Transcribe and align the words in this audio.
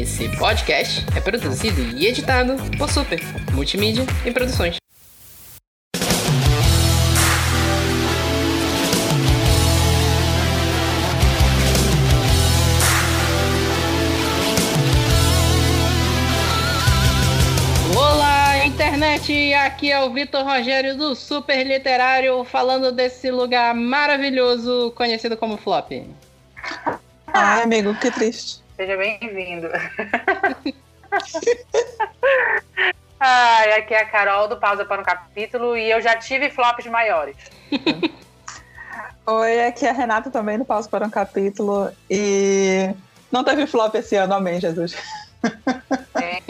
Esse 0.00 0.26
podcast 0.38 1.04
é 1.14 1.20
produzido 1.20 1.82
e 1.98 2.06
editado 2.06 2.56
por 2.78 2.90
Super 2.90 3.20
Multimídia 3.52 4.06
e 4.24 4.30
Produções. 4.30 4.76
Internet! 18.64 19.54
Aqui 19.54 19.92
é 19.92 20.00
o 20.00 20.10
Vitor 20.10 20.42
Rogério 20.42 20.96
do 20.96 21.14
Super 21.14 21.66
Literário 21.66 22.42
falando 22.44 22.90
desse 22.90 23.30
lugar 23.30 23.74
maravilhoso 23.74 24.90
conhecido 24.96 25.36
como 25.36 25.58
Flop. 25.58 25.92
Ai, 27.26 27.62
amigo, 27.62 27.94
que 27.96 28.10
triste. 28.10 28.61
Seja 28.82 28.96
bem-vindo. 28.96 29.68
Ai, 33.20 33.74
aqui 33.74 33.94
é 33.94 34.00
a 34.00 34.06
Carol 34.06 34.48
do 34.48 34.56
Pausa 34.56 34.84
para 34.84 35.00
um 35.00 35.04
Capítulo 35.04 35.76
e 35.76 35.88
eu 35.88 36.02
já 36.02 36.16
tive 36.16 36.50
flops 36.50 36.86
maiores. 36.86 37.36
Oi, 39.24 39.66
aqui 39.66 39.86
é 39.86 39.90
a 39.90 39.92
Renata 39.92 40.32
também 40.32 40.58
do 40.58 40.64
Pausa 40.64 40.88
para 40.88 41.06
um 41.06 41.10
Capítulo 41.10 41.92
e 42.10 42.92
não 43.30 43.44
teve 43.44 43.68
flop 43.68 43.94
esse 43.94 44.16
ano, 44.16 44.34
amém, 44.34 44.60
Jesus. 44.60 44.96
É, 46.20 46.40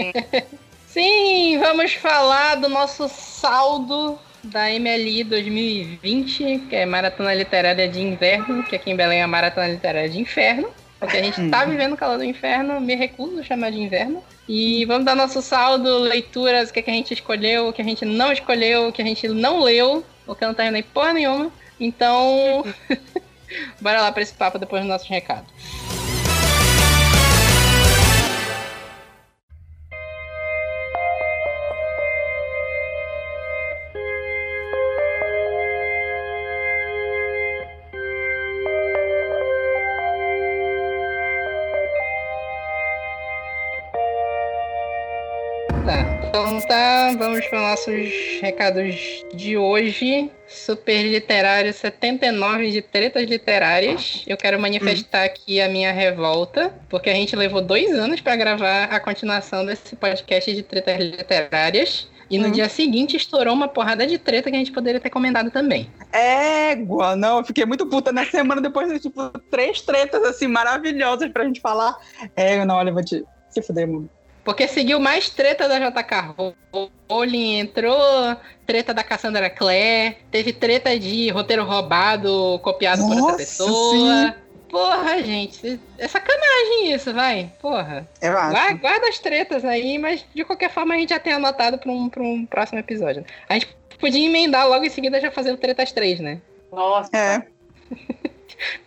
Sim, 0.89 1.59
vamos 1.59 1.93
falar 1.93 2.55
do 2.55 2.71
nosso 2.71 3.11
saldo 3.11 4.19
da 4.43 4.71
MLI 4.71 5.25
2020, 5.25 6.61
que 6.71 6.77
é 6.77 6.87
Maratona 6.87 7.35
Literária 7.35 7.87
de 7.87 8.01
Inverno, 8.01 8.63
que 8.63 8.77
aqui 8.77 8.91
em 8.91 8.97
Belém 8.97 9.19
é 9.19 9.23
a 9.23 9.29
Maratona 9.29 9.69
Literária 9.69 10.09
de 10.09 10.19
Inferno. 10.19 10.73
Porque 11.03 11.17
a 11.17 11.23
gente 11.23 11.51
tá 11.51 11.65
vivendo 11.65 11.95
o 11.95 11.97
calor 11.97 12.17
do 12.17 12.23
inferno, 12.23 12.81
me 12.81 12.95
recuso 12.95 13.41
a 13.41 13.43
chamar 13.43 13.73
de 13.73 13.81
inverno. 13.81 14.23
E 14.49 14.85
vamos 14.85 15.05
dar 15.05 15.17
nosso 15.17 15.43
saldo, 15.43 15.99
leituras, 15.99 16.71
o 16.71 16.73
que, 16.73 16.79
é 16.79 16.83
que 16.83 16.91
a 16.93 16.95
gente 16.95 17.13
escolheu, 17.13 17.67
o 17.67 17.73
que 17.73 17.83
a 17.83 17.85
gente 17.85 18.05
não 18.05 18.31
escolheu, 18.31 18.87
o 18.87 18.93
que 18.93 19.03
a 19.03 19.05
gente 19.05 19.27
não 19.27 19.59
leu, 19.59 20.05
o 20.25 20.35
que 20.37 20.45
eu 20.45 20.55
não 20.57 20.71
nem 20.71 20.81
porra 20.81 21.13
nenhuma. 21.13 21.51
Então, 21.81 22.65
bora 23.83 24.01
lá 24.01 24.13
pra 24.13 24.23
esse 24.23 24.33
papo 24.33 24.61
depois 24.61 24.81
do 24.83 24.89
nosso 24.89 25.09
recado. 25.09 25.45
Tá, 46.67 47.13
vamos 47.19 47.47
para 47.47 47.61
nossos 47.71 48.11
recados 48.41 49.25
de 49.35 49.57
hoje. 49.57 50.31
Super 50.47 51.03
Literário 51.03 51.73
79 51.73 52.71
de 52.71 52.83
tretas 52.83 53.25
literárias. 53.29 54.23
Eu 54.27 54.37
quero 54.37 54.61
manifestar 54.61 55.25
aqui 55.25 55.61
a 55.61 55.69
minha 55.69 55.93
revolta, 55.93 56.73
porque 56.89 57.09
a 57.11 57.15
gente 57.15 57.35
levou 57.35 57.63
dois 57.63 57.91
anos 57.93 58.21
para 58.21 58.37
gravar 58.37 58.85
a 58.85 59.01
continuação 59.01 59.65
desse 59.65 59.97
podcast 59.97 60.55
de 60.55 60.63
tretas 60.63 60.99
literárias. 60.99 62.09
E 62.31 62.39
no 62.39 62.49
Hum. 62.49 62.53
dia 62.53 62.69
seguinte 62.69 63.17
estourou 63.17 63.53
uma 63.53 63.69
porrada 63.69 64.07
de 64.07 64.17
treta 64.17 64.49
que 64.51 64.57
a 64.57 64.59
gente 64.59 64.73
poderia 64.73 64.99
ter 65.01 65.11
comentado 65.11 65.51
também. 65.51 65.91
Égua, 66.11 67.15
não, 67.15 67.39
eu 67.39 67.45
fiquei 67.45 67.67
muito 67.67 67.85
puta 67.87 68.11
na 68.11 68.25
semana 68.25 68.61
depois 68.61 68.91
de, 68.91 68.99
tipo, 69.01 69.29
três 69.51 69.83
tretas, 69.83 70.23
assim, 70.25 70.47
maravilhosas 70.47 71.31
pra 71.31 71.45
gente 71.45 71.61
falar. 71.61 71.95
É, 72.35 72.65
não, 72.65 72.77
olha, 72.77 72.89
eu 72.89 72.95
vou 72.95 73.05
te 73.05 73.23
se 73.51 73.61
fuder, 73.61 73.87
mano. 73.87 74.09
Porque 74.45 74.67
seguiu 74.67 74.99
mais 74.99 75.31
treta 75.31 75.69
da 75.69 75.79
JK 75.79 76.35
Rowling, 77.09 77.59
entrou 77.61 77.97
treta 78.67 78.93
da 78.93 79.05
Cassandra 79.05 79.49
Clare, 79.49 80.17
teve 80.31 80.53
treta 80.53 80.99
de 80.99 81.31
roteiro 81.31 81.65
roubado, 81.65 82.59
copiado 82.63 83.03
por 83.03 83.11
outra 83.11 83.23
Nossa, 83.23 83.37
pessoa. 83.37 84.27
sim. 84.29 84.35
Porra, 84.69 85.23
gente, 85.23 85.79
é 85.99 86.09
sacanagem 86.09 86.93
isso, 86.95 87.13
vai. 87.13 87.53
Porra. 87.61 88.09
Eu 88.23 88.37
acho. 88.39 88.51
Gua- 88.53 88.73
Guarda 88.73 89.09
as 89.09 89.19
tretas 89.19 89.65
aí, 89.67 89.99
mas 89.99 90.25
de 90.35 90.45
qualquer 90.45 90.71
forma 90.71 90.95
a 90.95 90.97
gente 90.99 91.11
já 91.11 91.21
tem 91.21 91.35
anotado 91.35 91.77
pra 91.79 91.93
um, 91.93 92.09
pra 92.09 92.23
um 92.23 92.47
próximo 92.47 92.79
episódio. 92.79 93.25
A 93.49 93.55
gente 93.55 93.69
podia 94.01 94.27
emendar 94.27 94.67
logo 94.67 94.85
em 94.85 94.89
seguida 94.91 95.21
já 95.21 95.31
fazer 95.31 95.53
o 95.53 95.57
Tretas 95.59 95.93
3, 95.93 96.21
né? 96.21 96.41
nossa, 96.73 97.11
É, 97.15 97.43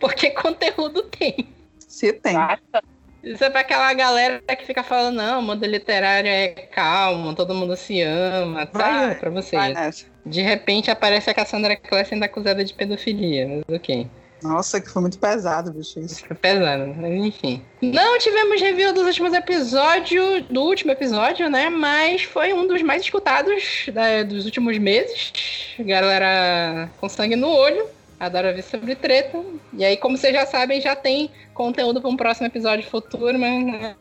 Porque 0.00 0.30
conteúdo 0.30 1.02
tem. 1.04 1.48
se 1.78 2.12
tem. 2.14 2.34
basta. 2.34 2.82
Isso 3.26 3.42
é 3.42 3.50
pra 3.50 3.60
aquela 3.60 3.92
galera 3.92 4.40
que 4.56 4.64
fica 4.64 4.82
falando, 4.84 5.16
não, 5.16 5.40
o 5.40 5.42
mundo 5.42 5.66
literário 5.66 6.30
é 6.30 6.48
calmo, 6.48 7.34
todo 7.34 7.54
mundo 7.54 7.76
se 7.76 8.00
ama. 8.00 8.64
Tá 8.66 8.78
Vai, 8.78 9.14
pra 9.16 9.30
vocês. 9.30 10.06
De 10.24 10.40
repente 10.42 10.90
aparece 10.90 11.28
a 11.28 11.34
Cassandra 11.34 11.76
Clare 11.76 12.06
sendo 12.06 12.22
acusada 12.22 12.64
de 12.64 12.72
pedofilia, 12.72 13.46
mas 13.48 13.76
ok. 13.76 14.06
Nossa, 14.42 14.80
que 14.80 14.88
foi 14.90 15.00
muito 15.02 15.18
pesado, 15.18 15.72
bicho, 15.72 15.98
isso. 15.98 16.24
Foi 16.24 16.36
pesado, 16.36 16.94
mas 16.96 17.12
enfim. 17.14 17.62
Não 17.80 18.18
tivemos 18.18 18.60
review 18.60 18.92
dos 18.92 19.06
últimos 19.06 19.32
episódios, 19.32 20.44
do 20.50 20.62
último 20.62 20.92
episódio, 20.92 21.48
né? 21.48 21.68
Mas 21.70 22.22
foi 22.22 22.52
um 22.52 22.66
dos 22.66 22.82
mais 22.82 23.02
escutados 23.02 23.86
da- 23.92 24.22
dos 24.22 24.44
últimos 24.44 24.76
meses. 24.78 25.32
Galera 25.80 26.88
com 27.00 27.08
sangue 27.08 27.34
no 27.34 27.48
olho. 27.48 27.86
Adoro 28.18 28.54
ver 28.54 28.62
sobre 28.62 28.94
treta. 28.94 29.42
E 29.72 29.84
aí, 29.84 29.96
como 29.96 30.16
vocês 30.16 30.34
já 30.34 30.46
sabem, 30.46 30.80
já 30.80 30.96
tem 30.96 31.30
conteúdo 31.54 32.00
para 32.00 32.10
um 32.10 32.16
próximo 32.16 32.46
episódio 32.46 32.88
futuro, 32.88 33.38
mas. 33.38 33.64
né, 33.64 33.96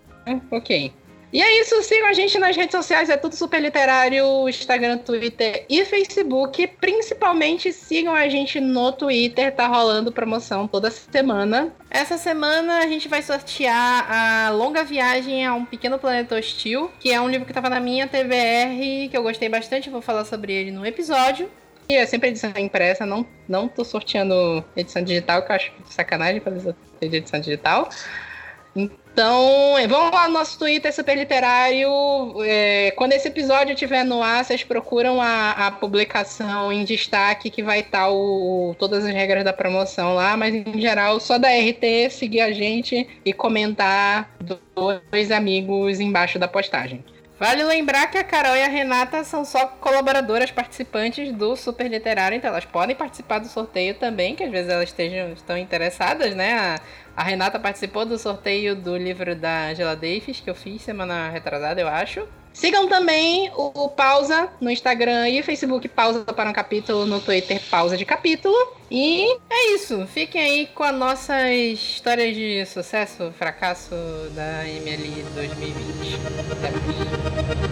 ok. 0.51 0.93
E 1.35 1.41
é 1.41 1.59
isso, 1.59 1.81
sigam 1.83 2.07
a 2.07 2.13
gente 2.13 2.39
nas 2.39 2.55
redes 2.55 2.71
sociais, 2.71 3.09
é 3.09 3.17
tudo 3.17 3.35
super 3.35 3.61
literário, 3.61 4.47
Instagram, 4.47 4.99
Twitter 4.99 5.65
e 5.69 5.83
Facebook. 5.83 6.65
Principalmente 6.79 7.73
sigam 7.73 8.15
a 8.15 8.29
gente 8.29 8.57
no 8.61 8.93
Twitter, 8.93 9.53
tá 9.53 9.67
rolando 9.67 10.13
promoção 10.13 10.65
toda 10.65 10.89
semana. 10.89 11.75
Essa 11.89 12.17
semana 12.17 12.77
a 12.77 12.87
gente 12.87 13.09
vai 13.09 13.21
sortear 13.21 14.09
a 14.09 14.49
Longa 14.51 14.85
Viagem 14.85 15.45
a 15.45 15.53
um 15.53 15.65
Pequeno 15.65 15.99
Planeta 15.99 16.37
Hostil, 16.37 16.89
que 17.01 17.11
é 17.11 17.19
um 17.19 17.27
livro 17.27 17.45
que 17.45 17.51
tava 17.51 17.69
na 17.69 17.81
minha 17.81 18.07
TBR, 18.07 19.09
que 19.09 19.17
eu 19.17 19.23
gostei 19.23 19.49
bastante, 19.49 19.89
vou 19.89 20.01
falar 20.01 20.23
sobre 20.23 20.53
ele 20.53 20.71
no 20.71 20.85
episódio. 20.85 21.49
E 21.88 21.96
é 21.96 22.06
sempre 22.06 22.29
edição 22.29 22.51
impressa, 22.57 23.06
não, 23.06 23.25
não 23.47 23.68
tô 23.68 23.85
sorteando 23.85 24.66
edição 24.75 25.03
digital, 25.03 25.44
que 25.44 25.51
eu 25.51 25.56
acho 25.56 25.72
sacanagem 25.85 26.41
fazer 26.41 26.75
edição 27.00 27.40
digital. 27.40 27.90
Então, 28.75 29.78
é, 29.78 29.88
vão 29.88 30.12
lá 30.12 30.28
no 30.28 30.34
nosso 30.34 30.59
Twitter 30.59 30.94
Super 30.94 31.16
Literário. 31.16 31.88
é, 32.44 32.91
quando 32.97 33.13
esse 33.13 33.29
episódio 33.29 33.74
estiver 33.74 34.03
no 34.03 34.22
ar, 34.22 34.44
vocês 34.44 34.63
procuram 34.63 35.22
a, 35.22 35.51
a 35.51 35.72
publicação 35.72 36.74
em 36.74 36.84
destaque 36.84 37.50
que 37.50 37.63
vai 37.63 37.79
estar 37.79 38.09
o, 38.12 38.75
todas 38.78 39.06
as 39.06 39.13
regras 39.13 39.45
da 39.45 39.53
promoção 39.53 40.16
lá, 40.16 40.35
mas 40.35 40.53
em 40.53 40.81
geral, 40.81 41.19
só 41.22 41.38
da 41.38 41.47
RT 41.47 42.09
seguir 42.09 42.41
a 42.41 42.51
gente 42.51 43.07
e 43.24 43.31
comentar 43.31 44.35
dois 44.75 45.31
amigos 45.31 46.01
embaixo 46.01 46.38
da 46.38 46.47
postagem. 46.47 47.01
Vale 47.38 47.66
lembrar 47.66 48.07
que 48.07 48.18
a 48.18 48.23
Carol 48.23 48.56
e 48.56 48.63
a 48.63 48.68
Renata 48.69 49.22
são 49.25 49.44
só 49.44 49.68
colaboradoras 49.68 50.51
participantes 50.51 51.34
do 51.34 51.53
Super 51.57 51.90
Literário, 51.90 52.38
então 52.38 52.50
elas 52.50 52.63
podem 52.63 52.96
participar 52.96 53.40
do 53.40 53.47
sorteio 53.47 53.94
também, 53.96 54.35
que 54.38 54.44
às 54.44 54.50
vezes 54.50 54.72
elas 54.72 54.88
estejam, 54.88 55.34
estão 55.34 55.57
interessadas, 55.57 56.34
né? 56.34 56.53
A, 56.57 56.79
a 57.18 57.24
Renata 57.24 57.59
participou 57.59 58.06
do 58.06 58.18
sorteio 58.18 58.74
do 58.74 58.95
livro 58.95 59.35
da 59.35 59.68
Angela 59.68 59.97
Davis, 59.97 60.40
que 60.40 60.50
eu 60.50 60.56
fiz 60.56 60.81
semana 60.81 61.29
retrasada, 61.29 61.81
eu 61.81 61.90
acho. 61.90 62.25
Sigam 62.55 62.88
também 62.88 63.51
o, 63.53 63.89
Pausa 63.89 64.49
no 64.61 64.71
Instagram 64.71 65.27
e 65.27 65.43
Facebook 65.43 65.89
Pausa 65.89 66.23
para 66.23 66.49
um 66.49 66.53
Capítulo, 66.53 67.05
no 67.05 67.19
Twitter 67.19 67.61
Pausa 67.69 67.97
de 67.97 68.05
Capítulo. 68.05 68.55
E 68.89 69.29
é 69.49 69.73
isso. 69.73 70.07
Fiquem 70.07 70.41
aí 70.41 70.67
com 70.67 70.83
as 70.83 70.95
nossas 70.95 71.51
histórias 71.51 72.33
de 72.33 72.65
sucesso, 72.65 73.33
fracasso 73.38 73.94
da 74.31 74.63
MLI 74.63 75.25
2020. 75.35 76.15
Até 76.50 76.71
mais. 76.71 77.64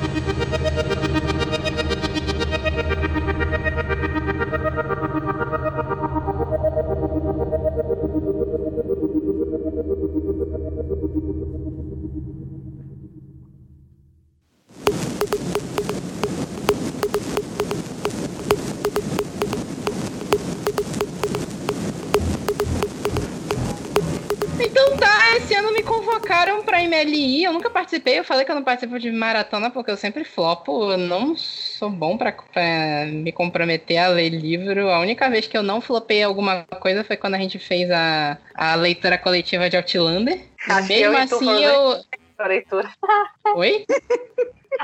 MLI, 27.24 27.46
eu 27.46 27.54
nunca 27.54 27.70
participei, 27.70 28.20
eu 28.20 28.24
falei 28.24 28.44
que 28.44 28.52
eu 28.52 28.56
não 28.56 28.64
participo 28.64 29.00
de 29.00 29.12
maratona 29.12 29.70
porque 29.72 29.90
eu 29.90 29.98
sempre 29.98 30.24
flopo, 30.24 30.92
eu 30.92 30.98
não 30.98 31.36
sou 31.38 31.90
bom 31.90 32.18
pra, 32.18 32.32
pra 32.32 33.06
me 33.08 33.32
comprometer 33.32 33.98
a 33.98 34.10
ler 34.10 34.30
livro. 34.30 34.90
A 34.90 35.00
única 35.00 35.30
vez 35.30 35.48
que 35.48 35.58
eu 35.58 35.64
não 35.64 35.80
flopei 35.80 36.22
alguma 36.22 36.64
coisa 36.80 37.04
foi 37.04 37.16
quando 37.16 37.36
a 37.36 37.40
gente 37.40 37.58
fez 37.58 37.90
a, 37.90 38.38
a 38.54 38.76
leitura 38.76 39.18
coletiva 39.18 39.70
de 39.70 39.78
Outlander. 39.78 40.42
Acho 40.68 40.88
Mesmo 40.88 41.14
eu 41.14 41.18
assim, 41.18 41.64
eu, 41.64 42.04
leitura. 42.46 42.92
Oi? 43.56 43.86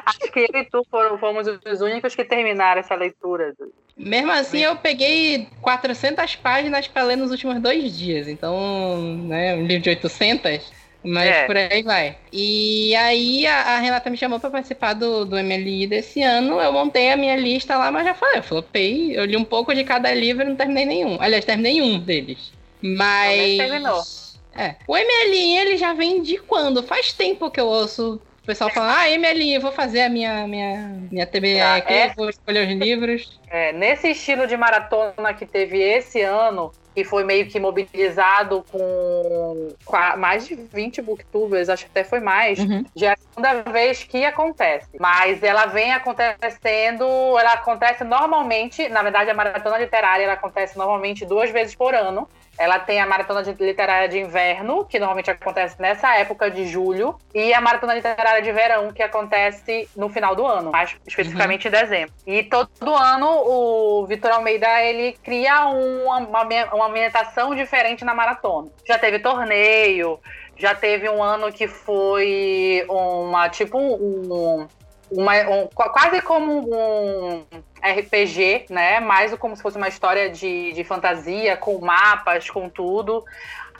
Acho 0.06 0.20
que 0.20 0.40
eu 0.40 0.62
e 0.62 0.66
tu 0.66 0.86
foram, 0.90 1.18
fomos 1.18 1.48
os 1.48 1.82
únicos 1.82 2.16
que 2.16 2.24
terminaram 2.24 2.80
essa 2.80 2.96
leitura. 2.96 3.54
Mesmo 3.98 4.32
assim, 4.32 4.60
eu 4.60 4.78
peguei 4.78 5.50
400 5.62 6.36
páginas 6.38 6.88
para 6.88 7.04
ler 7.04 7.18
nos 7.18 7.32
últimos 7.32 7.60
dois 7.60 7.98
dias. 7.98 8.28
Então, 8.28 9.02
né, 9.26 9.56
um 9.56 9.66
livro 9.66 9.84
de 9.84 9.90
800, 9.90 10.72
mas 11.04 11.28
É. 11.30 11.46
por 11.46 11.56
aí 11.58 11.82
vai. 11.84 12.18
E 12.32 12.96
aí, 12.96 13.46
a, 13.48 13.62
a 13.76 13.80
Renata 13.80 14.10
me 14.10 14.18
chamou 14.18 14.40
para 14.40 14.50
participar 14.50 14.94
do, 14.94 15.26
do 15.26 15.38
MLI 15.38 15.88
desse 15.88 16.22
ano. 16.22 16.60
Eu 16.60 16.72
montei 16.74 17.12
a 17.12 17.18
minha 17.18 17.36
lista 17.36 17.78
lá, 17.78 17.92
mas 17.92 18.06
já 18.06 18.14
falei, 18.14 18.40
eu 18.40 18.44
flopei. 18.44 19.18
Eu 19.18 19.26
li 19.26 19.38
um 19.38 19.44
pouco 19.46 19.74
de 19.74 19.84
cada 19.84 20.14
livro 20.14 20.44
e 20.44 20.48
não 20.50 20.56
terminei 20.56 20.86
nenhum. 20.86 21.18
Aliás, 21.20 21.46
terminei 21.46 21.82
um 21.82 22.00
deles. 22.00 22.52
Mas. 22.82 23.58
terminou. 23.58 24.02
É. 24.56 24.76
O 24.88 24.96
MLI, 24.98 25.58
ele 25.58 25.78
já 25.78 25.94
vem 25.94 26.22
de 26.22 26.38
quando? 26.38 26.84
Faz 26.84 27.14
tempo 27.14 27.50
que 27.50 27.60
eu 27.60 27.68
ouço 27.68 28.20
o 28.44 28.46
pessoal 28.46 28.70
falando, 28.72 28.96
ah, 28.98 29.10
MLI, 29.18 29.54
eu 29.56 29.62
vou 29.62 29.72
fazer 29.72 30.02
a 30.02 30.10
minha, 30.10 30.48
minha, 30.48 30.98
minha 31.12 31.26
TBE 31.26 31.60
Ah, 31.60 31.76
aqui, 31.76 31.94
é? 31.94 32.14
vou 32.16 32.30
escolher 32.30 32.68
os 32.68 32.74
livros. 32.74 33.40
É, 33.48 33.72
nesse 33.74 34.10
estilo 34.10 34.48
de 34.48 34.58
maratona 34.58 35.34
que 35.36 35.46
teve 35.46 35.78
esse 35.78 36.22
ano, 36.22 36.72
que 36.96 37.04
foi 37.04 37.24
meio 37.24 37.48
que 37.48 37.60
mobilizado 37.60 38.64
com 38.72 39.74
mais 40.18 40.48
de 40.48 40.56
20 40.56 41.02
booktubers, 41.02 41.70
acho 41.70 41.86
que 41.86 41.92
até 41.92 42.04
foi 42.04 42.20
mais, 42.20 42.60
Uhum. 42.60 42.84
já 42.96 43.12
é 43.12 43.14
a 43.14 43.18
segunda 43.18 43.72
vez 43.72 44.04
que 44.04 44.26
acontece. 44.26 44.88
Mas 45.00 45.42
ela 45.44 45.66
vem 45.68 45.92
acontecendo, 45.94 47.06
ela 47.38 47.54
acontece 47.54 48.04
normalmente, 48.04 48.90
na 48.90 49.02
verdade 49.04 49.30
a 49.30 49.34
maratona 49.34 49.78
literária 49.78 50.24
ela 50.24 50.34
acontece 50.34 50.78
normalmente 50.78 51.26
duas 51.26 51.50
vezes 51.52 51.76
por 51.76 51.94
ano. 51.94 52.28
Ela 52.60 52.78
tem 52.78 53.00
a 53.00 53.06
maratona 53.06 53.42
literária 53.42 54.10
de 54.10 54.20
inverno, 54.20 54.84
que 54.84 55.00
normalmente 55.00 55.32
acontece 55.32 55.82
nessa 55.82 56.14
época 56.18 56.52
de 56.52 56.68
julho, 56.68 57.18
e 57.34 57.54
a 57.54 57.62
maratona 57.62 57.96
literária 57.96 58.42
de 58.42 58.52
verão, 58.52 58.92
que 58.92 59.02
acontece 59.02 59.90
no 59.96 60.10
final 60.10 60.36
do 60.36 60.46
ano, 60.46 60.72
mais 60.72 60.96
especificamente 61.08 61.70
em 61.70 61.72
dezembro. 61.72 62.14
E 62.28 62.44
todo 62.44 62.94
ano 62.94 63.28
o 63.28 64.06
Vitor 64.06 64.32
Almeida 64.32 64.84
ele 64.84 65.18
cria 65.24 65.68
uma, 65.68 66.18
uma, 66.18 66.44
uma 66.74 66.88
ambientação 66.88 67.56
diferente 67.56 68.04
na 68.04 68.14
maratona. 68.14 68.68
Já 68.86 69.00
teve 69.00 69.20
torneio, 69.20 70.20
já 70.58 70.76
teve 70.76 71.10
um 71.10 71.24
ano 71.24 71.52
que 71.54 71.68
foi 71.68 72.86
uma 72.90 73.48
tipo 73.48 73.78
um, 73.80 74.68
uma, 75.12 75.34
um- 75.50 75.68
qu- 75.68 75.90
quase 75.92 76.22
como 76.22 76.70
um 76.74 77.46
RPG, 77.82 78.66
né? 78.70 79.00
Mais 79.00 79.34
como 79.36 79.56
se 79.56 79.62
fosse 79.62 79.78
uma 79.78 79.88
história 79.88 80.30
de, 80.30 80.72
de 80.74 80.84
fantasia, 80.84 81.56
com 81.58 81.80
mapas, 81.80 82.50
com 82.50 82.70
tudo. 82.70 83.24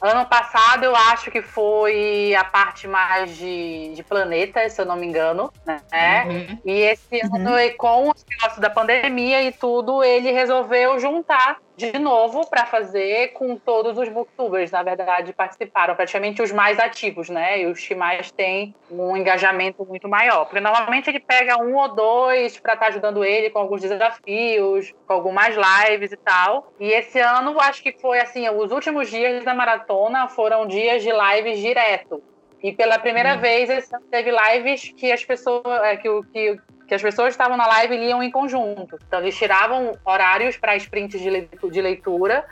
Ano 0.02 0.26
passado 0.28 0.86
eu 0.86 0.96
acho 0.96 1.30
que 1.30 1.42
foi 1.42 2.34
a 2.34 2.44
parte 2.46 2.88
mais 2.88 3.36
de, 3.36 3.92
de 3.94 4.02
planetas, 4.02 4.72
se 4.72 4.82
eu 4.82 4.86
não 4.86 4.96
me 4.96 5.06
engano, 5.06 5.52
né? 5.66 6.24
Uhum. 6.26 6.58
E 6.66 6.72
esse 6.82 7.20
Uhum. 7.26 7.36
ano, 7.36 7.60
e 7.60 7.72
com 7.72 8.08
o 8.10 8.14
negócio 8.30 8.62
da 8.62 8.70
pandemia 8.70 9.44
e 9.44 9.52
tudo, 9.52 10.02
ele 10.02 10.32
resolveu 10.32 10.98
juntar 11.00 11.58
de 11.80 11.98
novo 11.98 12.48
para 12.50 12.66
fazer 12.66 13.30
com 13.30 13.56
todos 13.56 13.98
os 13.98 14.10
booktubers, 14.10 14.70
na 14.70 14.84
verdade, 14.84 15.32
participaram, 15.34 15.96
praticamente 15.96 16.42
os 16.42 16.52
mais 16.52 16.78
ativos, 16.78 17.30
né? 17.30 17.62
E 17.62 17.66
os 17.66 17.80
que 17.88 17.96
mais 17.96 18.32
têm 18.32 18.76
um 18.92 19.16
engajamento 19.16 19.86
muito 19.86 20.10
maior. 20.10 20.46
Porque 20.46 20.60
normalmente 20.60 21.10
ele 21.10 21.20
pega 21.20 21.58
um 21.58 21.76
ou 21.76 21.96
dois 21.96 22.60
para 22.60 22.74
estar 22.74 22.88
ajudando 22.88 23.24
ele 23.24 23.50
com 23.50 23.60
alguns 23.60 23.82
desafios, 23.82 24.94
com 25.08 25.14
algumas 25.14 25.56
lives 25.56 26.12
e 26.12 26.18
tal. 26.18 26.74
E 26.80 26.92
esse 26.92 27.20
ano, 27.20 27.60
acho 27.60 27.82
que 27.82 27.94
foi 27.94 28.20
assim, 28.20 28.48
os 28.50 28.72
últimos 28.72 29.10
dias 29.10 29.44
da 29.46 29.54
maratona 29.54 30.28
foram 30.28 30.68
dias 30.68 31.02
de 31.02 31.12
lives 31.12 31.60
direto. 31.60 32.22
E 32.62 32.74
pela 32.74 33.00
primeira 33.00 33.36
Hum. 33.36 33.40
vez 33.40 33.90
teve 34.12 34.32
lives 34.32 34.94
que 34.98 35.12
as 35.12 35.24
pessoas 35.24 35.64
é, 35.84 35.96
que, 35.96 36.10
que, 36.34 36.60
que 36.90 36.96
as 36.96 37.02
pessoas 37.04 37.30
estavam 37.30 37.56
na 37.56 37.68
live 37.68 37.94
e 37.94 37.98
liam 38.00 38.22
em 38.24 38.32
conjunto. 38.32 38.98
Então 39.08 39.20
eles 39.20 39.38
tiravam 39.38 39.96
horários 40.04 40.58
para 40.58 40.76
sprints 40.76 41.22
de 41.22 41.30
leitu- 41.30 41.70
de 41.70 41.80
leitura 41.80 42.44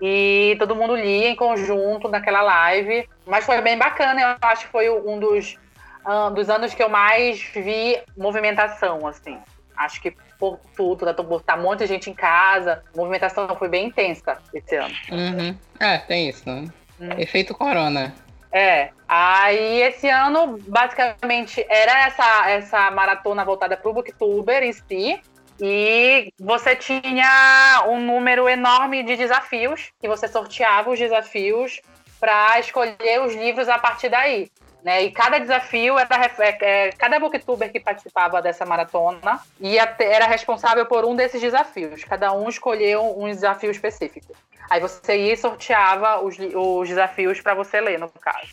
e 0.00 0.54
todo 0.60 0.76
mundo 0.76 0.94
lia 0.94 1.28
em 1.28 1.34
conjunto 1.34 2.08
naquela 2.08 2.40
live. 2.40 3.08
Mas 3.26 3.44
foi 3.44 3.60
bem 3.60 3.76
bacana, 3.76 4.20
eu 4.20 4.48
acho 4.48 4.66
que 4.66 4.70
foi 4.70 4.88
um 4.88 5.18
dos, 5.18 5.58
ah, 6.04 6.30
dos 6.30 6.48
anos 6.48 6.72
que 6.72 6.80
eu 6.80 6.88
mais 6.88 7.42
vi 7.52 8.00
movimentação, 8.16 9.04
assim. 9.08 9.36
Acho 9.76 10.00
que 10.00 10.14
por 10.38 10.60
tudo, 10.76 11.12
tá, 11.12 11.12
por 11.24 11.42
tá 11.42 11.56
um 11.56 11.62
monte 11.62 11.80
de 11.80 11.86
gente 11.88 12.08
em 12.08 12.14
casa, 12.14 12.84
a 12.94 12.96
movimentação 12.96 13.48
foi 13.56 13.68
bem 13.68 13.88
intensa 13.88 14.38
esse 14.54 14.76
ano. 14.76 14.94
Uhum. 15.10 15.56
É, 15.80 15.98
tem 15.98 16.28
isso, 16.28 16.48
né? 16.48 16.68
Hum. 17.00 17.08
Efeito 17.18 17.54
corona. 17.54 18.14
É, 18.52 18.90
aí 19.08 19.82
esse 19.82 20.08
ano 20.08 20.58
basicamente 20.66 21.64
era 21.68 22.06
essa, 22.06 22.50
essa 22.50 22.90
maratona 22.90 23.44
voltada 23.44 23.76
para 23.76 23.90
o 23.90 23.94
booktuber 23.94 24.62
em 24.62 24.72
si. 24.72 25.20
E 25.62 26.32
você 26.40 26.74
tinha 26.74 27.84
um 27.86 28.00
número 28.00 28.48
enorme 28.48 29.02
de 29.02 29.14
desafios, 29.14 29.92
que 30.00 30.08
você 30.08 30.26
sorteava 30.26 30.90
os 30.90 30.98
desafios 30.98 31.80
para 32.18 32.58
escolher 32.58 33.20
os 33.20 33.34
livros 33.34 33.68
a 33.68 33.78
partir 33.78 34.08
daí. 34.08 34.50
Né? 34.82 35.02
E 35.02 35.12
cada 35.12 35.38
desafio 35.38 35.98
era 35.98 36.08
é, 36.38 36.58
é, 36.62 36.92
cada 36.92 37.20
booktuber 37.20 37.70
que 37.70 37.78
participava 37.78 38.40
dessa 38.40 38.64
maratona 38.64 39.38
ia 39.60 39.86
ter- 39.86 40.06
era 40.06 40.26
responsável 40.26 40.86
por 40.86 41.04
um 41.04 41.14
desses 41.14 41.40
desafios. 41.40 42.02
Cada 42.04 42.32
um 42.32 42.48
escolheu 42.48 43.18
um 43.18 43.26
desafio 43.28 43.70
específico. 43.70 44.34
Aí 44.70 44.80
você 44.80 45.16
ia 45.16 45.32
e 45.32 45.36
sorteava 45.36 46.22
os, 46.22 46.36
os 46.38 46.88
desafios 46.88 47.40
para 47.40 47.54
você 47.54 47.80
ler, 47.80 47.98
no 47.98 48.08
caso. 48.08 48.52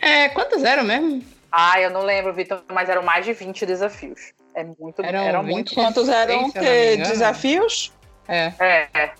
É, 0.00 0.28
quantos 0.28 0.62
eram 0.62 0.84
mesmo? 0.84 1.24
Ah, 1.50 1.80
eu 1.80 1.90
não 1.90 2.02
lembro, 2.02 2.32
Vitor, 2.32 2.62
mas 2.72 2.88
eram 2.88 3.02
mais 3.02 3.24
de 3.24 3.32
20 3.32 3.66
desafios. 3.66 4.32
É 4.54 4.64
muito, 4.78 5.02
Eram 5.02 5.18
eram 5.22 5.42
20. 5.42 5.52
muito. 5.52 5.74
Quantos 5.74 6.08
eram 6.08 6.50
que 6.50 6.96
desafios? 6.98 7.92
É, 8.28 8.52
É, 8.58 8.88
é. 8.94 9.12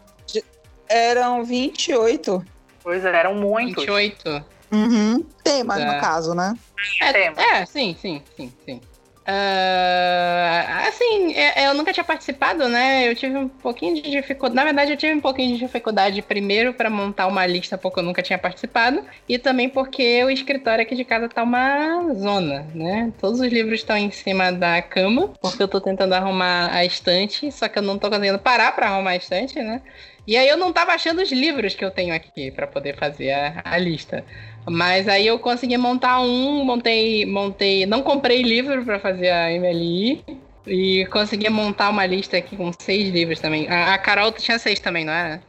Eram 0.89 1.45
28. 1.45 2.45
Pois 2.83 3.05
é, 3.05 3.09
eram 3.17 3.35
muitos. 3.35 3.85
28. 3.85 4.45
Uhum. 4.73 5.25
Temas, 5.43 5.79
Tá. 5.79 5.95
no 5.95 6.01
caso, 6.01 6.35
né? 6.35 6.55
É, 7.01 7.59
é, 7.59 7.67
sim, 7.67 7.97
sim, 8.01 8.23
sim, 8.37 8.53
sim. 8.65 8.81
Ah, 9.29 10.85
assim, 10.89 11.35
eu 11.57 11.75
nunca 11.75 11.93
tinha 11.93 12.05
participado, 12.05 12.69
né? 12.69 13.09
Eu 13.09 13.15
tive 13.17 13.37
um 13.37 13.49
pouquinho 13.49 13.97
de 13.97 14.03
dificuldade. 14.09 14.55
Na 14.55 14.63
verdade, 14.65 14.93
eu 14.93 14.97
tive 14.97 15.15
um 15.15 15.21
pouquinho 15.21 15.53
de 15.53 15.59
dificuldade 15.59 16.23
primeiro 16.23 16.73
para 16.73 16.89
montar 16.89 17.27
uma 17.27 17.45
lista, 17.45 17.77
porque 17.77 17.99
eu 17.99 18.05
nunca 18.05 18.23
tinha 18.23 18.39
participado, 18.39 19.05
e 19.29 19.37
também 19.37 19.69
porque 19.69 20.23
o 20.23 20.31
escritório 20.31 20.83
aqui 20.83 20.95
de 20.95 21.05
casa 21.05 21.29
tá 21.29 21.43
uma 21.43 22.15
zona, 22.15 22.71
né? 22.73 23.13
Todos 23.19 23.41
os 23.41 23.49
livros 23.53 23.81
estão 23.81 23.97
em 23.97 24.13
cima 24.13 24.53
da 24.53 24.81
cama, 24.81 25.35
porque 25.41 25.61
eu 25.63 25.69
tô 25.69 25.81
tentando 25.81 26.13
arrumar 26.15 26.73
a 26.73 26.85
estante, 26.85 27.51
só 27.51 27.69
que 27.69 27.79
eu 27.79 27.83
não 27.83 27.99
tô 27.99 28.09
conseguindo 28.09 28.39
parar 28.39 28.73
para 28.77 28.87
arrumar 28.89 29.11
a 29.11 29.17
estante, 29.17 29.59
né? 29.61 29.83
E 30.27 30.37
aí 30.37 30.49
eu 30.49 30.57
não 30.57 30.73
tava 30.73 30.93
achando 30.93 31.23
os 31.23 31.31
livros 31.33 31.75
que 31.75 31.85
eu 31.85 31.91
tenho 31.91 32.15
aqui 32.15 32.51
para 32.51 32.67
poder 32.67 32.97
fazer 32.97 33.31
a, 33.33 33.63
a 33.65 33.79
lista. 33.79 34.25
Mas 34.69 35.09
aí 35.09 35.27
eu 35.27 35.39
consegui 35.39 35.77
montar 35.77 36.21
um, 36.21 36.65
montei, 36.65 37.25
montei, 37.25 37.87
não 37.87 38.03
comprei 38.03 38.43
livro 38.43 38.85
para 38.85 38.99
fazer 38.99 39.31
a 39.31 39.51
MLI 39.53 40.25
e 40.67 41.07
consegui 41.07 41.49
montar 41.49 41.91
uma 41.91 42.05
lista 42.05 42.37
aqui 42.37 42.57
com 42.57 42.73
seis 42.81 43.11
livros 43.11 43.39
também. 43.39 43.69
A, 43.69 43.95
a 43.95 43.99
Carol 43.99 44.33
tinha 44.33 44.59
seis 44.59 44.81
também, 44.81 45.05
não 45.05 45.13
era? 45.13 45.43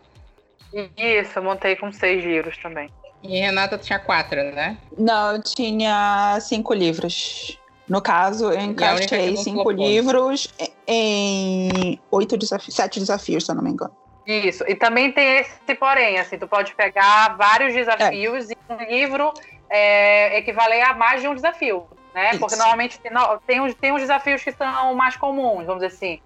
Isso, 0.96 1.40
eu 1.40 1.44
montei 1.44 1.76
com 1.76 1.92
seis 1.92 2.24
livros 2.24 2.58
também. 2.58 2.90
E 3.24 3.40
Renata 3.40 3.78
tinha 3.78 3.98
quatro, 3.98 4.38
né? 4.38 4.78
Não, 4.98 5.36
eu 5.36 5.42
tinha 5.42 6.38
cinco 6.40 6.74
livros. 6.74 7.58
No 7.90 8.02
caso, 8.02 8.52
eu 8.52 8.60
encaixei 8.60 9.36
cinco 9.38 9.72
livros 9.72 10.48
em 10.86 12.00
oito 12.12 12.38
desafios, 12.38 12.76
sete 12.76 13.00
desafios, 13.00 13.46
se 13.46 13.52
eu 13.52 13.56
não 13.56 13.64
me 13.64 13.72
engano. 13.72 13.96
Isso. 14.28 14.66
E 14.68 14.76
também 14.76 15.12
tem 15.12 15.38
esse 15.38 15.74
porém, 15.76 16.20
assim, 16.20 16.38
tu 16.38 16.48
pode 16.48 16.76
pegar 16.76 17.38
vários 17.38 17.74
desafios 17.74 18.50
e 18.52 18.58
um 18.70 18.76
livro 18.84 19.34
é, 19.70 20.38
equivaler 20.38 20.86
a 20.86 20.94
mais 20.94 21.22
de 21.22 21.30
um 21.30 21.34
desafio, 21.34 21.88
né? 22.14 22.32
Porque 22.38 22.56
Isso. 22.56 22.58
normalmente 22.58 23.00
tem, 23.00 23.12
tem, 23.48 23.62
uns, 23.62 23.74
tem 23.76 23.92
uns 23.94 24.02
desafios 24.02 24.44
que 24.44 24.52
são 24.52 24.94
mais 24.96 25.16
comuns, 25.16 25.66
vamos 25.66 25.82
dizer 25.82 25.96
assim. 25.96 26.20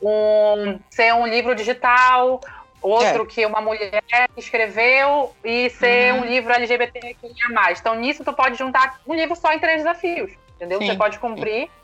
Um, 0.00 0.78
ser 0.88 1.12
um 1.12 1.26
livro 1.26 1.54
digital, 1.54 2.40
outro 2.80 3.26
que 3.26 3.44
uma 3.44 3.60
mulher 3.60 4.00
escreveu 4.36 5.34
e 5.44 5.68
ser 5.70 6.14
Uhum. 6.14 6.20
um 6.20 6.24
livro 6.24 6.52
LGBTQIA+. 6.52 7.72
Então, 7.78 7.94
nisso, 7.96 8.24
tu 8.24 8.32
pode 8.32 8.56
juntar 8.56 9.00
um 9.06 9.14
livro 9.14 9.34
só 9.34 9.52
em 9.52 9.58
três 9.58 9.78
desafios, 9.78 10.32
entendeu? 10.56 10.78
Sim. 10.78 10.86
Você 10.86 10.94
pode 10.94 11.18
cumprir 11.18 11.64
um- 11.64 11.79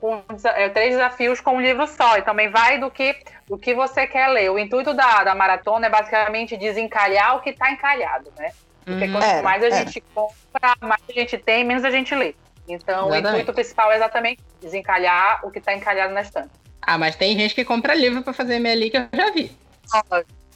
com 0.00 0.22
desa- 0.32 0.50
é, 0.50 0.68
três 0.68 0.90
desafios 0.90 1.40
com 1.40 1.52
um 1.56 1.60
livro 1.60 1.86
só. 1.86 2.16
E 2.18 2.22
também 2.22 2.50
vai 2.50 2.78
do 2.78 2.90
que, 2.90 3.16
do 3.48 3.56
que 3.58 3.74
você 3.74 4.06
quer 4.06 4.28
ler. 4.28 4.50
O 4.50 4.58
intuito 4.58 4.92
da, 4.94 5.24
da 5.24 5.34
maratona 5.34 5.86
é 5.86 5.90
basicamente 5.90 6.56
desencalhar 6.56 7.36
o 7.36 7.40
que 7.40 7.50
está 7.50 7.70
encalhado, 7.70 8.32
né? 8.38 8.50
Porque 8.84 9.04
Uhum. 9.06 9.12
quanto 9.12 9.42
mais 9.42 9.62
a 9.64 9.70
gente 9.70 10.02
compra, 10.14 10.74
mais 10.82 11.00
a 11.08 11.12
gente 11.12 11.38
tem, 11.38 11.64
menos 11.64 11.84
a 11.84 11.90
gente 11.90 12.14
lê. 12.14 12.34
Então, 12.68 13.06
o 13.06 13.08
Exatamente. 13.08 13.28
intuito 13.42 13.52
principal 13.54 13.92
é 13.92 13.96
exatamente 13.96 14.42
desencalhar 14.60 15.40
o 15.44 15.50
que 15.50 15.58
está 15.58 15.74
encalhado 15.74 16.12
na 16.12 16.20
estante. 16.20 16.50
Ah, 16.82 16.98
mas 16.98 17.16
tem 17.16 17.38
gente 17.38 17.54
que 17.54 17.64
compra 17.64 17.94
livro 17.94 18.22
para 18.22 18.32
fazer 18.32 18.56
MLI 18.58 18.90
que 18.90 18.96
eu 18.98 19.08
já 19.14 19.30
vi. 19.30 19.50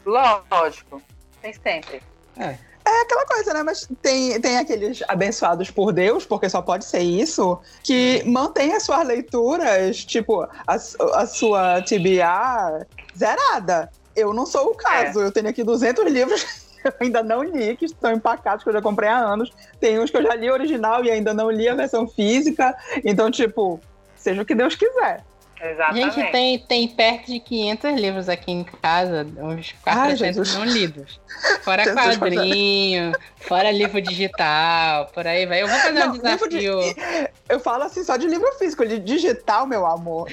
Lógico. 0.04 1.02
Tem 1.40 1.52
sempre. 1.52 2.02
É 2.38 2.67
aquela 3.02 3.26
coisa, 3.26 3.54
né? 3.54 3.62
Mas 3.62 3.88
tem, 4.02 4.40
tem 4.40 4.58
aqueles 4.58 5.02
abençoados 5.08 5.70
por 5.70 5.92
Deus, 5.92 6.24
porque 6.24 6.48
só 6.48 6.62
pode 6.62 6.84
ser 6.84 7.00
isso, 7.00 7.58
que 7.82 8.22
mantém 8.24 8.74
as 8.74 8.82
suas 8.82 9.06
leituras, 9.06 10.04
tipo, 10.04 10.42
a, 10.42 10.74
a 11.14 11.26
sua 11.26 11.82
TBA 11.82 12.86
zerada. 13.16 13.90
Eu 14.14 14.32
não 14.34 14.46
sou 14.46 14.70
o 14.70 14.74
caso. 14.74 15.20
É. 15.20 15.24
Eu 15.24 15.32
tenho 15.32 15.48
aqui 15.48 15.62
200 15.62 16.04
livros 16.10 16.42
que 16.42 16.88
eu 16.88 16.92
ainda 17.00 17.22
não 17.22 17.42
li, 17.42 17.76
que 17.76 17.84
estão 17.84 18.12
empacados, 18.12 18.62
que 18.62 18.70
eu 18.70 18.74
já 18.74 18.82
comprei 18.82 19.08
há 19.08 19.18
anos. 19.18 19.50
Tem 19.80 19.98
uns 19.98 20.10
que 20.10 20.16
eu 20.16 20.22
já 20.22 20.34
li 20.34 20.50
original 20.50 21.04
e 21.04 21.10
ainda 21.10 21.34
não 21.34 21.50
li 21.50 21.68
a 21.68 21.74
versão 21.74 22.06
física. 22.08 22.76
Então, 23.04 23.30
tipo, 23.30 23.80
seja 24.16 24.42
o 24.42 24.44
que 24.44 24.54
Deus 24.54 24.74
quiser. 24.74 25.24
Exatamente. 25.60 26.14
Gente, 26.14 26.32
tem, 26.32 26.58
tem 26.58 26.88
perto 26.88 27.26
de 27.26 27.40
500 27.40 28.00
livros 28.00 28.28
aqui 28.28 28.52
em 28.52 28.64
casa, 28.64 29.26
uns 29.38 29.72
400 29.82 30.54
não 30.54 30.64
lidos. 30.64 31.20
Fora 31.62 31.84
quadrinho, 31.94 33.12
fora 33.36 33.70
livro 33.70 34.00
digital, 34.00 35.06
por 35.06 35.26
aí 35.26 35.46
vai. 35.46 35.62
Eu 35.62 35.68
vou 35.68 35.78
fazer 35.78 35.98
não, 35.98 36.08
um 36.10 36.12
desafio. 36.12 36.80
De, 36.80 36.96
eu 37.48 37.60
falo 37.60 37.84
assim 37.84 38.04
só 38.04 38.16
de 38.16 38.26
livro 38.28 38.50
físico, 38.58 38.86
de 38.86 38.98
digital, 38.98 39.66
meu 39.66 39.84
amor. 39.84 40.30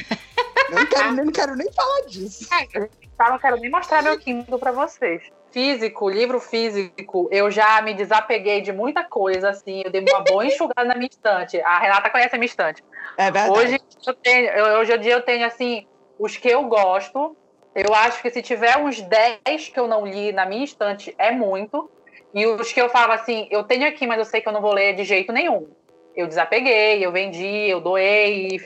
Eu 0.70 0.79
não 0.79 0.86
quero, 0.86 1.12
não 1.12 1.32
quero 1.32 1.55
nem 1.55 1.72
falar 1.72 2.01
disso. 2.08 2.48
Eu 2.75 2.89
não 3.20 3.39
quero 3.39 3.58
nem 3.58 3.72
mostrar 3.72 4.03
meu 4.03 4.20
Kindle 4.20 4.60
pra 4.60 4.72
vocês 4.72 5.24
físico, 5.55 6.10
livro 6.10 6.38
físico, 6.41 7.29
eu 7.32 7.50
já 7.50 7.82
me 7.82 7.94
desapeguei 7.94 8.60
de 8.60 8.74
muita 8.74 9.05
coisa, 9.05 9.51
assim, 9.51 9.84
eu 9.86 9.89
dei 9.89 10.01
uma 10.01 10.20
boa 10.20 10.46
enxugada 10.46 10.84
na 10.84 10.96
minha 10.96 11.08
estante. 11.08 11.62
A 11.62 11.79
Renata 11.79 12.10
conhece 12.10 12.36
a 12.36 12.38
minha 12.38 12.46
estante. 12.46 12.84
É 13.17 13.31
verdade. 13.31 13.51
Hoje 13.51 13.79
eu 14.05 14.13
tenho, 14.13 14.79
hoje 14.79 14.93
em 14.93 15.00
dia 15.00 15.13
eu 15.13 15.22
tenho, 15.22 15.45
assim, 15.45 15.88
os 16.19 16.38
que 16.38 16.50
eu 16.50 16.63
gosto. 16.63 17.36
Eu 17.74 17.93
acho 17.93 18.22
que 18.22 18.29
se 18.29 18.41
tiver 18.41 18.77
uns 18.77 19.01
10 19.01 19.69
que 19.69 19.79
eu 19.79 19.88
não 19.88 20.05
li 20.05 20.31
na 20.31 20.45
minha 20.45 20.63
estante, 20.63 21.13
é 21.17 21.31
muito. 21.31 21.89
E 22.34 22.45
os 22.45 22.72
que 22.72 22.81
eu 22.81 22.89
falo 22.89 23.13
assim, 23.13 23.48
eu 23.51 23.63
tenho 23.63 23.88
aqui, 23.88 24.07
mas 24.07 24.17
eu 24.17 24.25
sei 24.25 24.41
que 24.41 24.48
eu 24.48 24.53
não 24.53 24.62
vou 24.62 24.74
ler 24.74 24.93
de 24.95 25.03
jeito 25.03 25.31
nenhum. 25.31 25.67
Eu 26.15 26.27
desapeguei, 26.27 27.05
eu 27.05 27.12
vendi, 27.12 27.45
eu 27.45 27.81
doei, 27.81 28.60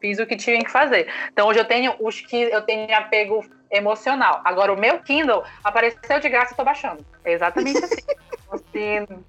fiz 0.00 0.18
o 0.18 0.26
que 0.26 0.36
tinha 0.36 0.58
que 0.64 0.70
fazer. 0.70 1.08
Então 1.32 1.48
hoje 1.48 1.60
eu 1.60 1.64
tenho 1.64 1.94
os 2.00 2.20
que 2.20 2.36
eu 2.36 2.62
tenho 2.62 2.92
apego 2.96 3.44
emocional. 3.70 4.40
Agora 4.44 4.72
o 4.72 4.78
meu 4.78 4.98
Kindle 5.00 5.44
apareceu 5.62 6.20
de 6.20 6.28
graça 6.28 6.52
e 6.52 6.56
tô 6.56 6.64
baixando. 6.64 7.04
É 7.24 7.32
exatamente 7.32 7.78
assim. 7.78 8.02
assim. 8.50 9.06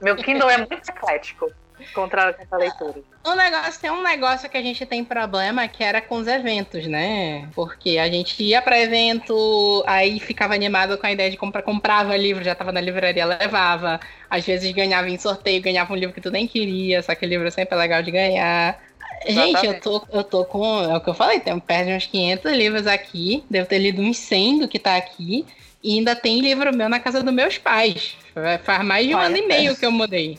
Meu 0.00 0.16
Kindle 0.16 0.50
é 0.50 0.56
muito 0.56 0.72
eclético 0.72 1.46
contra 1.92 2.34
essa 2.38 2.56
leitura. 2.56 3.00
Um 3.24 3.34
negócio, 3.34 3.80
tem 3.80 3.90
um 3.90 4.02
negócio 4.02 4.48
que 4.48 4.56
a 4.56 4.62
gente 4.62 4.84
tem 4.84 5.04
problema 5.04 5.66
que 5.68 5.82
era 5.82 6.00
com 6.00 6.16
os 6.16 6.26
eventos, 6.26 6.86
né? 6.86 7.48
Porque 7.54 7.98
a 7.98 8.08
gente 8.08 8.42
ia 8.42 8.60
para 8.60 8.80
evento, 8.80 9.84
aí 9.86 10.18
ficava 10.18 10.54
animado 10.54 10.98
com 10.98 11.06
a 11.06 11.12
ideia 11.12 11.30
de 11.30 11.36
comprar, 11.36 11.62
comprava 11.62 12.16
livro, 12.16 12.42
já 12.42 12.54
tava 12.54 12.72
na 12.72 12.80
livraria, 12.80 13.24
levava. 13.24 14.00
Às 14.28 14.44
vezes 14.44 14.70
ganhava 14.72 15.08
em 15.08 15.18
sorteio, 15.18 15.62
ganhava 15.62 15.92
um 15.92 15.96
livro 15.96 16.14
que 16.14 16.20
tu 16.20 16.30
nem 16.30 16.46
queria, 16.46 17.02
só 17.02 17.14
que 17.14 17.24
o 17.24 17.28
livro 17.28 17.50
sempre 17.50 17.76
é 17.76 17.78
legal 17.78 18.02
de 18.02 18.10
ganhar. 18.10 18.78
Gente, 19.26 19.64
eu 19.64 19.80
tô, 19.80 20.02
eu 20.12 20.24
tô 20.24 20.44
com. 20.44 20.82
É 20.82 20.96
o 20.96 21.00
que 21.00 21.10
eu 21.10 21.14
falei, 21.14 21.40
tem 21.40 21.58
perto 21.60 21.86
de 21.86 21.92
uns 21.94 22.06
500 22.06 22.52
livros 22.52 22.86
aqui. 22.86 23.44
Devo 23.48 23.68
ter 23.68 23.78
lido 23.78 24.02
uns 24.02 24.16
100 24.18 24.60
do 24.60 24.68
que 24.68 24.78
tá 24.78 24.96
aqui. 24.96 25.46
E 25.82 25.98
ainda 25.98 26.14
tem 26.14 26.40
livro 26.40 26.74
meu 26.74 26.88
na 26.88 27.00
casa 27.00 27.22
dos 27.22 27.32
meus 27.32 27.58
pais. 27.58 28.16
Faz 28.62 28.84
mais 28.84 29.06
de 29.06 29.14
um 29.14 29.18
Olha, 29.18 29.26
ano 29.26 29.36
e 29.36 29.46
meio 29.46 29.76
que 29.76 29.84
eu 29.84 29.90
mudei. 29.90 30.38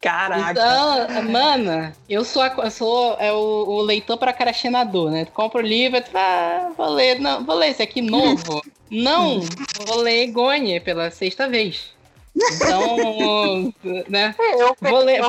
Caraca. 0.00 0.50
Então, 0.50 1.22
mana, 1.30 1.94
eu 2.08 2.24
sou, 2.24 2.42
a, 2.42 2.54
eu 2.64 2.70
sou 2.70 3.16
é 3.18 3.32
o, 3.32 3.36
o 3.36 3.82
leitor 3.82 4.16
procrastinador, 4.16 5.10
né? 5.10 5.24
Tu 5.24 5.32
compra 5.32 5.60
o 5.60 5.66
livro 5.66 5.98
e 5.98 6.02
tu 6.02 6.10
fala, 6.10 6.26
ah, 6.26 6.72
vou 6.76 6.88
ler, 6.90 7.20
não, 7.20 7.44
vou 7.44 7.56
ler 7.56 7.68
esse 7.68 7.82
aqui 7.82 8.00
novo. 8.00 8.62
não, 8.90 9.40
vou 9.86 9.98
ler 9.98 10.28
Gonye 10.28 10.80
pela 10.80 11.10
sexta 11.10 11.48
vez. 11.48 11.94
Então, 12.34 13.72
né? 14.08 14.34
Eu, 14.58 14.76
vou 14.80 14.98
ler. 14.98 15.20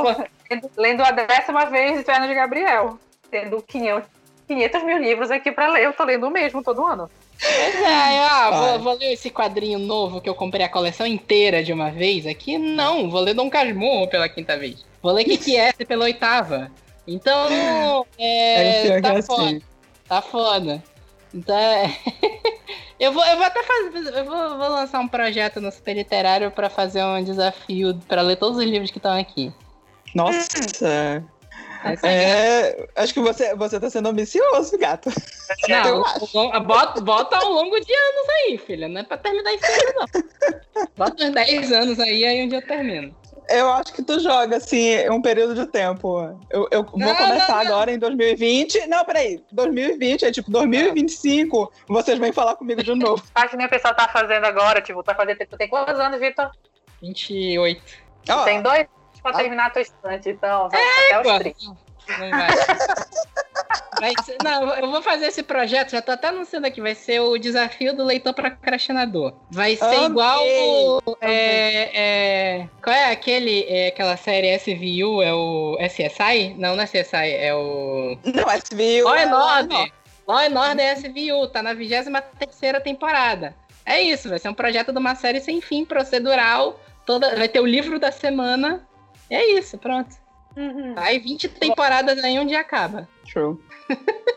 Lendo, 0.49 0.71
lendo 0.77 1.01
a 1.03 1.11
décima 1.11 1.65
vez 1.65 1.99
Inferno 1.99 2.27
de 2.27 2.33
Gabriel. 2.33 2.99
Tendo 3.29 3.61
500, 3.61 4.07
500 4.47 4.83
mil 4.83 4.97
livros 4.97 5.31
aqui 5.31 5.51
pra 5.51 5.67
ler, 5.67 5.83
eu 5.83 5.93
tô 5.93 6.05
lendo 6.05 6.27
o 6.27 6.31
mesmo 6.31 6.63
todo 6.63 6.85
ano. 6.85 7.09
É, 7.41 8.19
ah, 8.19 8.49
vou, 8.51 8.79
vou, 8.79 8.93
ler 8.97 9.13
esse 9.13 9.29
quadrinho 9.29 9.77
novo 9.77 10.19
que 10.19 10.29
eu 10.29 10.35
comprei 10.35 10.65
a 10.65 10.69
coleção 10.69 11.05
inteira 11.05 11.63
de 11.63 11.71
uma 11.71 11.91
vez 11.91 12.25
aqui. 12.25 12.57
Não, 12.57 13.09
vou 13.09 13.21
ler 13.21 13.33
Dom 13.33 13.49
Casmurro 13.49 14.07
pela 14.07 14.27
quinta 14.27 14.57
vez. 14.57 14.85
Vou 15.01 15.11
ler 15.11 15.23
que 15.23 15.37
que 15.37 15.55
é 15.55 15.71
pela 15.73 16.05
oitava. 16.05 16.71
Então, 17.07 17.47
é, 18.17 18.87
é 18.87 19.01
tá, 19.01 19.21
foda, 19.21 19.43
assim. 19.43 19.61
tá 20.07 20.21
foda. 20.21 20.83
Então, 21.33 21.55
é... 21.55 21.95
eu 22.99 23.11
vou, 23.11 23.23
eu 23.25 23.37
vou 23.37 23.45
até 23.45 23.63
fazer, 23.63 24.17
eu 24.17 24.25
vou, 24.25 24.57
vou 24.57 24.69
lançar 24.69 24.99
um 24.99 25.07
projeto 25.07 25.61
no 25.61 25.71
Super 25.71 25.93
Literário 25.93 26.51
para 26.51 26.69
fazer 26.69 27.03
um 27.03 27.23
desafio 27.23 27.95
para 28.07 28.21
ler 28.21 28.37
todos 28.37 28.57
os 28.57 28.65
livros 28.65 28.91
que 28.91 28.97
estão 28.97 29.17
aqui. 29.17 29.53
Nossa! 30.15 31.23
É, 32.03 32.87
acho 32.95 33.13
que 33.13 33.19
você, 33.19 33.55
você 33.55 33.79
tá 33.79 33.89
sendo 33.89 34.09
ambicioso, 34.09 34.77
gato. 34.77 35.09
Não, 35.67 36.03
bota, 36.63 37.01
bota 37.01 37.37
ao 37.37 37.51
longo 37.51 37.79
de 37.79 37.93
anos 37.93 38.29
aí, 38.29 38.57
filha. 38.57 38.87
Não 38.87 39.01
é 39.01 39.03
pra 39.03 39.17
terminar 39.17 39.53
esse 39.53 39.65
ano, 39.65 39.93
não. 39.95 40.87
Bota 40.95 41.23
uns 41.23 41.31
10 41.31 41.71
anos 41.71 41.99
aí, 41.99 42.25
aí 42.25 42.43
um 42.43 42.49
dia 42.49 42.59
eu 42.59 42.67
termino. 42.67 43.15
Eu 43.49 43.71
acho 43.71 43.93
que 43.93 44.03
tu 44.03 44.19
joga, 44.19 44.57
assim, 44.57 45.09
um 45.09 45.21
período 45.21 45.55
de 45.55 45.65
tempo. 45.67 46.37
Eu, 46.49 46.67
eu 46.69 46.83
vou 46.83 46.91
começar 46.91 47.29
não, 47.29 47.47
não. 47.47 47.55
agora 47.55 47.91
em 47.91 47.97
2020. 47.97 48.87
Não, 48.87 49.05
peraí. 49.05 49.41
2020, 49.51 50.25
é 50.25 50.31
tipo 50.31 50.51
2025, 50.51 51.71
vocês 51.87 52.19
vêm 52.19 52.33
falar 52.33 52.55
comigo 52.55 52.83
de 52.83 52.93
novo. 52.93 53.23
Acho 53.33 53.51
que 53.51 53.57
nem 53.57 53.67
o 53.67 53.69
pessoal 53.69 53.95
tá 53.95 54.07
fazendo 54.09 54.45
agora, 54.45 54.81
tipo, 54.81 55.01
tá 55.01 55.15
fazendo. 55.15 55.37
Tu 55.37 55.57
tem 55.57 55.69
quantos 55.69 55.97
anos, 55.97 56.19
Vitor? 56.19 56.51
28. 57.01 57.81
Oh. 58.29 58.43
Tem 58.43 58.61
dois 58.61 58.85
pra 59.31 59.37
terminar 59.37 59.67
a 59.67 59.69
tua 59.69 59.81
estante, 59.81 60.29
então. 60.29 60.69
Vai 60.69 60.81
é, 60.81 61.13
até 61.13 61.31
os 61.31 61.39
30. 61.39 61.87
Não 62.19 62.29
vai. 63.99 64.13
Ser, 64.23 64.37
não, 64.43 64.75
eu 64.75 64.91
vou 64.91 65.01
fazer 65.01 65.25
esse 65.25 65.41
projeto, 65.43 65.91
já 65.91 66.01
tô 66.01 66.11
até 66.11 66.27
anunciando 66.27 66.67
aqui, 66.67 66.79
vai 66.79 66.93
ser 66.93 67.19
o 67.19 67.37
desafio 67.37 67.95
do 67.95 68.03
leitor 68.03 68.33
procrastinador. 68.33 69.33
Vai 69.49 69.75
ser 69.75 69.85
okay. 69.85 70.05
igual 70.05 70.45
o, 70.45 71.17
é, 71.19 72.59
é, 72.59 72.69
qual 72.81 72.95
é 72.95 73.11
aquele, 73.11 73.65
é, 73.67 73.87
aquela 73.87 74.15
série 74.15 74.55
SVU, 74.57 75.21
é 75.21 75.33
o 75.33 75.77
SSI? 75.81 76.55
Não, 76.57 76.75
não 76.75 76.83
é 76.83 76.87
CSI, 76.87 77.33
é 77.33 77.53
o... 77.53 78.17
Não, 78.23 78.45
SVU 78.49 79.03
Law 79.03 79.15
and 79.15 79.35
Order. 79.35 79.91
Law 80.27 80.37
and 80.37 80.69
Order 80.69 80.85
é 80.85 80.95
SVU, 80.95 81.47
tá 81.47 81.63
na 81.63 81.73
23ª 81.73 82.81
temporada. 82.81 83.55
É 83.85 84.01
isso, 84.01 84.29
vai 84.29 84.37
ser 84.37 84.49
um 84.49 84.53
projeto 84.53 84.91
de 84.91 84.99
uma 84.99 85.15
série 85.15 85.39
sem 85.39 85.61
fim, 85.61 85.85
procedural, 85.85 86.79
toda, 87.05 87.35
vai 87.35 87.47
ter 87.47 87.61
o 87.61 87.65
livro 87.65 87.97
da 87.97 88.11
semana, 88.11 88.85
é 89.29 89.57
isso, 89.57 89.77
pronto. 89.77 90.15
Uhum. 90.55 90.93
Aí 90.95 91.19
20 91.19 91.49
temporadas 91.49 92.23
aí 92.23 92.39
onde 92.39 92.55
acaba. 92.55 93.07
True. 93.31 93.57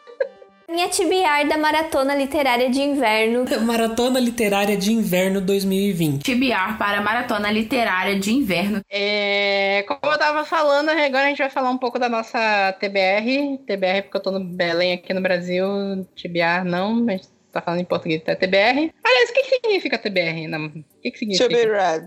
Minha 0.71 0.89
TBR 0.89 1.49
da 1.49 1.59
Maratona 1.59 2.15
Literária 2.15 2.71
de 2.71 2.81
Inverno. 2.81 3.45
Maratona 3.67 4.21
Literária 4.21 4.77
de 4.77 4.93
Inverno 4.93 5.41
2020. 5.41 6.23
TBR 6.23 6.79
para 6.79 6.99
a 6.99 7.01
Maratona 7.01 7.51
Literária 7.51 8.17
de 8.17 8.33
Inverno. 8.33 8.81
É, 8.89 9.85
como 9.89 10.13
eu 10.13 10.19
tava 10.19 10.45
falando, 10.45 10.91
agora 10.91 11.25
a 11.25 11.29
gente 11.29 11.39
vai 11.39 11.51
falar 11.51 11.71
um 11.71 11.79
pouco 11.79 11.99
da 11.99 12.09
nossa 12.09 12.73
TBR. 12.79 13.59
TBR 13.67 14.03
porque 14.03 14.17
eu 14.19 14.23
tô 14.23 14.31
no 14.31 14.45
Belém 14.45 14.93
aqui 14.93 15.13
no 15.13 15.21
Brasil. 15.21 15.67
TBR 16.15 16.65
não, 16.65 17.05
a 17.09 17.13
gente 17.13 17.29
tá 17.51 17.61
falando 17.61 17.81
em 17.81 17.85
português, 17.85 18.23
tá 18.23 18.37
TBR. 18.37 18.93
Aliás, 19.03 19.31
o 19.31 19.33
que, 19.33 19.43
significa 19.43 19.99
TBR? 19.99 20.47
Não, 20.47 20.67
o 20.67 20.85
que, 21.03 21.11
que 21.11 21.19
significa? 21.19 21.49
To 21.49 21.53
be 21.53 21.65
read. 21.65 22.07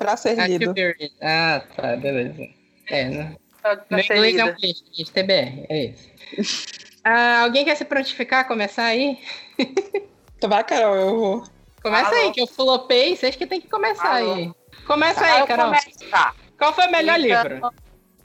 Pra 0.00 0.16
ser 0.16 0.40
ah, 0.40 0.46
lido. 0.46 0.74
Ah, 1.20 1.62
tá, 1.76 1.94
beleza. 1.94 2.48
É, 2.88 3.04
né? 3.04 3.36
Meu 3.90 4.00
inglês 4.00 4.38
é 4.38 4.44
um 4.46 4.54
peixe, 4.54 4.82
gente, 4.90 5.12
TBR, 5.12 5.66
é 5.68 5.84
isso. 5.84 6.64
ah, 7.04 7.42
alguém 7.42 7.66
quer 7.66 7.76
se 7.76 7.84
prontificar, 7.84 8.48
começar 8.48 8.84
aí? 8.84 9.18
Vai, 10.42 10.64
Carol, 10.64 10.94
eu 10.94 11.18
vou. 11.18 11.44
Começa 11.82 12.08
Alô. 12.08 12.16
aí, 12.16 12.32
que 12.32 12.40
eu 12.40 12.46
flopei, 12.46 13.14
vocês 13.14 13.36
que 13.36 13.46
tem 13.46 13.60
que 13.60 13.68
começar 13.68 14.16
Alô. 14.16 14.32
aí. 14.32 14.50
Começa 14.86 15.22
aí, 15.22 15.46
Carol. 15.46 15.74
Qual 16.56 16.72
foi 16.72 16.86
o 16.86 16.90
melhor 16.90 17.20
então, 17.20 17.42
livro? 17.42 17.70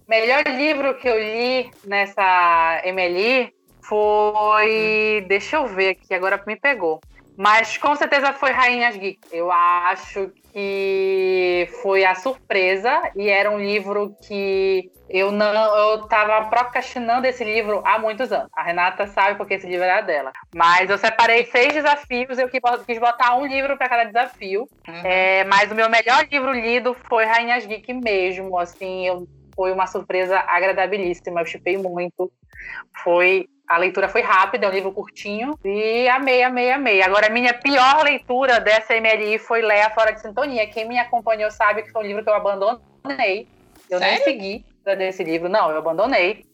melhor 0.08 0.44
livro 0.48 0.98
que 0.98 1.10
eu 1.10 1.20
li 1.20 1.70
nessa 1.84 2.82
MLI 2.86 3.54
foi. 3.82 5.24
Hum. 5.24 5.28
Deixa 5.28 5.58
eu 5.58 5.68
ver 5.68 5.90
aqui, 5.90 6.14
agora 6.14 6.42
me 6.48 6.56
pegou. 6.56 7.02
Mas 7.36 7.78
com 7.78 7.94
certeza 7.98 8.32
foi 8.32 8.52
Rainhas 8.52 8.96
Geek. 8.96 9.20
Eu 9.30 9.52
acho 9.52 10.32
que 10.56 11.68
foi 11.82 12.06
a 12.06 12.16
surpresa 12.16 13.12
e 13.14 13.28
era 13.28 13.52
um 13.52 13.60
livro 13.60 14.16
que 14.26 14.90
eu 15.10 15.30
não 15.30 15.54
eu 15.54 16.08
tava 16.08 16.50
procrastinando 16.50 17.28
esse 17.28 17.44
livro 17.44 17.82
há 17.84 18.00
muitos 18.00 18.32
anos. 18.32 18.48
A 18.54 18.64
Renata 18.64 19.06
sabe 19.06 19.38
porque 19.38 19.56
esse 19.56 19.68
livro 19.68 19.84
era 19.84 20.00
dela. 20.00 20.32
Mas 20.56 20.90
eu 20.90 20.98
separei 20.98 21.44
seis 21.48 21.74
desafios, 21.74 22.40
eu 22.40 22.48
quis 22.48 22.98
botar 22.98 23.36
um 23.36 23.46
livro 23.46 23.78
para 23.78 23.90
cada 23.90 24.06
desafio. 24.06 24.66
Uhum. 24.88 25.02
É, 25.04 25.44
mas 25.44 25.70
o 25.70 25.76
meu 25.76 25.90
melhor 25.90 26.26
livro 26.32 26.54
lido 26.54 26.96
foi 27.10 27.26
Rainhas 27.26 27.66
Geek 27.66 27.94
mesmo. 27.94 28.58
Assim, 28.58 29.06
eu, 29.06 29.28
foi 29.54 29.74
uma 29.74 29.88
surpresa 29.88 30.40
agradabilíssima. 30.40 31.42
Eu 31.42 31.46
chipei 31.46 31.78
muito. 31.78 32.32
Foi 33.04 33.46
A 33.68 33.78
leitura 33.78 34.08
foi 34.08 34.22
rápida, 34.22 34.68
é 34.68 34.70
um 34.70 34.74
livro 34.74 34.92
curtinho. 34.92 35.58
E 35.64 36.08
amei, 36.10 36.44
amei, 36.44 36.72
amei. 36.72 37.02
Agora, 37.02 37.28
a 37.28 37.30
minha 37.30 37.54
pior 37.54 38.04
leitura 38.04 38.60
dessa 38.60 38.94
MLI 38.94 39.40
foi 39.40 39.62
Leia 39.62 39.90
Fora 39.90 40.12
de 40.12 40.22
Sintonia. 40.22 40.68
Quem 40.68 40.88
me 40.88 41.00
acompanhou 41.00 41.50
sabe 41.50 41.82
que 41.82 41.92
foi 41.92 42.04
um 42.04 42.08
livro 42.08 42.24
que 42.24 42.30
eu 42.30 42.36
abandonei. 42.36 43.48
Eu 43.90 44.00
Sério? 44.00 44.16
nem 44.16 44.24
segui 44.24 44.66
desse 44.84 45.24
livro. 45.24 45.50
Não, 45.50 45.72
eu 45.72 45.78
abandonei. 45.78 46.46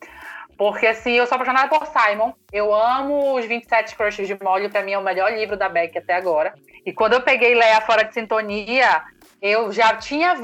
Porque, 0.58 0.88
assim, 0.88 1.14
eu 1.14 1.26
sou 1.26 1.36
apaixonada 1.36 1.68
por 1.68 1.86
Simon. 1.88 2.34
Eu 2.52 2.74
amo 2.74 3.36
os 3.36 3.46
27 3.46 3.96
Crushes 3.96 4.28
de 4.28 4.42
Molly. 4.42 4.70
Pra 4.70 4.84
mim, 4.84 4.94
é 4.94 4.98
o 4.98 5.04
melhor 5.04 5.34
livro 5.34 5.58
da 5.58 5.68
Beck 5.68 5.98
até 5.98 6.14
agora. 6.14 6.54
E 6.86 6.94
quando 6.94 7.14
eu 7.14 7.22
peguei 7.22 7.54
Leia 7.56 7.82
Fora 7.82 8.04
de 8.04 8.14
Sintonia, 8.14 9.04
eu 9.42 9.72
já 9.72 9.96
tinha 9.96 10.36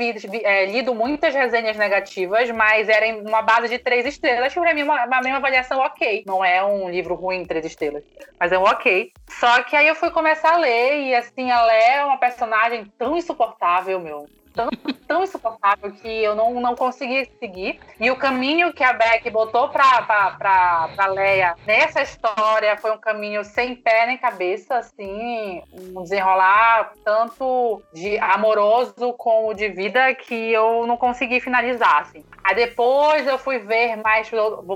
é, 0.44 0.66
lido 0.66 0.96
muitas 0.96 1.34
resenhas 1.34 1.78
negativas, 1.78 2.50
mas 2.50 2.90
era 2.90 3.06
uma 3.22 3.44
base 3.44 3.70
de 3.70 3.78
três 3.78 4.06
estrelas, 4.08 4.52
que 4.52 4.60
pra 4.60 4.74
mim 4.74 4.82
é 4.82 4.84
uma, 4.84 5.06
uma 5.06 5.22
mesma 5.22 5.38
avaliação 5.38 5.80
ok. 5.80 6.24
Não 6.26 6.44
é 6.44 6.64
um 6.66 6.90
livro 6.90 7.14
ruim, 7.14 7.46
três 7.46 7.64
estrelas, 7.64 8.04
mas 8.40 8.52
é 8.52 8.58
um 8.58 8.64
ok. 8.64 9.12
Só 9.30 9.62
que 9.62 9.76
aí 9.76 9.88
eu 9.88 9.94
fui 9.94 10.10
começar 10.10 10.56
a 10.56 10.58
ler, 10.58 11.02
e 11.04 11.16
assim, 11.16 11.52
ela 11.52 11.72
é 11.72 12.04
uma 12.04 12.18
personagem 12.18 12.92
tão 12.98 13.16
insuportável, 13.16 14.00
meu. 14.00 14.26
Tão, 14.58 14.70
tão 15.08 15.24
insuportável 15.24 15.92
que 15.92 16.08
eu 16.08 16.34
não, 16.34 16.60
não 16.60 16.76
consegui 16.76 17.30
seguir. 17.40 17.80
E 18.00 18.10
o 18.10 18.16
caminho 18.16 18.74
que 18.74 18.84
a 18.84 18.92
Beck 18.92 19.30
botou 19.30 19.70
pra, 19.70 20.02
pra, 20.02 20.32
pra, 20.32 20.90
pra 20.96 21.06
Leia 21.06 21.56
nessa 21.64 22.02
história 22.02 22.76
foi 22.76 22.90
um 22.90 22.98
caminho 22.98 23.44
sem 23.44 23.76
pé 23.76 24.08
nem 24.08 24.18
cabeça, 24.18 24.78
assim, 24.78 25.62
um 25.72 26.02
desenrolar 26.02 26.92
tanto 27.06 27.84
de 27.94 28.18
amoroso 28.18 29.14
como 29.14 29.54
de 29.54 29.70
vida 29.70 30.16
que 30.16 30.52
eu 30.52 30.88
não 30.88 30.98
consegui 30.98 31.40
finalizar, 31.40 32.02
assim. 32.02 32.26
Aí 32.44 32.56
depois 32.56 33.28
eu 33.28 33.38
fui 33.38 33.60
ver 33.60 33.96
mais, 33.98 34.28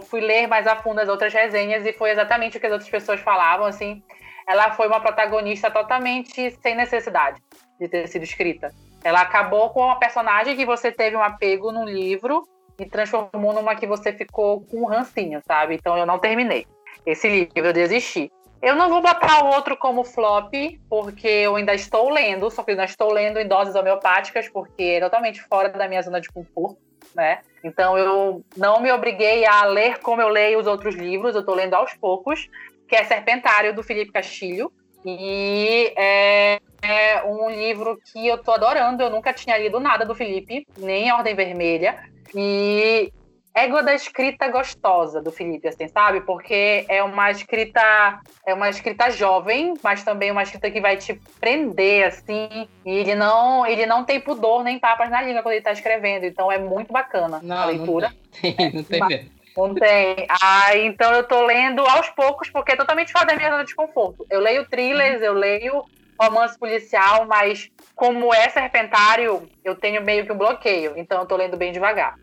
fui 0.04 0.22
ler 0.22 0.46
mais 0.46 0.68
a 0.68 0.76
fundo 0.76 1.00
as 1.00 1.10
outras 1.10 1.34
resenhas 1.34 1.84
e 1.88 1.92
foi 1.92 2.12
exatamente 2.12 2.58
o 2.58 2.60
que 2.60 2.68
as 2.68 2.72
outras 2.72 2.90
pessoas 2.90 3.20
falavam, 3.20 3.66
assim. 3.66 4.04
Ela 4.48 4.74
foi 4.74 4.88
uma 4.88 5.00
protagonista 5.00 5.72
totalmente 5.72 6.52
sem 6.62 6.76
necessidade 6.76 7.42
de 7.80 7.88
ter 7.88 8.08
sido 8.08 8.24
escrita. 8.24 8.72
Ela 9.04 9.22
acabou 9.22 9.70
com 9.72 9.82
uma 9.82 9.98
personagem 9.98 10.56
que 10.56 10.66
você 10.66 10.92
teve 10.92 11.16
um 11.16 11.24
apego 11.24 11.72
no 11.72 11.86
livro 11.86 12.44
e 12.80 12.86
transformou 12.86 13.54
numa 13.54 13.76
que 13.76 13.88
você 13.88 14.14
ficou 14.14 14.62
com 14.62 14.82
um 14.82 14.86
rancinho, 14.86 15.42
sabe? 15.46 15.76
Então 15.76 15.98
eu 15.98 16.06
não 16.06 16.20
terminei 16.20 16.66
esse 17.06 17.28
livro, 17.28 17.68
eu 17.68 17.74
desisti. 17.74 18.32
Eu 18.62 18.76
não 18.76 18.90
vou 18.90 19.02
botar 19.02 19.44
o 19.44 19.48
outro 19.48 19.76
como 19.76 20.04
flop, 20.04 20.54
porque 20.88 21.28
eu 21.28 21.56
ainda 21.56 21.74
estou 21.74 22.10
lendo, 22.10 22.50
só 22.52 22.64
que 22.64 22.70
eu 22.70 22.74
ainda 22.74 22.86
estou 22.86 23.12
lendo 23.12 23.40
em 23.40 23.48
doses 23.48 23.74
homeopáticas, 23.74 24.48
porque 24.50 24.84
é 24.84 25.00
totalmente 25.00 25.42
fora 25.42 25.70
da 25.70 25.88
minha 25.88 26.02
zona 26.02 26.22
de 26.22 26.30
conforto, 26.30 26.78
né? 27.16 27.40
Então 27.64 27.98
eu 27.98 28.46
não 28.56 28.80
me 28.80 28.92
obriguei 28.92 29.46
a 29.48 29.66
ler 29.66 29.98
como 30.00 30.22
eu 30.22 30.28
leio 30.28 30.60
os 30.60 30.68
outros 30.68 30.94
livros, 30.94 31.34
eu 31.34 31.40
estou 31.42 31.56
lendo 31.56 31.74
aos 31.74 31.94
poucos, 31.96 32.48
que 32.88 32.96
é 32.96 33.04
Serpentário, 33.04 33.74
do 33.74 33.82
Felipe 33.82 34.12
Castilho. 34.12 34.72
E 35.06 35.94
é, 35.98 36.60
é 36.82 37.24
um 37.24 37.50
livro 37.50 38.00
que 38.12 38.28
eu 38.28 38.38
tô 38.38 38.52
adorando. 38.52 39.02
Eu 39.04 39.10
nunca 39.10 39.34
tinha 39.34 39.58
lido 39.58 39.80
nada 39.80 40.06
do 40.06 40.16
Felipe, 40.16 40.66
nem 40.78 41.12
Ordem 41.12 41.36
Vermelha. 41.36 41.98
E 42.36 43.12
égua 43.54 43.84
da 43.84 43.94
escrita 43.94 44.48
gostosa 44.48 45.22
do 45.22 45.32
Felipe, 45.32 45.68
assim, 45.68 45.88
sabe? 45.88 46.22
Porque 46.22 46.86
é 46.88 47.04
uma 47.04 47.30
escrita, 47.32 47.82
é 48.46 48.54
uma 48.54 48.70
escrita 48.70 49.10
jovem, 49.10 49.74
mas 49.84 50.04
também 50.04 50.32
uma 50.32 50.44
escrita 50.44 50.72
que 50.72 50.80
vai 50.80 50.96
te 50.98 51.20
prender, 51.40 52.06
assim. 52.08 52.68
E 52.86 52.90
ele 52.92 53.16
não, 53.16 53.66
ele 53.66 53.86
não 53.86 54.06
tem 54.06 54.20
pudor 54.22 54.64
nem 54.64 54.80
papas 54.80 55.10
na 55.10 55.22
língua 55.22 55.42
quando 55.44 55.54
ele 55.56 55.64
tá 55.64 55.72
escrevendo. 55.74 56.26
Então 56.26 56.52
é 56.52 56.58
muito 56.58 56.94
bacana 56.94 57.38
a 57.38 57.42
Não, 57.44 57.68
leitura. 57.68 58.14
não 58.42 58.54
tem, 58.54 58.74
não 58.74 58.84
tem 58.84 59.00
Mas- 59.00 59.10
mesmo. 59.10 59.41
Não 59.56 59.74
tem. 59.76 60.28
Ah, 60.42 60.76
então 60.78 61.14
eu 61.14 61.24
tô 61.24 61.46
lendo 61.46 61.86
aos 61.86 62.10
poucos, 62.10 62.50
porque 62.50 62.72
é 62.72 62.76
totalmente 62.76 63.12
fora 63.12 63.26
da 63.26 63.36
minha 63.36 63.50
zona 63.50 63.66
de 63.66 63.76
conforto. 63.76 64.26
Eu 64.30 64.40
leio 64.40 64.68
thrillers, 64.68 65.22
eu 65.22 65.34
leio 65.34 65.84
romance 66.20 66.58
policial, 66.58 67.26
mas 67.26 67.70
como 67.96 68.34
é 68.34 68.48
serpentário, 68.50 69.50
eu 69.64 69.76
tenho 69.76 70.02
meio 70.04 70.26
que 70.26 70.32
um 70.32 70.38
bloqueio. 70.38 70.94
Então 70.96 71.20
eu 71.20 71.26
tô 71.26 71.36
lendo 71.36 71.58
bem 71.58 71.72
devagar. 71.72 72.16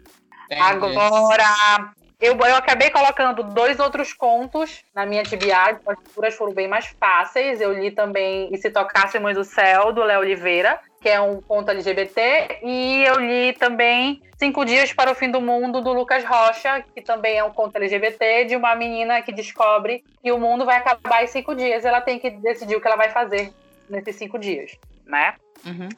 Agora, 0.58 1.92
eu, 2.20 2.36
eu 2.36 2.56
acabei 2.56 2.90
colocando 2.90 3.42
dois 3.42 3.78
outros 3.78 4.12
contos 4.12 4.82
na 4.94 5.04
minha 5.04 5.22
TBA, 5.22 5.80
as 5.86 5.98
leituras 5.98 6.34
foram 6.34 6.52
bem 6.52 6.66
mais 6.66 6.86
fáceis. 6.98 7.60
Eu 7.60 7.72
li 7.72 7.90
também 7.90 8.48
E 8.52 8.56
Se 8.56 8.70
Tocássemos 8.70 9.36
o 9.36 9.44
Céu, 9.44 9.92
do 9.92 10.02
Léo 10.02 10.20
Oliveira, 10.20 10.80
que 11.00 11.08
é 11.08 11.20
um 11.20 11.40
conto 11.40 11.70
LGBT, 11.70 12.58
e 12.62 13.04
eu 13.04 13.20
li 13.20 13.52
também 13.54 14.20
Cinco 14.38 14.64
Dias 14.64 14.92
para 14.92 15.10
o 15.10 15.14
Fim 15.14 15.30
do 15.30 15.40
Mundo, 15.40 15.80
do 15.80 15.92
Lucas 15.92 16.24
Rocha, 16.24 16.84
que 16.94 17.02
também 17.02 17.38
é 17.38 17.44
um 17.44 17.52
conto 17.52 17.76
LGBT, 17.76 18.44
de 18.46 18.56
uma 18.56 18.74
menina 18.74 19.22
que 19.22 19.32
descobre 19.32 20.02
que 20.22 20.32
o 20.32 20.38
mundo 20.38 20.64
vai 20.64 20.76
acabar 20.76 21.22
em 21.22 21.26
cinco 21.28 21.54
dias. 21.54 21.84
Ela 21.84 22.00
tem 22.00 22.18
que 22.18 22.30
decidir 22.30 22.76
o 22.76 22.80
que 22.80 22.86
ela 22.86 22.96
vai 22.96 23.10
fazer 23.10 23.52
nesses 23.88 24.16
cinco 24.16 24.38
dias, 24.38 24.72
né? 25.06 25.34
Uhum. 25.64 25.88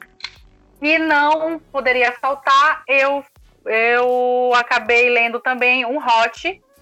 E 0.81 0.97
não 0.97 1.59
poderia 1.71 2.11
faltar, 2.13 2.83
eu, 2.87 3.23
eu 3.65 4.51
acabei 4.55 5.09
lendo 5.09 5.39
também 5.39 5.85
um 5.85 5.97
hot, 5.97 6.41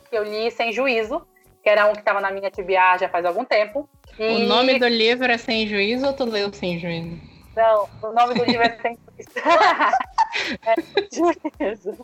que 0.09 0.17
eu 0.17 0.23
li 0.23 0.49
sem 0.51 0.71
juízo, 0.71 1.21
que 1.61 1.69
era 1.69 1.85
um 1.87 1.93
que 1.93 1.99
estava 1.99 2.21
na 2.21 2.31
minha 2.31 2.49
TBA 2.49 2.97
já 2.99 3.09
faz 3.09 3.25
algum 3.25 3.43
tempo. 3.43 3.89
O 4.17 4.23
E- 4.23 4.47
nome 4.47 4.79
do 4.79 4.87
livro 4.87 5.31
é 5.31 5.37
Sem 5.37 5.67
Juízo 5.67 6.05
ou 6.07 6.13
tu 6.13 6.25
leu 6.25 6.51
Sem 6.53 6.79
Juízo? 6.79 7.17
Não, 7.55 7.89
o 8.03 8.11
nome 8.13 8.35
do 8.35 8.43
livro 8.43 8.61
é 8.63 8.77
sem 8.81 8.97
é 10.65 10.75
juízo. 11.11 11.97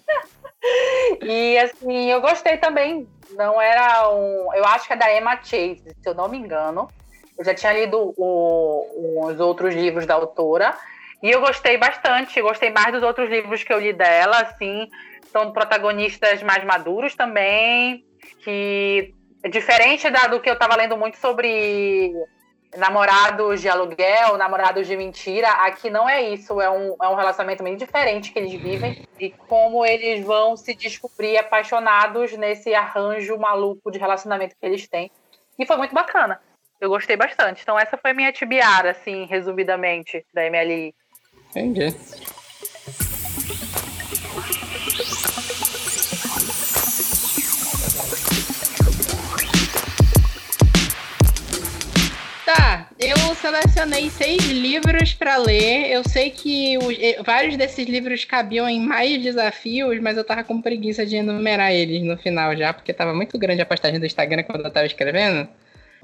E 1.22 1.58
assim, 1.60 2.12
eu 2.12 2.22
gostei 2.22 2.58
também. 2.58 3.08
Não 3.30 3.62
era 3.62 4.10
um. 4.10 4.54
Eu 4.54 4.66
acho 4.66 4.88
que 4.88 4.94
é 4.94 4.98
da 4.98 5.14
Emma 5.16 5.36
Chase, 5.44 5.84
se 6.02 6.10
eu 6.10 6.14
não 6.14 6.28
me 6.28 6.38
engano. 6.38 6.90
Eu 7.38 7.44
já 7.46 7.54
tinha 7.54 7.74
lido 7.74 8.14
o- 8.18 9.26
os 9.26 9.40
outros 9.40 9.74
livros 9.74 10.06
da 10.06 10.16
autora. 10.16 10.78
E 11.22 11.30
eu 11.32 11.42
gostei 11.42 11.78
bastante. 11.78 12.42
Gostei 12.42 12.72
mais 12.72 12.92
dos 12.94 13.04
outros 13.04 13.30
livros 13.30 13.64
que 13.64 13.74
eu 13.74 13.80
li 13.80 13.94
dela, 13.94 14.38
assim. 14.42 14.88
São 15.32 15.52
protagonistas 15.52 16.42
mais 16.44 16.64
maduros 16.64 17.16
também. 17.16 18.04
Que 18.44 19.14
diferente 19.50 20.10
da, 20.10 20.28
do 20.28 20.40
que 20.40 20.50
eu 20.50 20.54
estava 20.54 20.76
lendo 20.76 20.98
muito 20.98 21.18
sobre 21.18 22.14
namorados 22.76 23.62
de 23.62 23.70
aluguel, 23.70 24.38
namorados 24.38 24.88
de 24.88 24.96
mentira, 24.98 25.50
aqui 25.50 25.90
não 25.90 26.08
é 26.08 26.22
isso, 26.30 26.60
é 26.60 26.70
um, 26.70 26.96
é 27.02 27.08
um 27.08 27.16
relacionamento 27.16 27.64
meio 27.64 27.78
diferente 27.78 28.32
que 28.32 28.40
eles 28.40 28.54
vivem 28.54 29.08
e 29.20 29.30
como 29.30 29.86
eles 29.86 30.26
vão 30.26 30.58
se 30.58 30.74
descobrir 30.74 31.38
apaixonados 31.38 32.34
nesse 32.34 32.74
arranjo 32.74 33.38
maluco 33.38 33.92
de 33.92 34.00
relacionamento 34.00 34.56
que 34.60 34.66
eles 34.66 34.88
têm. 34.88 35.12
E 35.58 35.66
foi 35.66 35.78
muito 35.78 35.94
bacana. 35.94 36.40
Eu 36.80 36.90
gostei 36.90 37.16
bastante. 37.16 37.62
Então 37.62 37.80
essa 37.80 37.98
foi 37.98 38.14
minha 38.14 38.32
tibiara, 38.32 38.92
assim, 38.92 39.26
resumidamente, 39.26 40.26
da 40.34 40.50
MLI. 40.50 40.94
Entendi. 41.50 41.96
Selecionei 53.46 54.10
seis 54.10 54.44
livros 54.46 55.14
pra 55.14 55.38
ler. 55.38 55.92
Eu 55.92 56.04
sei 56.04 56.32
que 56.32 56.80
os- 56.80 56.98
eh, 57.00 57.22
vários 57.24 57.56
desses 57.56 57.86
livros 57.88 58.26
cabiam 58.26 58.68
em 58.68 58.80
mais 58.82 59.22
desafios, 59.22 60.00
mas 60.02 60.18
eu 60.18 60.24
tava 60.24 60.44
com 60.44 60.60
preguiça 60.60 61.06
de 61.06 61.18
enumerar 61.18 61.72
eles 61.72 62.02
no 62.02 62.18
final 62.18 62.56
já, 62.58 62.74
porque 62.74 62.92
tava 62.92 63.14
muito 63.14 63.38
grande 63.38 63.62
a 63.62 63.66
postagem 63.66 64.00
do 64.00 64.06
Instagram 64.06 64.42
quando 64.44 64.66
eu 64.66 64.72
tava 64.72 64.88
escrevendo. 64.88 65.48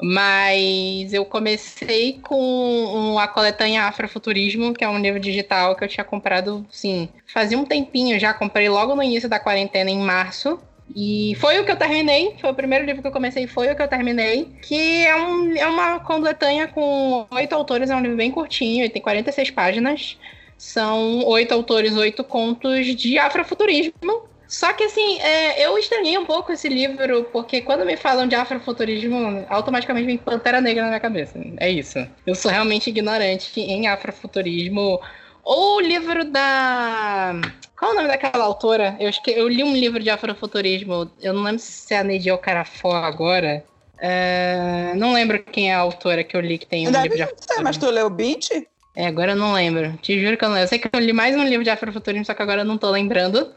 Mas 0.04 1.14
eu 1.14 1.26
comecei 1.26 2.20
com 2.22 3.18
a 3.20 3.28
coletânea 3.28 3.84
Afrofuturismo, 3.84 4.74
que 4.74 4.84
é 4.84 4.90
um 4.90 5.00
livro 5.00 5.20
digital 5.20 5.76
que 5.76 5.84
eu 5.84 5.88
tinha 5.88 6.04
comprado, 6.04 6.64
sim, 6.72 7.10
fazia 7.26 7.58
um 7.58 7.66
tempinho 7.66 8.20
já. 8.20 8.34
Comprei 8.36 8.70
logo 8.70 8.96
no 8.96 9.02
início 9.02 9.28
da 9.28 9.40
quarentena, 9.40 9.90
em 9.90 10.00
março. 10.00 10.60
E 10.96 11.36
foi 11.40 11.60
o 11.60 11.66
que 11.66 11.72
eu 11.72 11.76
terminei. 11.76 12.36
Foi 12.40 12.50
o 12.50 12.54
primeiro 12.54 12.86
livro 12.86 13.02
que 13.02 13.08
eu 13.08 13.12
comecei, 13.12 13.48
foi 13.48 13.72
o 13.72 13.76
que 13.76 13.82
eu 13.82 13.88
terminei. 13.88 14.46
Que 14.62 15.06
é, 15.06 15.16
um, 15.16 15.56
é 15.56 15.68
uma 15.68 16.00
coletânea 16.00 16.68
com 16.68 17.26
oito 17.32 17.54
autores, 17.54 17.90
é 17.90 17.96
um 17.96 18.02
livro 18.02 18.18
bem 18.18 18.32
curtinho, 18.32 18.84
ele 18.84 18.90
tem 18.90 19.02
46 19.02 19.52
páginas. 19.52 20.18
São 20.58 21.26
oito 21.26 21.54
autores, 21.54 21.96
oito 21.98 22.24
contos 22.24 22.86
de 22.96 23.18
afrofuturismo. 23.18 24.30
Só 24.52 24.74
que 24.74 24.84
assim, 24.84 25.18
é, 25.22 25.66
eu 25.66 25.78
estranhei 25.78 26.18
um 26.18 26.26
pouco 26.26 26.52
esse 26.52 26.68
livro, 26.68 27.24
porque 27.32 27.62
quando 27.62 27.86
me 27.86 27.96
falam 27.96 28.28
de 28.28 28.36
afrofuturismo, 28.36 29.46
automaticamente 29.48 30.06
vem 30.06 30.18
Pantera 30.18 30.60
Negra 30.60 30.84
na 30.84 30.90
minha 30.90 31.00
cabeça. 31.00 31.40
É 31.58 31.70
isso. 31.70 32.06
Eu 32.28 32.36
sou 32.36 32.52
realmente 32.52 32.90
ignorante 32.90 33.62
em 33.62 33.88
afrofuturismo. 33.88 35.00
Ou 35.44 35.78
o 35.78 35.82
livro 35.82 36.26
da. 36.26 37.34
Qual 37.78 37.92
é 37.92 37.94
o 37.94 37.98
nome 37.98 38.08
daquela 38.08 38.44
autora? 38.46 38.96
Eu, 39.00 39.10
esque- 39.10 39.32
eu 39.32 39.48
li 39.48 39.64
um 39.64 39.74
livro 39.74 40.02
de 40.02 40.10
afrofuturismo. 40.10 41.12
Eu 41.20 41.34
não 41.34 41.44
lembro 41.44 41.60
se 41.60 41.94
é 41.94 42.00
a 42.00 42.04
Neide 42.04 42.36
Carafó 42.38 42.94
agora. 42.94 43.64
É, 44.00 44.94
Não 44.96 45.14
lembro 45.14 45.44
quem 45.44 45.72
é 45.72 45.76
a 45.76 45.80
autora 45.80 46.24
que 46.24 46.36
eu 46.36 46.42
li 46.42 46.58
que 46.58 46.66
tem 46.66 46.88
um 46.88 46.92
livro 46.92 47.16
de 47.16 47.22
afrofuturismo. 47.24 47.64
mas 47.64 47.78
tu 47.78 47.90
leu 47.90 48.10
Beat? 48.10 48.50
É, 48.96 49.08
agora 49.08 49.32
eu 49.32 49.36
não 49.36 49.54
lembro. 49.54 49.98
Te 50.02 50.20
juro 50.20 50.38
que 50.38 50.44
eu 50.44 50.50
não 50.50 50.56
lembro. 50.56 50.66
Eu 50.66 50.70
sei 50.70 50.80
que 50.80 50.90
eu 50.92 51.00
li 51.00 51.14
mais 51.14 51.36
um 51.36 51.44
livro 51.44 51.64
de 51.64 51.70
afrofuturismo, 51.70 52.26
só 52.26 52.34
que 52.34 52.42
agora 52.42 52.62
eu 52.62 52.66
não 52.66 52.78
tô 52.78 52.90
lembrando. 52.90 53.52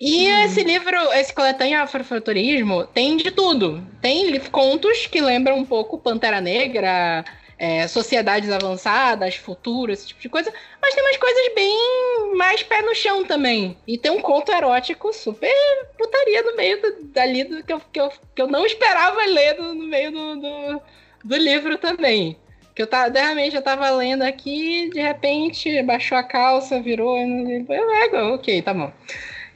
E 0.00 0.24
esse 0.44 0.62
livro, 0.62 0.96
esse 1.12 1.34
coletânea 1.34 1.82
Afrofuturismo, 1.82 2.84
tem 2.86 3.18
de 3.18 3.30
tudo. 3.30 3.86
Tem 4.00 4.38
contos 4.50 5.06
que 5.06 5.20
lembram 5.20 5.58
um 5.58 5.64
pouco 5.64 5.98
Pantera 5.98 6.40
Negra, 6.40 7.22
é, 7.60 7.86
sociedades 7.86 8.50
avançadas, 8.50 9.36
futuro, 9.36 9.92
esse 9.92 10.08
tipo 10.08 10.22
de 10.22 10.30
coisa. 10.30 10.50
Mas 10.80 10.94
tem 10.94 11.04
umas 11.04 11.18
coisas 11.18 11.54
bem 11.54 12.34
mais 12.34 12.62
pé 12.62 12.80
no 12.80 12.94
chão 12.94 13.22
também. 13.22 13.76
E 13.86 13.98
tem 13.98 14.10
um 14.10 14.22
conto 14.22 14.50
erótico 14.50 15.12
super 15.12 15.52
putaria 15.98 16.42
no 16.42 16.56
meio 16.56 16.80
do, 16.80 17.04
dali 17.12 17.44
do, 17.44 17.62
que, 17.62 17.70
eu, 17.70 17.80
que, 17.92 18.00
eu, 18.00 18.10
que 18.34 18.42
eu 18.42 18.46
não 18.46 18.64
esperava 18.64 19.26
ler 19.26 19.58
no, 19.58 19.74
no 19.74 19.86
meio 19.86 20.10
do, 20.10 20.36
do, 20.36 20.82
do 21.22 21.36
livro 21.36 21.76
também. 21.76 22.34
Que 22.74 22.80
eu 22.80 22.86
tava, 22.86 23.10
de 23.10 23.20
repente 23.20 23.54
eu 23.54 23.62
tava 23.62 23.90
lendo 23.90 24.22
aqui, 24.22 24.88
de 24.88 25.00
repente 25.00 25.82
baixou 25.82 26.16
a 26.16 26.22
calça, 26.22 26.80
virou. 26.80 27.18
Eu, 27.18 27.90
é, 27.90 28.22
ok, 28.32 28.62
tá 28.62 28.72
bom. 28.72 28.90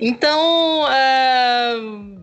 Então, 0.07 0.85
ah, 0.87 1.77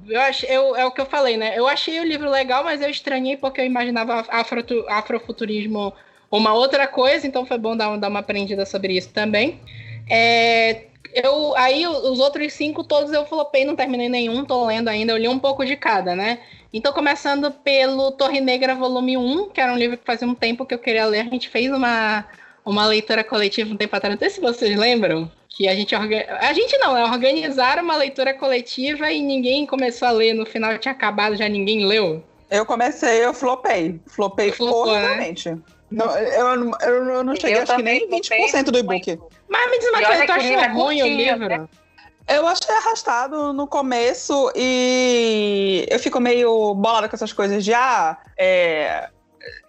eu 0.07 0.21
ach, 0.21 0.43
eu, 0.43 0.75
é 0.75 0.85
o 0.85 0.91
que 0.91 1.01
eu 1.01 1.05
falei, 1.07 1.35
né? 1.35 1.57
Eu 1.57 1.67
achei 1.67 1.99
o 1.99 2.03
livro 2.03 2.29
legal, 2.29 2.63
mas 2.63 2.79
eu 2.79 2.87
estranhei 2.87 3.35
porque 3.35 3.59
eu 3.59 3.65
imaginava 3.65 4.23
afro, 4.29 4.63
afrofuturismo 4.87 5.91
uma 6.29 6.53
outra 6.53 6.85
coisa, 6.85 7.25
então 7.25 7.43
foi 7.43 7.57
bom 7.57 7.75
dar, 7.75 7.97
dar 7.97 8.09
uma 8.09 8.19
aprendida 8.19 8.67
sobre 8.67 8.93
isso 8.95 9.09
também. 9.09 9.59
É, 10.07 10.83
eu, 11.11 11.57
aí 11.57 11.87
os 11.87 12.19
outros 12.19 12.53
cinco, 12.53 12.83
todos 12.83 13.11
eu 13.11 13.25
flopei, 13.25 13.65
não 13.65 13.75
terminei 13.75 14.09
nenhum, 14.09 14.45
tô 14.45 14.63
lendo 14.63 14.87
ainda, 14.87 15.13
eu 15.13 15.17
li 15.17 15.27
um 15.27 15.39
pouco 15.39 15.65
de 15.65 15.75
cada, 15.75 16.15
né? 16.15 16.37
Então, 16.71 16.93
começando 16.93 17.49
pelo 17.51 18.11
Torre 18.11 18.39
Negra, 18.39 18.75
volume 18.75 19.17
1, 19.17 19.49
que 19.49 19.59
era 19.59 19.73
um 19.73 19.77
livro 19.77 19.97
que 19.97 20.05
fazia 20.05 20.27
um 20.27 20.35
tempo 20.35 20.67
que 20.67 20.75
eu 20.75 20.79
queria 20.79 21.05
ler, 21.07 21.21
a 21.21 21.29
gente 21.31 21.49
fez 21.49 21.71
uma, 21.71 22.25
uma 22.63 22.85
leitura 22.85 23.23
coletiva 23.23 23.73
um 23.73 23.77
tempo 23.77 23.95
atrás, 23.95 24.13
não 24.13 24.19
sei 24.19 24.29
se 24.29 24.39
vocês 24.39 24.77
lembram, 24.77 25.31
que 25.53 25.67
a 25.67 25.75
gente 25.75 25.93
a 25.93 26.53
gente 26.53 26.77
não, 26.77 26.93
né? 26.93 27.03
Organizaram 27.03 27.83
uma 27.83 27.95
leitura 27.97 28.33
coletiva 28.33 29.11
e 29.11 29.21
ninguém 29.21 29.65
começou 29.65 30.07
a 30.07 30.11
ler, 30.11 30.33
no 30.33 30.45
final 30.45 30.77
tinha 30.77 30.93
acabado, 30.93 31.35
já 31.35 31.47
ninguém 31.47 31.85
leu. 31.85 32.23
Eu 32.49 32.65
comecei, 32.65 33.23
eu 33.23 33.33
flopei. 33.33 33.99
Flopei 34.07 34.51
Flopou, 34.51 34.91
né? 34.91 35.33
Não, 35.89 36.17
eu, 36.17 36.55
não- 36.55 36.77
eu, 36.81 37.05
eu 37.05 37.23
não 37.23 37.35
cheguei, 37.35 37.57
Eu 37.57 37.63
acho 37.63 37.75
que 37.75 37.83
nem 37.83 37.99
também 38.01 38.21
20% 38.21 38.63
do 38.71 38.77
e-book. 38.79 39.19
Mas 39.49 39.71
me 39.71 39.79
diz 39.79 39.89
uma 39.89 40.01
coisa, 40.05 40.25
tu 40.25 40.31
é 40.31 40.35
achou 40.35 40.73
ruim 40.73 41.01
o 41.01 41.05
curtinho, 41.05 41.17
livro? 41.17 41.47
né? 41.49 41.67
Eu 42.27 42.47
achei 42.47 42.73
arrastado 42.75 43.51
no 43.51 43.67
começo 43.67 44.51
e 44.55 45.85
eu 45.89 45.99
fico 45.99 46.19
meio 46.21 46.73
bolada 46.75 47.09
com 47.09 47.15
essas 47.15 47.33
coisas 47.33 47.63
de 47.63 47.73
ah, 47.73 48.17
é, 48.37 49.09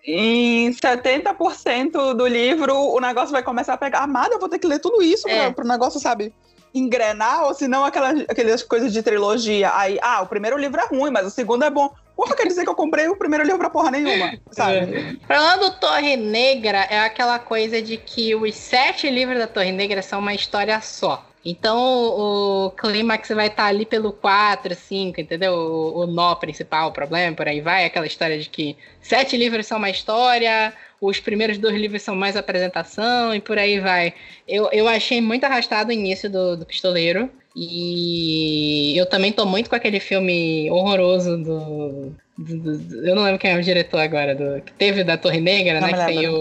em 0.04 0.70
70% 0.70 2.14
do 2.14 2.26
livro 2.26 2.74
o 2.76 3.00
negócio 3.00 3.32
vai 3.32 3.42
começar 3.42 3.74
a 3.74 3.78
pegar. 3.78 4.00
Amada, 4.00 4.35
eu 4.35 4.40
vou 4.40 4.48
ter 4.48 4.58
que 4.58 4.66
ler 4.66 4.78
tudo 4.78 5.02
isso 5.02 5.28
É. 5.28 5.50
para 5.50 5.64
o 5.64 5.68
negócio, 5.68 6.00
sabe? 6.00 6.32
Engrenar, 6.74 7.44
ou 7.44 7.54
senão 7.54 7.85
aquelas, 7.85 8.20
aquelas 8.28 8.62
coisas 8.62 8.92
de 8.92 9.02
trilogia. 9.02 9.70
Aí, 9.74 9.98
ah, 10.00 10.22
o 10.22 10.26
primeiro 10.26 10.56
livro 10.56 10.80
é 10.80 10.87
ruim, 10.87 11.11
mas 11.11 11.26
o 11.26 11.30
segundo 11.30 11.64
é 11.64 11.70
bom. 11.70 11.90
Porra, 12.16 12.37
quer 12.37 12.46
dizer 12.46 12.62
que 12.64 12.68
eu 12.70 12.74
comprei 12.74 13.08
o 13.08 13.16
primeiro 13.16 13.44
livro 13.44 13.58
pra 13.58 13.70
porra 13.70 13.90
nenhuma, 13.90 14.38
sabe? 14.50 15.18
Falando 15.26 15.61
do 15.61 15.70
Torre 15.80 16.16
Negra, 16.16 16.87
é 16.90 17.00
aquela 17.00 17.38
coisa 17.38 17.80
de 17.82 17.96
que 17.96 18.35
os 18.35 18.54
sete 18.54 19.08
livros 19.11 19.38
da 19.38 19.46
Torre 19.46 19.72
Negra 19.72 20.02
são 20.02 20.18
uma 20.20 20.35
história 20.35 20.80
só. 20.80 21.26
Então 21.44 21.76
o 21.78 22.70
clímax 22.70 23.28
vai 23.31 23.48
estar 23.48 23.66
ali 23.66 23.85
pelo 23.85 24.12
4, 24.12 24.74
5, 24.74 25.20
entendeu? 25.20 25.52
O, 25.55 26.00
o 26.02 26.07
nó 26.07 26.35
principal, 26.37 26.88
o 26.88 26.92
problema, 26.92 27.35
por 27.37 27.48
aí 27.48 27.61
vai. 27.61 27.85
Aquela 27.85 28.07
história 28.07 28.38
de 28.38 28.48
que 28.48 28.76
sete 29.00 29.37
livros 29.37 29.66
são 29.66 29.78
uma 29.78 29.90
história, 29.90 30.72
os 31.00 31.18
primeiros 31.18 31.59
dois 31.59 31.74
livros 31.74 32.02
são 32.02 32.14
mais 32.14 32.37
apresentação 32.37 33.35
e 33.35 33.40
por 33.40 33.59
aí 33.59 33.81
vai. 33.81 34.14
Eu, 34.46 34.68
eu 34.72 34.87
achei 34.87 35.20
muito 35.20 35.44
arrastado 35.44 35.90
o 35.90 35.92
início 35.92 36.31
do, 36.31 36.57
do 36.57 36.64
Pistoleiro. 36.66 37.28
E 37.55 38.96
eu 38.96 39.05
também 39.07 39.31
tô 39.33 39.44
muito 39.44 39.68
com 39.68 39.76
aquele 39.76 40.00
filme 40.00 40.70
horroroso 40.70 41.37
do. 41.37 42.12
do- 42.38 42.78
do- 42.78 43.07
eu 43.07 43.14
não 43.14 43.22
lembro 43.24 43.38
quem 43.38 43.50
é 43.52 43.57
o 43.59 43.62
diretor 43.62 43.98
agora, 44.00 44.35
do, 44.35 44.62
que 44.62 44.72
teve 44.72 45.05
da 45.05 45.18
Torre 45.18 45.40
Negra, 45.40 45.81
Não 45.81 45.88
né? 45.88 45.92
Que 45.92 45.98
tem, 46.07 46.28
o, 46.28 46.40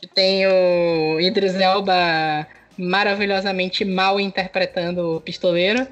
que 0.00 0.06
tem 0.06 0.46
o 0.46 1.20
Idris 1.20 1.54
Elba 1.54 2.46
maravilhosamente 2.78 3.84
mal 3.84 4.20
interpretando 4.20 5.16
o 5.16 5.20
pistoleiro. 5.20 5.86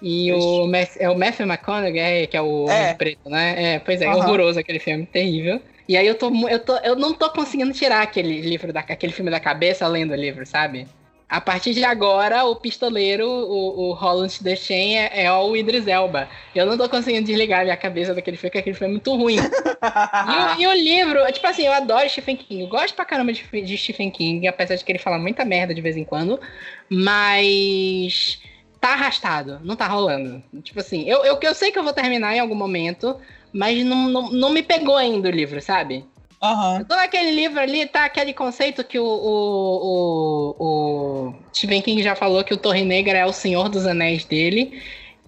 E 0.00 0.30
o, 0.32 0.70
é 0.98 1.08
o 1.08 1.18
Matthew 1.18 1.46
McConaughey, 1.46 2.26
que 2.26 2.36
é 2.36 2.42
o 2.42 2.68
É. 2.68 2.94
Preto, 2.94 3.30
né? 3.30 3.74
É, 3.74 3.78
pois 3.78 4.00
é, 4.00 4.06
Aham. 4.06 4.18
horroroso 4.18 4.58
aquele 4.58 4.78
filme, 4.78 5.06
terrível. 5.06 5.60
E 5.88 5.96
aí 5.96 6.06
eu 6.06 6.14
tô, 6.16 6.30
eu 6.48 6.58
tô, 6.58 6.76
eu 6.78 6.96
não 6.96 7.14
tô 7.14 7.30
conseguindo 7.30 7.72
tirar 7.72 8.02
aquele 8.02 8.40
livro 8.42 8.72
da, 8.72 8.80
aquele 8.80 9.12
filme 9.12 9.30
da 9.30 9.40
cabeça 9.40 9.86
lendo 9.86 10.12
o 10.12 10.16
livro, 10.16 10.44
sabe? 10.44 10.86
A 11.28 11.40
partir 11.40 11.74
de 11.74 11.82
agora, 11.82 12.44
o 12.44 12.54
pistoleiro, 12.54 13.28
o, 13.28 13.88
o 13.88 13.92
Holland 13.94 14.32
Deschain 14.40 14.94
é, 14.94 15.24
é 15.24 15.32
o 15.32 15.56
Idris 15.56 15.88
Elba. 15.88 16.28
Eu 16.54 16.66
não 16.66 16.78
tô 16.78 16.88
conseguindo 16.88 17.26
desligar 17.26 17.64
minha 17.64 17.76
cabeça 17.76 18.14
daquele 18.14 18.36
filme, 18.36 18.50
porque 18.50 18.58
aquele 18.58 18.76
filme 18.76 18.92
é 18.92 18.96
muito 18.96 19.16
ruim. 19.16 19.36
E 19.36 20.62
e 20.62 20.66
o 20.68 20.72
livro, 20.72 21.20
tipo 21.32 21.46
assim, 21.46 21.66
eu 21.66 21.72
adoro 21.72 22.08
Stephen 22.08 22.36
King. 22.36 22.62
Eu 22.62 22.68
gosto 22.68 22.94
pra 22.94 23.04
caramba 23.04 23.32
de, 23.32 23.42
de 23.42 23.76
Stephen 23.76 24.10
King, 24.10 24.46
apesar 24.46 24.76
de 24.76 24.84
que 24.84 24.92
ele 24.92 25.00
fala 25.00 25.18
muita 25.18 25.44
merda 25.44 25.74
de 25.74 25.80
vez 25.80 25.96
em 25.96 26.04
quando. 26.04 26.40
Mas 26.88 28.40
tá 28.80 28.92
arrastado, 28.92 29.60
não 29.64 29.74
tá 29.74 29.88
rolando. 29.88 30.40
Tipo 30.62 30.78
assim, 30.78 31.08
eu, 31.08 31.24
eu, 31.24 31.38
eu 31.42 31.54
sei 31.54 31.72
que 31.72 31.78
eu 31.78 31.82
vou 31.82 31.92
terminar 31.92 32.36
em 32.36 32.40
algum 32.40 32.54
momento, 32.54 33.16
mas 33.52 33.84
não, 33.84 34.08
não, 34.08 34.30
não 34.30 34.50
me 34.50 34.62
pegou 34.62 34.96
ainda 34.96 35.28
o 35.28 35.32
livro, 35.32 35.60
sabe? 35.60 36.04
Aham. 36.40 36.78
Eu 36.78 36.86
tô 36.86 36.94
naquele 36.96 37.30
livro 37.30 37.58
ali, 37.58 37.86
tá 37.86 38.04
aquele 38.04 38.34
conceito 38.34 38.84
que 38.84 38.98
o, 38.98 39.04
o, 39.04 40.54
o, 40.58 41.28
o 41.30 41.48
Stephen 41.54 41.80
King 41.82 42.02
já 42.02 42.14
falou 42.14 42.44
que 42.44 42.52
o 42.54 42.58
Torre 42.58 42.84
Negra 42.84 43.18
é 43.18 43.24
o 43.26 43.32
senhor 43.32 43.68
dos 43.68 43.86
anéis 43.86 44.24
dele. 44.26 44.82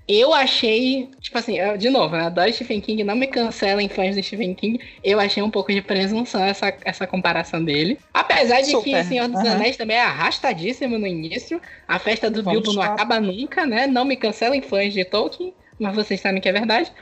Eu 0.08 0.34
achei, 0.34 1.10
tipo 1.20 1.38
assim, 1.38 1.58
eu- 1.58 1.76
de 1.78 1.90
novo, 1.90 2.16
né? 2.16 2.24
Adoro 2.26 2.52
Stephen 2.52 2.80
King, 2.80 3.04
não 3.04 3.16
me 3.16 3.26
cancelem 3.28 3.88
fãs 3.88 4.16
do 4.16 4.22
Stephen 4.22 4.54
King. 4.54 4.78
Eu 5.02 5.20
achei 5.20 5.42
um 5.42 5.50
pouco 5.50 5.72
de 5.72 5.82
presunção 5.82 6.42
essa, 6.44 6.76
essa 6.84 7.06
comparação 7.06 7.64
dele. 7.64 7.98
Apesar 8.12 8.62
de 8.62 8.76
que 8.76 8.90
Super, 8.92 9.04
Senhor 9.04 9.28
dos 9.28 9.42
aham. 9.42 9.44
Anéis 9.44 9.76
também 9.76 9.96
é 9.96 10.02
arrastadíssimo 10.02 10.98
no 10.98 11.06
início. 11.06 11.60
A 11.86 11.98
festa 11.98 12.30
do 12.30 12.42
Vamos 12.42 12.44
Bilbo 12.44 12.72
não 12.72 12.82
lá. 12.82 12.82
acaba 12.82 13.20
nunca, 13.20 13.66
né? 13.66 13.86
Não 13.86 14.04
me 14.04 14.16
cancelem 14.16 14.62
fãs 14.62 14.92
de 14.94 15.04
Tolkien, 15.04 15.54
mas 15.78 15.94
vocês 15.94 16.20
sabem 16.20 16.40
que 16.40 16.48
é 16.48 16.52
verdade. 16.52 16.92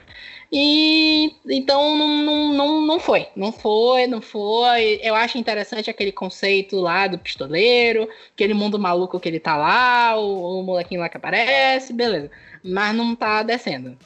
E 0.50 1.34
então 1.46 1.96
não, 1.96 2.08
não, 2.22 2.52
não, 2.52 2.82
não 2.82 3.00
foi. 3.00 3.28
Não 3.34 3.52
foi, 3.52 4.06
não 4.06 4.20
foi. 4.20 5.00
Eu 5.02 5.14
acho 5.14 5.38
interessante 5.38 5.90
aquele 5.90 6.12
conceito 6.12 6.76
lá 6.80 7.06
do 7.06 7.18
pistoleiro, 7.18 8.08
aquele 8.32 8.54
mundo 8.54 8.78
maluco 8.78 9.18
que 9.18 9.28
ele 9.28 9.40
tá 9.40 9.56
lá, 9.56 10.16
o, 10.18 10.60
o 10.60 10.62
molequinho 10.62 11.00
lá 11.00 11.08
que 11.08 11.16
aparece, 11.16 11.92
beleza. 11.92 12.30
Mas 12.62 12.94
não 12.94 13.14
tá 13.14 13.42
descendo. 13.42 13.96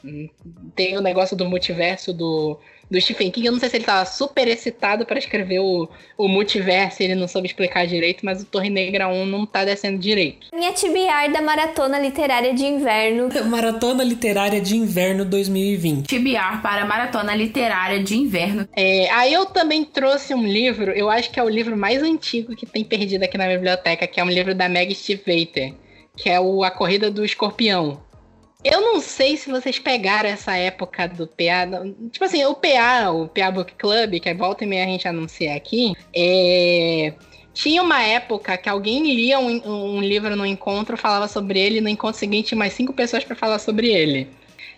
Tem 0.74 0.96
o 0.96 1.02
negócio 1.02 1.36
do 1.36 1.48
multiverso 1.48 2.12
do, 2.12 2.58
do 2.90 3.00
Stephen 3.00 3.30
King. 3.30 3.46
Eu 3.46 3.52
não 3.52 3.60
sei 3.60 3.68
se 3.68 3.76
ele 3.76 3.84
tava 3.84 4.04
super 4.04 4.48
excitado 4.48 5.06
pra 5.06 5.18
escrever 5.18 5.60
o, 5.60 5.88
o 6.18 6.28
multiverso 6.28 7.02
e 7.02 7.04
ele 7.04 7.14
não 7.14 7.28
soube 7.28 7.46
explicar 7.46 7.86
direito, 7.86 8.24
mas 8.24 8.42
o 8.42 8.44
Torre 8.44 8.68
Negra 8.68 9.08
1 9.08 9.26
não 9.26 9.46
tá 9.46 9.64
descendo 9.64 9.98
direito. 9.98 10.48
Minha 10.52 10.72
TBR 10.72 11.32
da 11.32 11.40
Maratona 11.40 11.98
Literária 11.98 12.52
de 12.52 12.64
Inverno. 12.64 13.28
Maratona 13.46 14.02
Literária 14.02 14.60
de 14.60 14.76
Inverno 14.76 15.24
2020. 15.24 16.08
TBR 16.08 16.60
para 16.62 16.84
Maratona 16.84 17.34
Literária 17.34 18.02
de 18.02 18.16
Inverno. 18.16 18.68
É, 18.76 19.08
aí 19.10 19.32
eu 19.32 19.46
também 19.46 19.84
trouxe 19.84 20.34
um 20.34 20.46
livro, 20.46 20.90
eu 20.90 21.08
acho 21.08 21.30
que 21.30 21.38
é 21.38 21.42
o 21.42 21.48
livro 21.48 21.76
mais 21.76 22.02
antigo 22.02 22.56
que 22.56 22.66
tem 22.66 22.84
perdido 22.84 23.22
aqui 23.22 23.38
na 23.38 23.46
biblioteca, 23.46 24.06
que 24.06 24.18
é 24.18 24.24
um 24.24 24.30
livro 24.30 24.54
da 24.54 24.68
Meg 24.68 24.94
Stiefvater, 24.94 25.74
que 26.16 26.28
é 26.28 26.40
o 26.40 26.64
A 26.64 26.70
Corrida 26.70 27.10
do 27.10 27.24
Escorpião. 27.24 28.00
Eu 28.62 28.80
não 28.80 29.00
sei 29.00 29.36
se 29.36 29.50
vocês 29.50 29.78
pegaram 29.78 30.28
essa 30.28 30.54
época 30.54 31.08
do 31.08 31.26
PA. 31.26 31.66
Tipo 32.10 32.24
assim, 32.24 32.44
o 32.44 32.54
PA, 32.54 33.10
o 33.10 33.28
PA 33.28 33.50
Book 33.50 33.74
Club, 33.74 34.20
que 34.20 34.28
é 34.28 34.34
volta 34.34 34.64
e 34.64 34.66
meia 34.66 34.84
a 34.84 34.88
gente 34.88 35.08
anuncia 35.08 35.54
aqui, 35.54 35.94
é, 36.14 37.14
tinha 37.54 37.82
uma 37.82 38.02
época 38.02 38.56
que 38.58 38.68
alguém 38.68 39.14
lia 39.14 39.38
um, 39.38 39.96
um 39.96 40.00
livro 40.00 40.36
no 40.36 40.44
encontro, 40.44 40.96
falava 40.96 41.26
sobre 41.26 41.58
ele, 41.58 41.80
no 41.80 41.88
encontro 41.88 42.18
seguinte 42.18 42.54
mais 42.54 42.74
cinco 42.74 42.92
pessoas 42.92 43.24
para 43.24 43.34
falar 43.34 43.58
sobre 43.58 43.88
ele. 43.88 44.28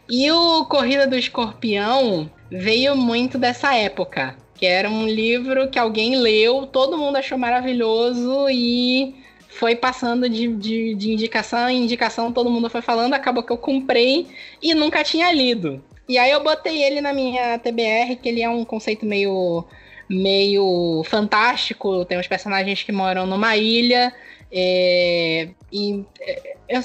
E 0.09 0.31
o 0.31 0.65
Corrida 0.67 1.07
do 1.07 1.17
Escorpião 1.17 2.31
veio 2.51 2.97
muito 2.97 3.39
dessa 3.39 3.75
época, 3.75 4.37
que 4.55 4.67
era 4.67 4.89
um 4.89 5.07
livro 5.07 5.69
que 5.69 5.79
alguém 5.79 6.17
leu, 6.17 6.67
todo 6.67 6.99
mundo 6.99 7.17
achou 7.17 7.39
maravilhoso 7.39 8.49
e 8.49 9.15
foi 9.55 9.77
passando 9.77 10.29
de, 10.29 10.49
de, 10.49 10.95
de 10.95 11.13
indicação 11.13 11.69
em 11.69 11.83
indicação, 11.83 12.33
todo 12.33 12.51
mundo 12.51 12.71
foi 12.71 12.83
falando, 12.83 13.15
acabou 13.15 13.43
que 13.43 13.53
eu 13.53 13.59
comprei 13.59 14.27
e 14.61 14.75
nunca 14.75 15.05
tinha 15.05 15.33
lido. 15.33 15.83
E 16.09 16.19
aí 16.19 16.31
eu 16.31 16.43
botei 16.43 16.83
ele 16.83 17.01
na 17.01 17.13
minha 17.13 17.59
TBR, 17.59 18.17
que 18.21 18.29
ele 18.29 18.43
é 18.43 18.49
um 18.49 18.65
conceito 18.65 19.07
meio 19.07 19.65
meio 20.09 21.03
fantástico, 21.07 22.05
tem 22.05 22.19
uns 22.19 22.27
personagens 22.27 22.83
que 22.83 22.93
moram 22.93 23.25
numa 23.25 23.57
ilha, 23.57 24.13
é, 24.51 25.49
e 25.73 26.05
é, 26.21 26.57
eu, 26.69 26.83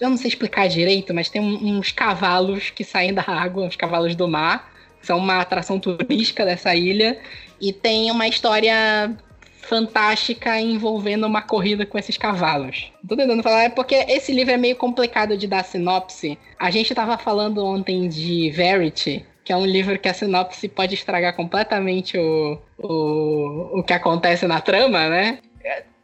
eu 0.00 0.10
não 0.10 0.16
sei 0.16 0.28
explicar 0.28 0.68
direito, 0.68 1.14
mas 1.14 1.28
tem 1.28 1.40
uns 1.40 1.92
cavalos 1.92 2.70
que 2.70 2.82
saem 2.82 3.14
da 3.14 3.22
água, 3.22 3.64
uns 3.64 3.76
cavalos 3.76 4.16
do 4.16 4.26
mar, 4.26 4.72
são 5.00 5.18
uma 5.18 5.40
atração 5.40 5.78
turística 5.78 6.44
dessa 6.44 6.74
ilha, 6.74 7.20
e 7.60 7.72
tem 7.72 8.10
uma 8.10 8.26
história 8.26 9.16
fantástica 9.64 10.60
envolvendo 10.60 11.26
uma 11.26 11.42
corrida 11.42 11.84
com 11.84 11.98
esses 11.98 12.16
cavalos. 12.16 12.92
Tô 13.08 13.16
tentando 13.16 13.42
falar, 13.42 13.64
é 13.64 13.68
porque 13.68 13.94
esse 13.94 14.32
livro 14.32 14.52
é 14.52 14.56
meio 14.56 14.76
complicado 14.76 15.36
de 15.36 15.46
dar 15.46 15.64
sinopse. 15.64 16.38
A 16.58 16.70
gente 16.70 16.94
tava 16.94 17.18
falando 17.18 17.64
ontem 17.64 18.08
de 18.08 18.50
Verity, 18.50 19.24
que 19.44 19.52
é 19.52 19.56
um 19.56 19.66
livro 19.66 19.98
que 19.98 20.08
a 20.08 20.14
sinopse 20.14 20.68
pode 20.68 20.94
estragar 20.94 21.34
completamente 21.34 22.16
o, 22.16 22.58
o, 22.78 23.80
o 23.80 23.82
que 23.82 23.92
acontece 23.92 24.46
na 24.46 24.60
trama, 24.60 25.08
né? 25.08 25.38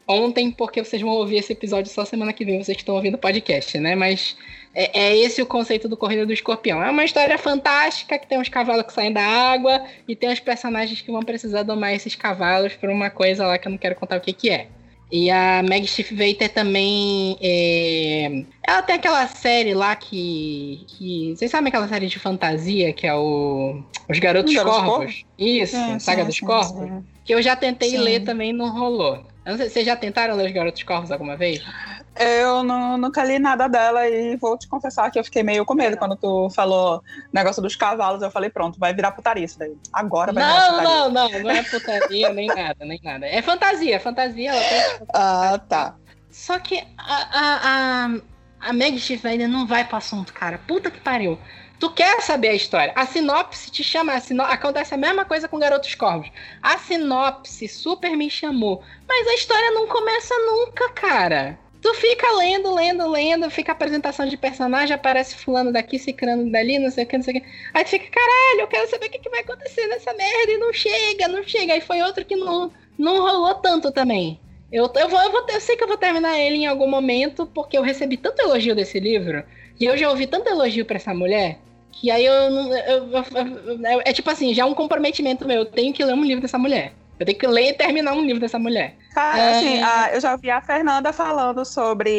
Ontem, 0.07 0.51
porque 0.51 0.83
vocês 0.83 1.01
vão 1.01 1.13
ouvir 1.13 1.37
esse 1.37 1.53
episódio 1.53 1.93
só 1.93 2.05
semana 2.05 2.33
que 2.33 2.45
vem, 2.45 2.63
vocês 2.63 2.77
estão 2.77 2.97
ouvindo 2.97 3.15
o 3.15 3.19
podcast, 3.19 3.79
né? 3.79 3.95
Mas 3.95 4.37
é, 4.75 5.01
é, 5.01 5.17
esse 5.17 5.43
o 5.43 5.47
conceito 5.47 5.89
do 5.89 5.97
Corrida 5.97 6.25
do 6.25 6.33
Escorpião. 6.33 6.83
É 6.83 6.91
uma 6.91 7.05
história 7.05 7.37
fantástica 7.37 8.19
que 8.19 8.27
tem 8.27 8.39
uns 8.39 8.49
cavalos 8.49 8.85
que 8.85 8.93
saem 8.93 9.13
da 9.13 9.23
água 9.23 9.83
e 10.07 10.15
tem 10.15 10.33
os 10.33 10.41
personagens 10.41 11.01
que 11.01 11.11
vão 11.11 11.23
precisar 11.23 11.63
domar 11.63 11.95
esses 11.95 12.15
cavalos 12.15 12.75
por 12.75 12.89
uma 12.89 13.11
coisa 13.11 13.47
lá 13.47 13.59
que 13.59 13.67
eu 13.67 13.71
não 13.71 13.79
quero 13.79 13.97
contar 13.97 14.17
o 14.17 14.21
que, 14.21 14.33
que 14.33 14.51
é. 14.51 14.69
E 15.13 15.29
a 15.29 15.63
Meg 15.65 15.87
Stiefvater 15.89 16.51
também. 16.51 17.37
É... 17.43 18.45
Ela 18.65 18.83
tem 18.83 18.95
aquela 18.95 19.27
série 19.27 19.75
lá 19.75 19.97
que, 19.97 20.85
que. 20.87 21.35
Vocês 21.35 21.51
sabem 21.51 21.69
aquela 21.69 21.89
série 21.89 22.07
de 22.07 22.19
fantasia 22.21 22.93
que 22.93 23.09
é 23.09 23.15
o. 23.15 23.83
Os 24.09 24.19
Garotos, 24.21 24.55
Garotos 24.55 24.79
Corvos? 24.79 24.97
Corvos? 24.97 25.25
Isso, 25.37 25.77
é, 25.77 25.99
Saga 25.99 26.23
sim, 26.23 26.27
dos 26.29 26.37
sim, 26.37 26.47
Corvos. 26.47 26.89
Sim. 26.89 27.05
Que 27.25 27.35
eu 27.35 27.43
já 27.43 27.57
tentei 27.57 27.99
ler 27.99 28.21
também 28.21 28.53
não 28.53 28.71
rolou. 28.71 29.25
Vocês 29.45 29.85
já 29.85 29.97
tentaram 29.97 30.37
ler 30.37 30.47
Os 30.47 30.53
Garotos 30.53 30.83
Corvos 30.85 31.11
alguma 31.11 31.37
vez? 31.37 31.61
Eu 32.19 32.63
não, 32.63 32.99
nunca 32.99 33.25
li 33.25 33.39
nada 33.39 33.69
dela 33.69 34.09
e 34.09 34.37
vou 34.37 34.59
te 34.59 34.69
confessar 34.69 35.11
que 35.11 35.19
eu 35.19 35.25
fiquei 35.25 35.43
meio 35.43 35.65
com 35.65 35.75
medo 35.75 35.97
quando 35.97 36.17
tu 36.17 36.51
falou 36.51 37.03
negócio 37.33 37.63
dos 37.63 37.77
cavalos. 37.77 38.23
Eu 38.23 38.31
falei, 38.31 38.51
pronto, 38.51 38.79
vai 38.79 38.93
virar 38.93 39.13
putaria 39.13 39.45
isso 39.45 39.59
daí. 39.59 39.77
Agora 39.93 40.33
vai 40.33 40.43
não, 40.43 40.51
virar 40.51 40.67
putaria. 40.67 40.89
Não, 40.89 41.11
não, 41.11 41.31
não, 41.31 41.41
não 41.41 41.51
é 41.51 41.63
putaria 41.63 42.33
nem 42.33 42.47
nada, 42.49 42.85
nem 42.85 43.01
nada. 43.03 43.27
É 43.27 43.41
fantasia, 43.41 44.01
fantasia. 44.01 44.53
Ela 44.53 44.69
tem 44.69 45.07
ah, 45.15 45.61
tá. 45.69 45.97
Só 46.31 46.59
que 46.59 46.85
a, 46.99 47.15
a, 47.39 48.07
a, 48.07 48.69
a 48.69 48.73
Meg 48.73 49.01
ainda 49.25 49.49
não 49.49 49.67
vai 49.67 49.85
pro 49.85 49.97
assunto, 49.97 50.33
cara. 50.33 50.59
Puta 50.67 50.91
que 50.91 51.01
pariu. 51.01 51.39
Tu 51.79 51.91
quer 51.93 52.21
saber 52.21 52.49
a 52.49 52.55
história. 52.55 52.93
A 52.95 53.07
sinopse 53.07 53.71
te 53.71 53.83
chama. 53.83 54.13
A 54.13 54.21
sinop... 54.21 54.51
Acontece 54.51 54.95
a 54.95 54.99
mesma 54.99 55.25
coisa 55.25 55.49
com 55.49 55.59
Garotos 55.59 55.95
Corvos. 55.95 56.31
A 56.63 56.77
sinopse 56.77 57.67
super 57.67 58.15
me 58.17 58.29
chamou. 58.29 58.83
Mas 59.09 59.27
a 59.27 59.35
história 59.35 59.71
não 59.71 59.87
começa 59.87 60.35
nunca, 60.39 60.91
cara. 60.91 61.59
Tu 61.81 61.95
fica 61.95 62.31
lendo, 62.37 62.75
lendo, 62.75 63.09
lendo, 63.09 63.51
fica 63.51 63.73
apresentação 63.73 64.27
de 64.27 64.37
personagem, 64.37 64.95
aparece 64.95 65.37
fulano 65.37 65.73
daqui, 65.73 65.99
cicrano 65.99 66.51
dali, 66.51 66.79
não 66.79 66.91
sei 66.91 67.05
o 67.05 67.07
que, 67.07 67.17
não 67.17 67.25
sei 67.25 67.39
o 67.39 67.41
que. 67.41 67.47
Aí 67.73 67.85
tu 67.85 67.91
fica, 67.91 68.07
caralho, 68.11 68.61
eu 68.61 68.67
quero 68.67 68.91
saber 68.91 69.07
o 69.07 69.11
que, 69.11 69.19
que 69.19 69.31
vai 69.31 69.41
acontecer 69.41 69.87
nessa 69.87 70.13
merda 70.13 70.53
e 70.53 70.59
não 70.59 70.73
chega, 70.73 71.29
não 71.29 71.43
chega. 71.43 71.73
Aí 71.73 71.81
foi 71.81 72.03
outro 72.03 72.25
que 72.25 72.37
não, 72.37 72.71
não 72.99 73.23
rolou 73.23 73.55
tanto 73.55 73.91
também. 73.91 74.39
Eu, 74.71 74.91
eu, 74.95 75.09
vou, 75.09 75.21
eu, 75.21 75.33
vou, 75.33 75.47
eu 75.49 75.61
sei 75.61 75.77
que 75.77 75.83
eu 75.83 75.89
vou 75.89 75.97
terminar 75.97 76.39
ele 76.39 76.57
em 76.57 76.67
algum 76.67 76.87
momento, 76.87 77.47
porque 77.47 77.77
eu 77.77 77.83
recebi 77.83 78.17
tanto 78.17 78.41
elogio 78.43 78.75
desse 78.75 79.01
livro, 79.01 79.43
e 79.81 79.85
eu 79.87 79.97
já 79.97 80.11
ouvi 80.11 80.27
tanto 80.27 80.49
elogio 80.49 80.85
para 80.85 80.97
essa 80.97 81.15
mulher, 81.15 81.59
que 81.93 82.11
aí 82.11 82.25
eu 82.25 82.51
não. 82.51 82.71
é 84.05 84.13
tipo 84.13 84.31
assim, 84.31 84.55
já 84.55 84.63
é 84.63 84.67
um 84.67 84.75
comprometimento 84.75 85.47
meu. 85.47 85.59
Eu 85.59 85.67
tenho 85.67 85.93
que 85.93 86.05
ler 86.05 86.15
um 86.15 86.25
livro 86.25 86.43
dessa 86.43 86.59
mulher. 86.59 86.93
Eu 87.21 87.27
tenho 87.27 87.39
que 87.39 87.47
ler 87.47 87.69
e 87.69 87.75
terminar 87.75 88.15
um 88.15 88.25
livro 88.25 88.41
dessa 88.41 88.59
mulher. 88.59 88.97
Cara, 89.13 89.39
é... 89.39 89.51
assim, 89.51 89.83
a, 89.83 90.15
eu 90.15 90.21
já 90.23 90.33
ouvi 90.33 90.51
a 90.51 90.63
Fernanda 90.63 91.13
falando 91.13 91.67
sobre 91.67 92.11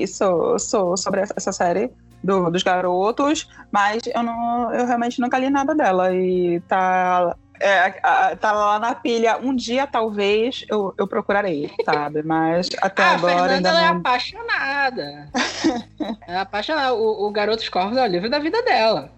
isso, 0.00 0.56
sobre 0.96 1.22
essa 1.36 1.50
série 1.50 1.90
do, 2.22 2.48
dos 2.48 2.62
garotos, 2.62 3.48
mas 3.72 4.04
eu 4.06 4.22
não, 4.22 4.72
eu 4.72 4.86
realmente 4.86 5.20
nunca 5.20 5.36
li 5.36 5.50
nada 5.50 5.74
dela 5.74 6.14
e 6.14 6.60
tá 6.68 7.34
é, 7.58 8.36
tá 8.36 8.52
lá 8.52 8.78
na 8.78 8.94
pilha. 8.94 9.36
Um 9.38 9.54
dia, 9.54 9.84
talvez, 9.84 10.64
eu, 10.68 10.94
eu 10.96 11.08
procurarei, 11.08 11.72
sabe? 11.84 12.22
Mas 12.22 12.68
até 12.80 13.02
ah, 13.02 13.14
agora. 13.14 13.34
A 13.34 13.38
Fernanda 13.48 13.68
ainda 13.70 13.80
é 13.80 13.90
não... 13.90 13.98
apaixonada. 13.98 15.30
é 16.28 16.36
apaixonada. 16.36 16.94
O, 16.94 17.26
o 17.26 17.30
Garotos 17.32 17.68
Corvos 17.68 17.96
é 17.96 18.02
o 18.02 18.06
livro 18.06 18.30
da 18.30 18.38
vida 18.38 18.62
dela. 18.62 19.10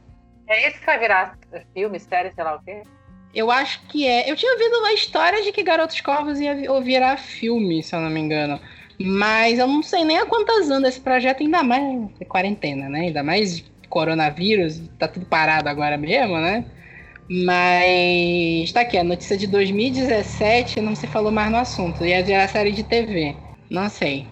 É 0.46 0.68
esse 0.68 0.78
que 0.78 0.86
vai 0.86 0.98
virar 0.98 1.36
filme, 1.74 2.00
série, 2.00 2.32
sei 2.32 2.44
lá 2.44 2.56
o 2.56 2.62
quê? 2.62 2.82
Eu 3.34 3.50
acho 3.50 3.80
que 3.88 4.06
é. 4.06 4.30
Eu 4.30 4.36
tinha 4.36 4.52
ouvido 4.52 4.78
uma 4.78 4.92
história 4.92 5.42
de 5.42 5.52
que 5.52 5.62
Garotos 5.62 6.00
Corvos 6.00 6.40
ia 6.40 6.54
virar 6.80 7.16
filme, 7.16 7.82
se 7.82 7.94
eu 7.94 8.00
não 8.00 8.10
me 8.10 8.20
engano. 8.20 8.58
Mas 9.00 9.58
eu 9.58 9.66
não 9.66 9.82
sei 9.82 10.04
nem 10.04 10.18
há 10.18 10.26
quantas 10.26 10.70
anos 10.70 10.88
esse 10.88 11.00
projeto, 11.00 11.42
ainda 11.42 11.62
mais 11.62 12.10
quarentena, 12.28 12.88
né? 12.88 13.00
Ainda 13.00 13.22
mais 13.22 13.64
coronavírus, 13.88 14.80
tá 14.98 15.06
tudo 15.06 15.26
parado 15.26 15.68
agora 15.68 15.96
mesmo, 15.96 16.38
né? 16.38 16.64
Mas 17.30 18.72
tá 18.72 18.80
aqui, 18.80 18.96
a 18.96 19.04
notícia 19.04 19.36
de 19.36 19.46
2017 19.46 20.80
não 20.80 20.94
se 20.94 21.06
falou 21.06 21.30
mais 21.30 21.50
no 21.50 21.58
assunto. 21.58 22.04
Ia 22.04 22.22
virar 22.22 22.48
série 22.48 22.72
de 22.72 22.82
TV. 22.82 23.36
Não 23.70 23.88
sei. 23.88 24.26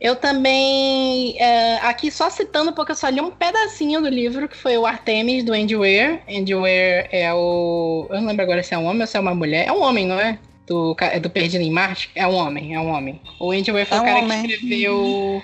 Eu 0.00 0.16
também, 0.16 1.40
é, 1.40 1.76
aqui 1.76 2.10
só 2.10 2.28
citando, 2.28 2.72
porque 2.72 2.92
eu 2.92 2.96
só 2.96 3.08
li 3.08 3.20
um 3.20 3.30
pedacinho 3.30 4.00
do 4.00 4.08
livro, 4.08 4.48
que 4.48 4.56
foi 4.56 4.76
o 4.76 4.84
Artemis, 4.84 5.44
do 5.44 5.52
Andy 5.52 5.76
Weir. 5.76 6.20
Andy 6.28 6.54
Weir 6.54 7.08
é 7.10 7.32
o... 7.32 8.06
Eu 8.10 8.20
não 8.20 8.28
lembro 8.28 8.42
agora 8.42 8.62
se 8.62 8.74
é 8.74 8.78
um 8.78 8.84
homem 8.84 9.02
ou 9.02 9.06
se 9.06 9.16
é 9.16 9.20
uma 9.20 9.34
mulher. 9.34 9.66
É 9.66 9.72
um 9.72 9.82
homem, 9.82 10.06
não 10.06 10.18
é? 10.20 10.38
Do, 10.66 10.96
é 11.00 11.20
do 11.20 11.30
Perdido 11.30 11.62
em 11.62 11.70
Marte? 11.70 12.10
É 12.14 12.26
um 12.26 12.34
homem, 12.34 12.74
é 12.74 12.80
um 12.80 12.88
homem. 12.88 13.20
O 13.38 13.50
Andy 13.50 13.70
Weir 13.70 13.86
foi 13.86 13.98
é 13.98 14.00
o 14.00 14.04
cara 14.04 14.18
homem. 14.18 14.42
que 14.42 14.52
escreveu 14.52 15.42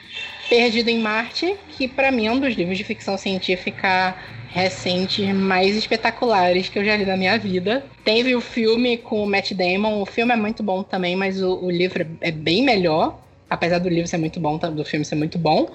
Perdido 0.49 0.89
em 0.89 0.99
Marte, 0.99 1.57
que 1.77 1.87
para 1.87 2.11
mim 2.11 2.27
é 2.27 2.33
um 2.33 2.41
dos 2.41 2.55
livros 2.55 2.77
de 2.77 2.85
ficção 2.85 3.17
científica 3.17 4.17
recentes 4.49 5.33
mais 5.33 5.77
espetaculares 5.77 6.69
que 6.69 6.79
eu 6.79 6.85
já 6.85 6.97
li 6.97 7.07
na 7.07 7.17
minha 7.17 7.39
vida. 7.39 7.85
Teve 8.05 8.35
o 8.35 8.41
filme 8.41 8.97
com 8.97 9.23
o 9.23 9.27
Matt 9.27 9.53
Damon, 9.53 10.03
o 10.03 10.07
filme 10.07 10.33
é 10.33 10.37
muito 10.37 10.63
bom 10.63 10.83
também, 10.83 11.15
mas 11.15 11.41
o, 11.41 11.65
o 11.65 11.71
livro 11.71 12.07
é 12.21 12.33
bem 12.33 12.63
melhor 12.63 13.17
apesar 13.51 13.79
do 13.79 13.89
livro 13.89 14.07
ser 14.07 14.19
muito 14.19 14.39
bom, 14.39 14.57
do 14.57 14.85
filme 14.85 15.05
ser 15.05 15.17
muito 15.17 15.39
bom. 15.39 15.69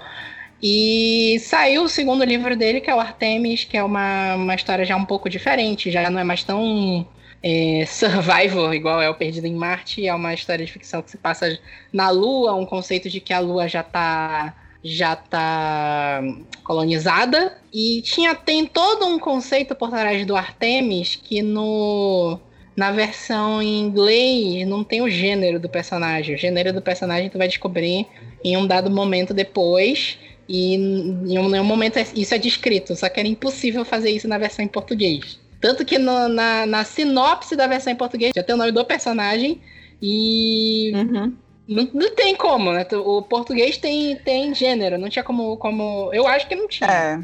E 0.63 1.37
saiu 1.41 1.83
o 1.83 1.89
segundo 1.89 2.23
livro 2.23 2.55
dele, 2.55 2.79
que 2.81 2.89
é 2.89 2.95
o 2.95 2.99
Artemis, 2.99 3.65
que 3.65 3.77
é 3.77 3.83
uma, 3.83 4.35
uma 4.35 4.55
história 4.55 4.85
já 4.85 4.95
um 4.95 5.05
pouco 5.05 5.29
diferente, 5.29 5.91
já 5.91 6.09
não 6.09 6.19
é 6.19 6.23
mais 6.23 6.43
tão 6.43 7.05
é, 7.43 7.85
survival, 7.85 8.73
igual 8.73 9.01
é 9.01 9.09
o 9.09 9.13
Perdido 9.13 9.45
em 9.45 9.53
Marte, 9.53 10.07
é 10.07 10.15
uma 10.15 10.33
história 10.33 10.65
de 10.65 10.71
ficção 10.71 11.01
que 11.01 11.11
se 11.11 11.17
passa 11.17 11.59
na 11.93 12.09
Lua, 12.09 12.55
um 12.55 12.65
conceito 12.65 13.09
de 13.09 13.19
que 13.19 13.33
a 13.33 13.39
Lua 13.39 13.67
já 13.67 13.81
está 13.81 14.55
já 14.87 15.15
tá 15.15 16.21
colonizada 16.63 17.57
e 17.73 18.03
tinha 18.03 18.35
tem 18.35 18.67
todo 18.67 19.03
um 19.07 19.17
conceito 19.17 19.73
por 19.73 19.89
trás 19.89 20.23
do 20.27 20.35
Artemis 20.35 21.15
que 21.15 21.41
no 21.41 22.39
na 22.75 22.91
versão 22.91 23.61
em 23.61 23.79
inglês, 23.79 24.67
não 24.67 24.83
tem 24.83 25.01
o 25.01 25.09
gênero 25.09 25.59
do 25.59 25.69
personagem. 25.69 26.35
O 26.35 26.37
gênero 26.37 26.73
do 26.73 26.81
personagem 26.81 27.29
tu 27.29 27.37
vai 27.37 27.47
descobrir 27.47 28.05
em 28.43 28.57
um 28.57 28.67
dado 28.67 28.91
momento 28.91 29.33
depois. 29.33 30.17
E 30.47 30.75
em 30.75 31.39
um, 31.39 31.63
momento 31.63 31.97
é, 31.97 32.05
isso 32.15 32.35
é 32.35 32.37
descrito, 32.37 32.95
só 32.95 33.09
que 33.09 33.19
era 33.19 33.27
impossível 33.27 33.83
fazer 33.83 34.11
isso 34.11 34.27
na 34.27 34.37
versão 34.37 34.63
em 34.63 34.67
português. 34.67 35.39
Tanto 35.59 35.83
que 35.83 35.97
no, 35.97 36.27
na, 36.27 36.65
na 36.67 36.83
sinopse 36.83 37.55
da 37.55 37.65
versão 37.65 37.91
em 37.91 37.95
português 37.95 38.31
já 38.35 38.43
tem 38.43 38.53
o 38.53 38.57
nome 38.57 38.71
do 38.71 38.85
personagem 38.85 39.59
e 39.99 40.91
uhum. 40.93 41.33
não, 41.67 41.89
não 41.91 42.15
tem 42.15 42.35
como, 42.35 42.71
né? 42.71 42.85
O 42.93 43.23
português 43.23 43.77
tem, 43.77 44.15
tem 44.17 44.53
gênero, 44.53 44.99
não 44.99 45.09
tinha 45.09 45.23
como, 45.23 45.57
como. 45.57 46.11
Eu 46.13 46.27
acho 46.27 46.47
que 46.47 46.55
não 46.55 46.67
tinha. 46.67 46.87
É, 46.87 47.19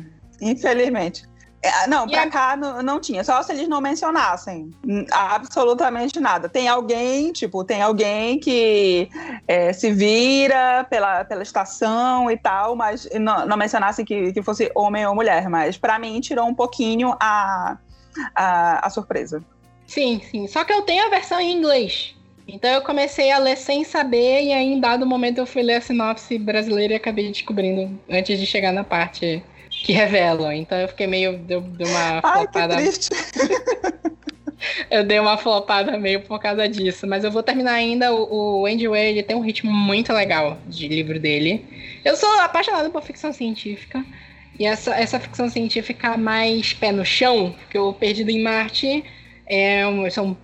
infelizmente. 0.50 1.24
É, 1.64 1.88
não, 1.88 2.08
pra 2.08 2.28
cá 2.28 2.56
não, 2.56 2.82
não 2.82 3.00
tinha, 3.00 3.24
só 3.24 3.44
se 3.44 3.52
eles 3.52 3.68
não 3.68 3.80
mencionassem 3.80 4.72
absolutamente 5.12 6.20
nada. 6.20 6.50
Tem 6.50 6.68
alguém, 6.68 7.32
tipo, 7.32 7.64
tem 7.64 7.82
alguém 7.84 8.40
que 8.40 9.08
é, 9.48 9.72
se 9.72 9.92
vira 9.92 10.88
pela, 10.90 11.24
pela 11.24 11.44
estação 11.44 12.32
e 12.32 12.38
tal, 12.38 12.76
mas 12.76 13.08
não, 13.14 13.46
não 13.46 13.56
mencionassem 13.58 14.04
que, 14.04 14.34
que 14.34 14.42
fosse 14.42 14.72
homem 14.74 15.06
ou 15.06 15.14
mulher, 15.14 15.48
mas 15.50 15.78
para 15.78 16.00
mim 16.00 16.20
tirou 16.20 16.48
um 16.48 16.54
pouquinho 16.54 17.16
a, 17.20 17.78
a, 18.36 18.88
a 18.88 18.90
surpresa. 18.90 19.44
Sim, 19.86 20.20
sim. 20.32 20.48
Só 20.48 20.64
que 20.64 20.74
eu 20.74 20.82
tenho 20.82 21.06
a 21.06 21.10
versão 21.10 21.40
em 21.40 21.52
inglês. 21.52 22.16
Então 22.48 22.72
eu 22.72 22.82
comecei 22.82 23.32
a 23.32 23.38
ler 23.38 23.56
sem 23.56 23.84
saber, 23.84 24.44
e 24.44 24.52
aí 24.52 24.74
em 24.74 24.80
dado 24.80 25.06
momento 25.06 25.38
eu 25.38 25.46
fui 25.46 25.62
ler 25.62 25.76
a 25.76 25.82
sinopse 25.82 26.40
brasileira 26.40 26.94
e 26.94 26.96
acabei 26.96 27.30
descobrindo 27.30 28.00
antes 28.10 28.40
de 28.40 28.46
chegar 28.48 28.72
na 28.72 28.84
parte 28.84 29.44
que 29.84 29.92
revelam. 29.92 30.52
Então 30.54 30.78
eu 30.78 30.88
fiquei 30.88 31.08
meio. 31.08 31.38
Deu, 31.38 31.62
deu 31.62 31.88
uma 31.88 32.22
Ai, 32.24 32.42
flopada. 32.44 32.76
Que 32.76 32.82
triste. 32.84 33.10
eu 34.90 35.04
dei 35.04 35.20
uma 35.20 35.38
flopada 35.38 35.98
meio 35.98 36.22
por 36.22 36.40
causa 36.40 36.68
disso. 36.68 37.08
Mas 37.08 37.24
eu 37.24 37.32
vou 37.32 37.44
terminar 37.44 37.74
ainda. 37.74 38.14
O, 38.14 38.62
o 38.62 38.66
Andy 38.66 38.88
Way 38.88 39.10
ele 39.10 39.24
tem 39.24 39.36
um 39.36 39.42
ritmo 39.42 39.72
muito 39.72 40.14
legal 40.14 40.58
de 40.68 40.88
livro 40.88 41.20
dele. 41.20 41.66
Eu 42.06 42.16
sou 42.16 42.30
apaixonada 42.40 42.90
por 42.90 43.02
ficção 43.02 43.34
científica. 43.34 44.04
E 44.60 44.66
essa, 44.66 44.94
essa 44.96 45.20
ficção 45.20 45.50
científica 45.50 46.18
mais 46.18 46.74
pé 46.74 46.92
no 46.92 47.06
chão, 47.06 47.56
que 47.70 47.78
o 47.78 47.94
Perdido 47.94 48.30
em 48.30 48.44
Marte 48.44 49.04
é 49.48 49.88
um, 49.88 50.10
são 50.12 50.38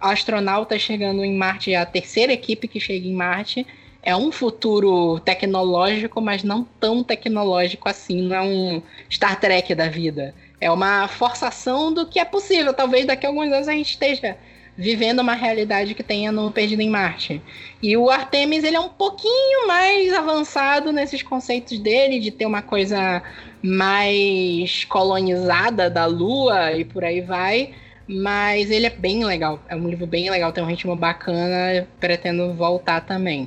astronautas 0.00 0.82
chegando 0.82 1.24
em 1.24 1.34
Marte, 1.34 1.72
é 1.72 1.76
a 1.76 1.86
terceira 1.86 2.32
equipe 2.32 2.68
que 2.68 2.78
chega 2.78 3.06
em 3.06 3.14
Marte 3.14 3.66
é 4.04 4.14
um 4.14 4.30
futuro 4.30 5.18
tecnológico, 5.20 6.20
mas 6.20 6.44
não 6.44 6.62
tão 6.78 7.02
tecnológico 7.02 7.88
assim, 7.88 8.22
não 8.22 8.36
é 8.36 8.42
um 8.42 8.82
Star 9.10 9.40
Trek 9.40 9.74
da 9.74 9.88
vida. 9.88 10.34
É 10.60 10.70
uma 10.70 11.08
forçação 11.08 11.92
do 11.92 12.06
que 12.06 12.20
é 12.20 12.24
possível. 12.24 12.74
Talvez 12.74 13.06
daqui 13.06 13.26
a 13.26 13.30
alguns 13.30 13.50
anos 13.50 13.66
a 13.66 13.72
gente 13.72 13.90
esteja 13.90 14.36
vivendo 14.76 15.20
uma 15.20 15.34
realidade 15.34 15.94
que 15.94 16.02
tenha 16.02 16.30
no 16.30 16.50
Perdido 16.50 16.82
em 16.82 16.90
Marte. 16.90 17.40
E 17.82 17.96
o 17.96 18.10
Artemis 18.10 18.62
ele 18.62 18.76
é 18.76 18.80
um 18.80 18.88
pouquinho 18.88 19.66
mais 19.66 20.12
avançado 20.12 20.92
nesses 20.92 21.22
conceitos 21.22 21.78
dele 21.78 22.20
de 22.20 22.30
ter 22.30 22.44
uma 22.44 22.60
coisa 22.60 23.22
mais 23.62 24.84
colonizada 24.84 25.88
da 25.88 26.04
Lua 26.04 26.72
e 26.72 26.84
por 26.84 27.04
aí 27.04 27.20
vai. 27.22 27.72
Mas 28.06 28.70
ele 28.70 28.84
é 28.84 28.90
bem 28.90 29.24
legal. 29.24 29.58
É 29.66 29.74
um 29.74 29.88
livro 29.88 30.06
bem 30.06 30.28
legal, 30.28 30.52
tem 30.52 30.62
um 30.62 30.66
ritmo 30.66 30.94
bacana. 30.94 31.88
Pretendo 31.98 32.52
voltar 32.52 33.00
também. 33.00 33.46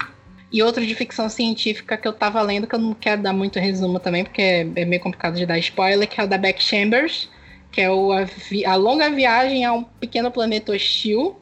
E 0.52 0.64
outro 0.64 0.86
de 0.86 0.96
ficção 0.96 1.28
científica 1.28 1.98
que 1.98 2.08
eu 2.08 2.14
tava 2.14 2.42
lendo, 2.42 2.68
que 2.68 2.76
eu 2.76 2.80
não 2.80 2.94
quero 2.94 3.22
dar 3.22 3.34
muito 3.34 3.60
resumo 3.60 4.00
também, 4.00 4.24
porque 4.24 4.42
é 4.76 4.86
meio 4.86 5.02
complicado 5.02 5.36
de 5.36 5.46
dar 5.46 5.60
spoiler, 5.60 6.08
que 6.08 6.22
é 6.22 6.24
o 6.24 6.28
da 6.28 6.38
Beck 6.38 6.64
Chambers, 6.64 7.30
que 7.72 7.82
é 7.82 7.92
o, 7.92 8.14
a, 8.14 8.26
a 8.66 8.76
Longa 8.76 9.10
Viagem 9.12 9.66
a 9.66 9.74
um 9.74 9.84
Pequeno 9.84 10.32
Planeta 10.32 10.72
Hostil, 10.72 11.36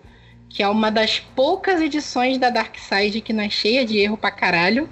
que 0.50 0.64
é 0.64 0.68
uma 0.68 0.90
das 0.90 1.20
poucas 1.20 1.82
edições 1.82 2.38
da 2.38 2.50
Dark 2.50 2.78
Side 2.78 3.22
que 3.22 3.34
não 3.34 3.44
é 3.44 3.50
cheia 3.50 3.86
de 3.86 3.98
erro 4.00 4.18
pra 4.18 4.32
caralho. 4.32 4.90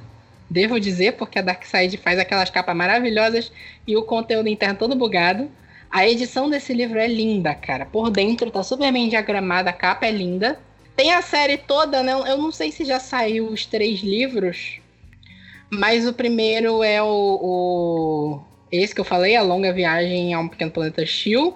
Devo 0.50 0.80
dizer, 0.80 1.14
porque 1.14 1.40
a 1.40 1.42
Dark 1.42 1.64
Side 1.66 1.98
faz 1.98 2.20
aquelas 2.20 2.50
capas 2.50 2.76
maravilhosas 2.76 3.52
e 3.88 3.98
o 3.98 4.04
conteúdo 4.04 4.48
interno 4.48 4.78
todo 4.78 4.96
bugado. 4.96 5.50
A 5.90 6.08
edição 6.08 6.50
desse 6.50 6.74
livro 6.74 7.00
é 7.00 7.08
linda, 7.08 7.56
cara. 7.56 7.86
Por 7.86 8.10
dentro 8.10 8.52
tá 8.52 8.62
super 8.62 8.92
bem 8.92 9.10
diagramada, 9.10 9.70
a 9.70 9.74
capa 9.74 10.06
é 10.06 10.12
linda. 10.12 10.60
Tem 10.96 11.12
a 11.14 11.22
série 11.22 11.58
toda, 11.58 12.04
né? 12.04 12.14
Eu 12.14 12.38
não 12.38 12.52
sei 12.52 12.72
se 12.72 12.86
já 12.86 13.00
saiu 13.00 13.48
os 13.48 13.66
três 13.66 14.02
livros, 14.02 14.80
mas 15.72 16.08
o 16.08 16.14
primeiro 16.14 16.84
é 16.84 17.02
o, 17.02 17.40
o 17.42 18.42
esse 18.72 18.94
que 18.94 19.02
eu 19.02 19.06
falei, 19.06 19.36
A 19.36 19.42
Longa 19.42 19.74
Viagem 19.74 20.34
a 20.34 20.40
um 20.40 20.48
Pequeno 20.48 20.72
Planeta 20.72 21.06
Chill. 21.06 21.56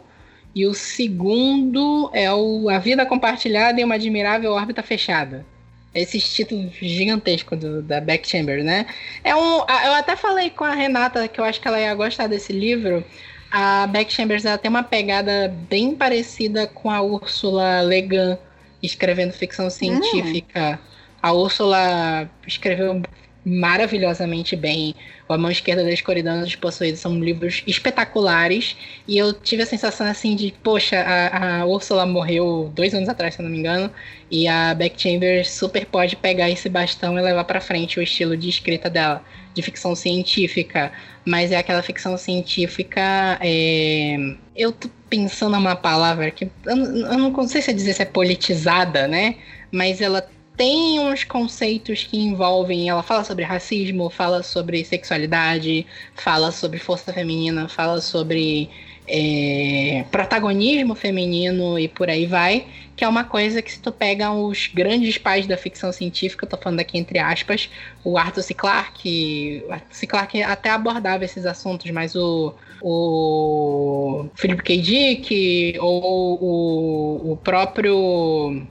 E 0.56 0.66
o 0.66 0.74
segundo 0.74 2.10
é 2.14 2.34
o 2.34 2.68
A 2.70 2.80
Vida 2.80 3.06
Compartilhada 3.06 3.80
em 3.80 3.84
uma 3.84 3.96
Admirável 3.96 4.54
Órbita 4.54 4.82
Fechada. 4.82 5.46
Esses 5.94 6.32
títulos 6.34 6.74
gigantescos 6.74 7.60
do, 7.60 7.82
da 7.82 8.02
Beck 8.02 8.28
Chamber, 8.28 8.64
né? 8.64 8.88
É 9.24 9.36
um, 9.36 9.60
eu 9.60 9.94
até 9.94 10.16
falei 10.16 10.50
com 10.50 10.64
a 10.64 10.74
Renata 10.74 11.28
que 11.28 11.40
eu 11.40 11.46
acho 11.46 11.62
que 11.62 11.68
ela 11.68 11.80
ia 11.80 11.94
gostar 11.94 12.28
desse 12.28 12.52
livro. 12.54 13.04
A 13.52 13.88
Beck 13.88 14.12
Chambers 14.12 14.46
ela 14.46 14.58
tem 14.58 14.70
uma 14.70 14.84
pegada 14.84 15.54
bem 15.70 15.96
parecida 15.96 16.68
com 16.68 16.90
a 16.90 17.02
Úrsula 17.02 17.82
Le 17.82 18.02
Guin 18.02 18.38
escrevendo 18.82 19.34
ficção 19.34 19.70
científica. 19.70 20.80
Hum. 20.82 20.98
A 21.22 21.32
Úrsula 21.34 22.30
escreveu 22.46 23.02
maravilhosamente 23.48 24.56
bem. 24.56 24.94
O 25.28 25.34
A 25.34 25.38
Mão 25.38 25.50
Esquerda 25.50 25.84
da 25.84 25.92
Escuridão 25.92 26.42
dos 26.42 26.56
Possuídos 26.56 27.00
são 27.00 27.18
livros 27.20 27.64
espetaculares. 27.66 28.76
E 29.08 29.18
eu 29.18 29.32
tive 29.34 29.64
a 29.64 29.66
sensação 29.66 30.06
assim 30.06 30.36
de, 30.36 30.54
poxa, 30.62 31.00
a, 31.00 31.62
a 31.62 31.66
Úrsula 31.66 32.06
morreu 32.06 32.72
dois 32.76 32.94
anos 32.94 33.08
atrás, 33.08 33.36
se 33.36 33.42
eu 33.42 33.44
não 33.44 33.50
me 33.50 33.58
engano. 33.58 33.90
E 34.30 34.48
a 34.48 34.74
Beck 34.74 35.02
Chambers 35.02 35.50
super 35.50 35.86
pode 35.86 36.18
pegar 36.18 36.50
esse 36.50 36.68
bastão 36.68 37.18
e 37.18 37.22
levar 37.22 37.46
para 37.46 37.62
frente 37.62 38.00
o 38.00 38.04
estilo 38.04 38.36
de 38.36 38.50
escrita 38.50 38.90
dela, 38.90 39.24
de 39.54 39.62
ficção 39.62 39.96
científica. 39.96 40.92
Mas 41.26 41.52
é 41.52 41.56
aquela 41.56 41.82
ficção 41.82 42.18
científica. 42.18 43.38
É... 43.42 44.18
Eu 44.56 44.74
pensando 45.10 45.56
numa 45.56 45.76
palavra 45.76 46.32
que. 46.32 46.50
Eu, 46.66 46.76
eu 46.76 47.18
não 47.18 47.48
sei 47.48 47.62
se 47.62 47.72
é 47.72 47.74
dizer 47.74 47.94
se 47.94 48.02
é 48.02 48.06
politizada, 48.06 49.08
né? 49.08 49.36
Mas 49.72 50.02
ela 50.02 50.28
tem 50.56 51.00
uns 51.00 51.24
conceitos 51.24 52.04
que 52.04 52.18
envolvem. 52.18 52.90
Ela 52.90 53.04
fala 53.04 53.24
sobre 53.24 53.44
racismo, 53.44 54.10
fala 54.10 54.44
sobre 54.44 54.84
sexualidade, 54.84 55.86
fala 56.16 56.52
sobre 56.52 56.80
força 56.80 57.14
feminina, 57.14 57.70
fala 57.70 58.02
sobre 58.02 58.70
é, 59.08 60.04
protagonismo 60.12 60.94
feminino 60.94 61.80
e 61.80 61.88
por 61.88 62.10
aí 62.10 62.26
vai. 62.26 62.66
Que 62.96 63.04
é 63.04 63.08
uma 63.08 63.24
coisa 63.24 63.62
que 63.62 63.72
se 63.72 63.80
tu 63.80 63.92
pega 63.92 64.32
os 64.32 64.68
grandes 64.74 65.20
pais 65.20 65.46
da 65.46 65.56
ficção 65.56 65.92
científica, 65.92 66.46
eu 66.46 66.50
tô 66.50 66.58
falando 66.58 66.80
aqui 66.80 66.98
entre 66.98 67.20
aspas, 67.20 67.70
o 68.04 68.18
Arthur 68.18 68.42
C. 68.42 68.54
Clarke, 68.56 69.64
Arthur 69.70 69.96
C. 69.96 70.08
Clarke 70.08 70.42
até 70.42 70.72
abordava 70.72 71.24
esses 71.24 71.46
assuntos, 71.46 71.90
mas 71.92 72.16
o, 72.16 72.56
o 72.82 74.28
Philip 74.36 74.64
K. 74.64 74.82
Dick 74.82 75.78
ou 75.80 76.42
o, 76.42 77.32
o 77.34 77.38
próprio 77.38 78.66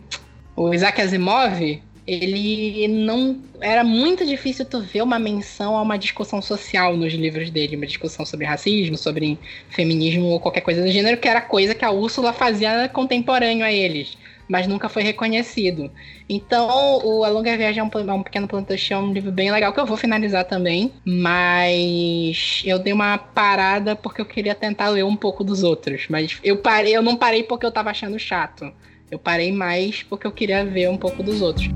o 0.56 0.72
Isaac 0.72 1.00
Asimov, 1.00 1.82
ele 2.06 2.86
não. 2.86 3.36
Era 3.60 3.82
muito 3.82 4.24
difícil 4.24 4.64
tu 4.64 4.80
ver 4.80 5.02
uma 5.02 5.18
menção 5.18 5.76
a 5.76 5.82
uma 5.82 5.98
discussão 5.98 6.40
social 6.40 6.96
nos 6.96 7.12
livros 7.12 7.50
dele, 7.50 7.76
uma 7.76 7.86
discussão 7.86 8.24
sobre 8.24 8.46
racismo, 8.46 8.96
sobre 8.96 9.38
feminismo 9.68 10.26
ou 10.26 10.38
qualquer 10.38 10.60
coisa 10.60 10.82
do 10.82 10.90
gênero, 10.90 11.16
que 11.16 11.26
era 11.26 11.40
coisa 11.40 11.74
que 11.74 11.84
a 11.84 11.90
Úrsula 11.90 12.32
fazia 12.32 12.88
contemporâneo 12.88 13.64
a 13.64 13.72
eles, 13.72 14.16
mas 14.48 14.68
nunca 14.68 14.88
foi 14.88 15.02
reconhecido. 15.02 15.90
Então, 16.28 16.68
o 17.04 17.24
A 17.24 17.28
Longa 17.28 17.56
Viagem 17.56 17.80
é 17.80 17.82
um, 17.82 18.10
é 18.10 18.12
um 18.12 18.22
Pequeno 18.22 18.46
Planeta 18.46 18.76
é 18.88 18.96
um 18.96 19.12
livro 19.12 19.32
bem 19.32 19.50
legal, 19.50 19.72
que 19.72 19.80
eu 19.80 19.86
vou 19.86 19.96
finalizar 19.96 20.44
também, 20.44 20.92
mas 21.04 22.62
eu 22.64 22.78
dei 22.78 22.92
uma 22.92 23.18
parada 23.18 23.96
porque 23.96 24.20
eu 24.20 24.26
queria 24.26 24.54
tentar 24.54 24.90
ler 24.90 25.04
um 25.04 25.16
pouco 25.16 25.42
dos 25.42 25.64
outros, 25.64 26.06
mas 26.08 26.38
eu, 26.44 26.58
parei, 26.58 26.96
eu 26.96 27.02
não 27.02 27.16
parei 27.16 27.42
porque 27.42 27.66
eu 27.66 27.72
tava 27.72 27.90
achando 27.90 28.18
chato. 28.18 28.72
Eu 29.10 29.18
parei 29.20 29.52
mais 29.52 30.02
porque 30.02 30.26
eu 30.26 30.32
queria 30.32 30.64
ver 30.64 30.90
um 30.90 30.96
pouco 30.96 31.22
dos 31.22 31.40
outros. 31.40 31.68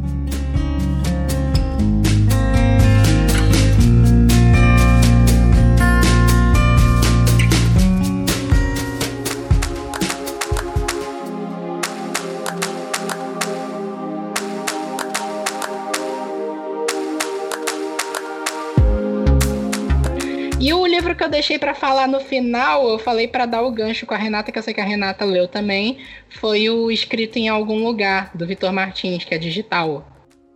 Livro 21.01 21.17
que 21.17 21.25
eu 21.25 21.29
deixei 21.31 21.59
para 21.59 21.75
falar 21.75 22.07
no 22.07 22.21
final, 22.21 22.87
eu 22.89 22.99
falei 22.99 23.27
para 23.27 23.47
dar 23.47 23.63
o 23.63 23.71
gancho 23.71 24.05
com 24.05 24.13
a 24.13 24.19
Renata, 24.19 24.53
que 24.53 24.59
eu 24.59 24.63
sei 24.63 24.75
que 24.75 24.81
a 24.81 24.85
Renata 24.85 25.25
leu 25.25 25.49
também, 25.49 25.99
foi 26.29 26.69
o 26.69 26.91
Escrito 26.91 27.39
em 27.39 27.49
Algum 27.49 27.83
Lugar, 27.83 28.31
do 28.37 28.47
Vitor 28.47 28.71
Martins, 28.71 29.25
que 29.25 29.35
é 29.35 29.39
digital. 29.39 30.07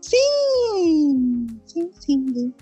Sim! 0.03 1.47
Sim, 1.65 1.91
sim. 1.99 2.55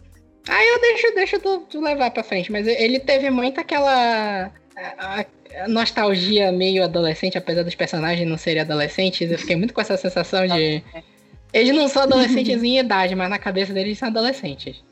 Aí 0.48 0.68
eu 0.68 0.80
deixo, 0.80 1.14
deixo 1.14 1.40
tu, 1.40 1.58
tu 1.68 1.80
levar 1.80 2.12
pra 2.12 2.22
frente, 2.22 2.52
mas 2.52 2.66
ele 2.68 3.00
teve 3.00 3.30
muito 3.30 3.60
aquela. 3.60 4.52
A, 4.98 5.24
a 5.60 5.68
nostalgia 5.68 6.50
meio 6.50 6.84
adolescente, 6.84 7.36
apesar 7.36 7.62
dos 7.62 7.74
personagens 7.74 8.28
não 8.28 8.38
serem 8.38 8.62
adolescentes, 8.62 9.30
eu 9.30 9.38
fiquei 9.38 9.56
muito 9.56 9.74
com 9.74 9.80
essa 9.80 9.96
sensação 9.96 10.46
de. 10.46 10.82
Eles 11.52 11.76
não 11.76 11.86
são 11.86 12.04
adolescentes 12.04 12.62
em 12.62 12.78
idade, 12.78 13.14
mas 13.14 13.28
na 13.28 13.38
cabeça 13.38 13.74
deles 13.74 13.98
são 13.98 14.08
adolescentes. 14.08 14.82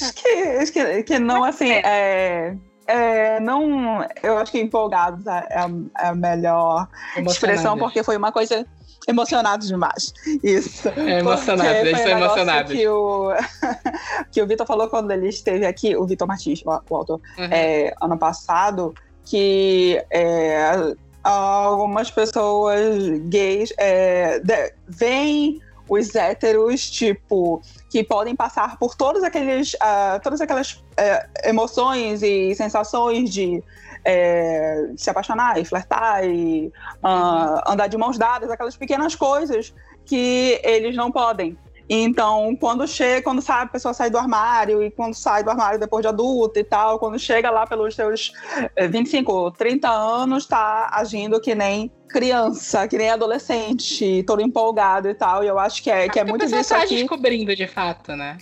Acho 0.00 0.14
que, 0.14 0.28
acho 0.28 0.72
que, 0.72 1.02
que 1.02 1.18
não, 1.18 1.44
assim, 1.44 1.70
é, 1.70 2.56
é, 2.86 3.40
não, 3.40 4.04
eu 4.22 4.38
acho 4.38 4.50
que 4.50 4.60
empolgados 4.60 5.26
é, 5.26 5.46
é 5.50 5.58
a, 5.58 5.70
é 5.98 6.08
a 6.08 6.14
melhor 6.14 6.88
expressão, 7.26 7.76
porque 7.76 8.02
foi 8.02 8.16
uma 8.16 8.32
coisa 8.32 8.66
emocionados 9.06 9.68
demais. 9.68 10.12
Isso. 10.42 10.88
É 10.90 11.20
emocionado, 11.20 11.68
eles 11.68 11.98
são 11.98 12.10
emocionados. 12.10 12.72
Que 12.72 12.88
o, 12.88 13.32
que 14.32 14.42
o 14.42 14.46
Vitor 14.46 14.66
falou 14.66 14.88
quando 14.88 15.10
ele 15.10 15.28
esteve 15.28 15.66
aqui, 15.66 15.96
o 15.96 16.06
Vitor 16.06 16.28
Martins, 16.28 16.62
o, 16.64 16.70
o 16.90 16.96
autor, 16.96 17.20
uhum. 17.38 17.44
é, 17.44 17.94
ano 18.00 18.18
passado, 18.18 18.94
que 19.24 20.02
é, 20.10 20.94
algumas 21.22 22.10
pessoas 22.10 22.96
gays 23.24 23.72
é, 23.78 24.40
veem 24.86 25.60
os 25.88 26.14
héteros, 26.14 26.90
tipo, 26.90 27.62
que 27.90 28.04
podem 28.04 28.36
passar 28.36 28.78
por 28.78 28.94
todos 28.94 29.22
aqueles, 29.22 29.74
uh, 29.74 30.20
todas 30.22 30.40
aquelas 30.40 30.72
uh, 30.72 31.48
emoções 31.48 32.22
e 32.22 32.54
sensações 32.54 33.30
de 33.30 33.58
uh, 33.58 34.94
se 34.96 35.10
apaixonar 35.10 35.58
e 35.58 35.64
flertar 35.64 36.24
e 36.24 36.72
ah, 37.02 37.64
andar 37.66 37.86
de 37.86 37.96
mãos 37.96 38.18
dadas, 38.18 38.50
aquelas 38.50 38.76
pequenas 38.76 39.14
coisas 39.14 39.74
que 40.04 40.60
eles 40.64 40.96
não 40.96 41.10
podem. 41.10 41.56
Então, 41.88 42.54
quando 42.60 42.86
chega, 42.86 43.22
quando 43.22 43.40
sai, 43.40 43.62
a 43.62 43.66
pessoa 43.66 43.94
sai 43.94 44.10
do 44.10 44.18
armário, 44.18 44.82
e 44.82 44.90
quando 44.90 45.14
sai 45.14 45.42
do 45.42 45.50
armário 45.50 45.80
depois 45.80 46.02
de 46.02 46.08
adulta 46.08 46.60
e 46.60 46.64
tal, 46.64 46.98
quando 46.98 47.18
chega 47.18 47.50
lá 47.50 47.66
pelos 47.66 47.94
seus 47.94 48.30
25, 48.90 49.48
eh, 49.48 49.52
30 49.56 49.88
anos, 49.88 50.44
tá 50.44 50.90
agindo 50.92 51.40
que 51.40 51.54
nem 51.54 51.90
criança, 52.08 52.86
que 52.86 52.98
nem 52.98 53.10
adolescente, 53.10 54.22
todo 54.24 54.42
empolgado 54.42 55.08
e 55.08 55.14
tal. 55.14 55.42
E 55.42 55.46
eu 55.46 55.58
acho 55.58 55.82
que 55.82 55.90
é, 55.90 56.08
que 56.08 56.18
é 56.18 56.24
muito 56.24 56.46
disso 56.46 56.70
tá 56.70 56.82
aqui. 56.82 56.96
descobrindo 56.96 57.56
de 57.56 57.66
fato, 57.66 58.14
né? 58.14 58.36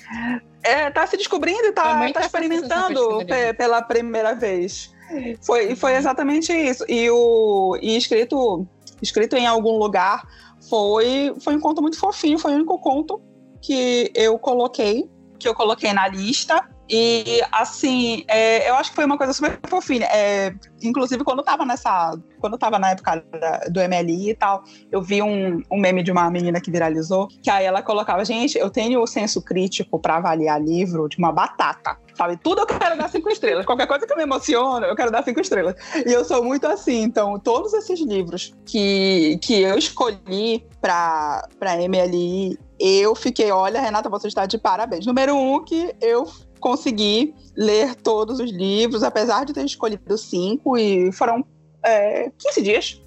É, 0.62 0.90
tá 0.90 1.06
se 1.06 1.16
descobrindo 1.16 1.66
e 1.66 1.72
tá, 1.72 2.04
é 2.04 2.12
tá 2.12 2.20
experimentando 2.22 3.24
pela 3.56 3.80
primeira 3.82 4.34
vez. 4.34 4.92
Foi, 5.40 5.76
foi 5.76 5.94
exatamente 5.94 6.52
isso. 6.52 6.84
E 6.88 7.08
o 7.10 7.78
e 7.80 7.96
escrito, 7.96 8.66
escrito 9.00 9.36
em 9.36 9.46
algum 9.46 9.78
lugar 9.78 10.26
foi, 10.68 11.32
foi 11.40 11.54
um 11.54 11.60
conto 11.60 11.80
muito 11.80 11.98
fofinho, 11.98 12.38
foi 12.38 12.52
o 12.52 12.54
único 12.56 12.78
conto 12.80 13.20
que 13.66 14.12
eu 14.14 14.38
coloquei, 14.38 15.10
que 15.40 15.48
eu 15.48 15.54
coloquei 15.54 15.92
na 15.92 16.06
lista. 16.06 16.68
E, 16.88 17.40
assim, 17.50 18.24
é, 18.28 18.68
eu 18.68 18.74
acho 18.76 18.90
que 18.90 18.96
foi 18.96 19.04
uma 19.04 19.18
coisa 19.18 19.32
super 19.32 19.58
fofinha. 19.66 20.06
É, 20.06 20.54
inclusive, 20.82 21.24
quando 21.24 21.40
eu 21.40 21.44
tava 21.44 21.64
nessa. 21.64 22.16
Quando 22.40 22.52
eu 22.52 22.58
tava 22.58 22.78
na 22.78 22.90
época 22.90 23.24
da, 23.40 23.58
do 23.68 23.80
MLI 23.80 24.30
e 24.30 24.34
tal, 24.34 24.62
eu 24.92 25.02
vi 25.02 25.20
um, 25.20 25.62
um 25.70 25.80
meme 25.80 26.02
de 26.02 26.12
uma 26.12 26.30
menina 26.30 26.60
que 26.60 26.70
viralizou, 26.70 27.28
que 27.42 27.50
aí 27.50 27.64
ela 27.64 27.82
colocava, 27.82 28.24
gente, 28.24 28.56
eu 28.56 28.70
tenho 28.70 29.02
o 29.02 29.06
senso 29.06 29.42
crítico 29.42 29.98
para 29.98 30.16
avaliar 30.16 30.62
livro 30.62 31.08
de 31.08 31.18
uma 31.18 31.32
batata. 31.32 31.98
Sabe, 32.14 32.38
tudo 32.38 32.62
eu 32.62 32.66
quero 32.66 32.96
dar 32.96 33.10
cinco 33.10 33.28
estrelas. 33.28 33.66
Qualquer 33.66 33.86
coisa 33.86 34.06
que 34.06 34.16
me 34.16 34.22
emociona, 34.22 34.86
eu 34.86 34.96
quero 34.96 35.10
dar 35.10 35.22
cinco 35.22 35.40
estrelas. 35.40 35.74
E 36.06 36.12
eu 36.12 36.24
sou 36.24 36.42
muito 36.42 36.66
assim. 36.66 37.02
Então, 37.02 37.38
todos 37.38 37.74
esses 37.74 38.00
livros 38.00 38.54
que, 38.64 39.38
que 39.42 39.60
eu 39.60 39.76
escolhi 39.76 40.64
para 40.80 41.48
MLI, 41.60 42.58
eu 42.78 43.14
fiquei, 43.14 43.50
olha, 43.50 43.80
Renata, 43.80 44.08
você 44.08 44.28
está 44.28 44.46
de 44.46 44.56
parabéns. 44.56 45.04
Número 45.04 45.36
um, 45.36 45.62
que 45.64 45.94
eu 46.00 46.26
consegui 46.66 47.32
ler 47.56 47.94
todos 47.94 48.40
os 48.40 48.50
livros, 48.50 49.04
apesar 49.04 49.46
de 49.46 49.52
ter 49.52 49.64
escolhido 49.64 50.18
cinco, 50.18 50.76
e 50.76 51.12
foram 51.12 51.44
é, 51.80 52.32
15 52.36 52.60
dias 52.60 53.02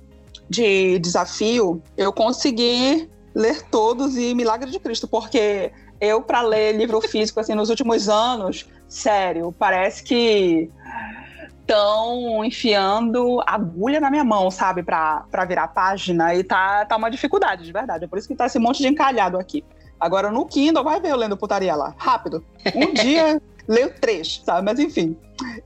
de 0.50 0.98
desafio, 1.00 1.84
eu 1.98 2.14
consegui 2.14 3.10
ler 3.36 3.62
todos 3.64 4.16
e 4.16 4.34
Milagre 4.34 4.72
de 4.72 4.80
Cristo, 4.80 5.10
porque 5.10 5.74
eu, 6.00 6.22
para 6.22 6.42
ler 6.42 6.78
livro 6.78 7.02
físico, 7.02 7.38
assim, 7.42 7.54
nos 7.54 7.70
últimos 7.70 8.08
anos, 8.08 8.66
sério, 8.88 9.54
parece 9.60 10.04
que 10.04 10.72
estão 11.60 12.46
enfiando 12.46 13.44
agulha 13.46 14.00
na 14.00 14.10
minha 14.10 14.24
mão, 14.24 14.50
sabe, 14.50 14.84
para 14.84 15.46
virar 15.46 15.68
página, 15.68 16.34
e 16.34 16.46
tá, 16.46 16.86
tá 16.86 16.96
uma 16.96 17.12
dificuldade, 17.12 17.66
de 17.66 17.74
verdade. 17.74 18.06
É 18.06 18.08
por 18.08 18.18
isso 18.18 18.28
que 18.28 18.36
tá 18.36 18.46
esse 18.46 18.58
monte 18.58 18.82
de 18.82 18.88
encalhado 18.88 19.38
aqui. 19.38 19.66
Agora 20.00 20.32
no 20.32 20.46
Kindle, 20.46 20.84
vai 20.84 21.00
ver 21.00 21.12
eu 21.12 21.18
lendo 21.18 21.38
putaria 21.38 21.76
lá, 21.76 21.94
rápido. 21.98 22.44
Um 22.76 22.94
dia 23.02 23.42
leio 23.70 23.94
três, 24.02 24.42
sabe? 24.44 24.66
Mas 24.66 24.80
enfim. 24.80 25.16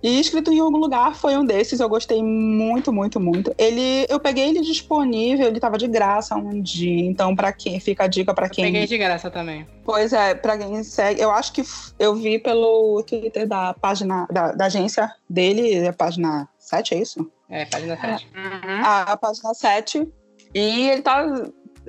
E 0.04 0.20
escrito 0.20 0.52
em 0.52 0.60
algum 0.60 0.78
lugar 0.78 1.16
foi 1.16 1.36
um 1.38 1.46
desses, 1.46 1.80
eu 1.80 1.88
gostei 1.88 2.22
muito, 2.22 2.92
muito, 2.92 3.20
muito. 3.20 3.56
Ele, 3.58 4.06
eu 4.10 4.20
peguei 4.20 4.50
ele 4.50 4.62
disponível, 4.62 5.48
ele 5.48 5.60
tava 5.60 5.78
de 5.78 5.88
graça 5.88 6.36
um 6.36 6.62
dia, 6.62 7.06
então 7.06 7.36
para 7.36 7.52
quem 7.54 7.80
fica 7.80 8.04
a 8.04 8.08
dica 8.08 8.34
para 8.34 8.50
quem. 8.50 8.66
Peguei 8.66 8.86
de 8.86 8.98
graça 8.98 9.32
também. 9.32 9.66
Pois 9.86 10.14
é, 10.14 10.36
para 10.36 10.58
quem 10.58 10.84
segue, 10.84 11.22
eu 11.22 11.32
acho 11.32 11.54
que 11.54 11.64
eu 11.98 12.14
vi 12.14 12.38
pelo 12.38 13.02
Twitter 13.04 13.48
da 13.48 13.74
página 13.74 14.28
da, 14.30 14.52
da 14.52 14.66
agência 14.66 15.10
dele, 15.30 15.88
a 15.88 15.94
página 15.94 16.48
7, 16.60 16.94
é 16.94 17.02
isso? 17.02 17.32
É, 17.50 17.66
página 17.66 17.98
7. 18.00 18.28
Uhum. 18.36 18.84
A, 18.84 19.02
a 19.04 19.18
página 19.18 19.54
7. 19.54 20.08
E 20.54 20.90
ele 20.90 21.02
tá 21.02 21.26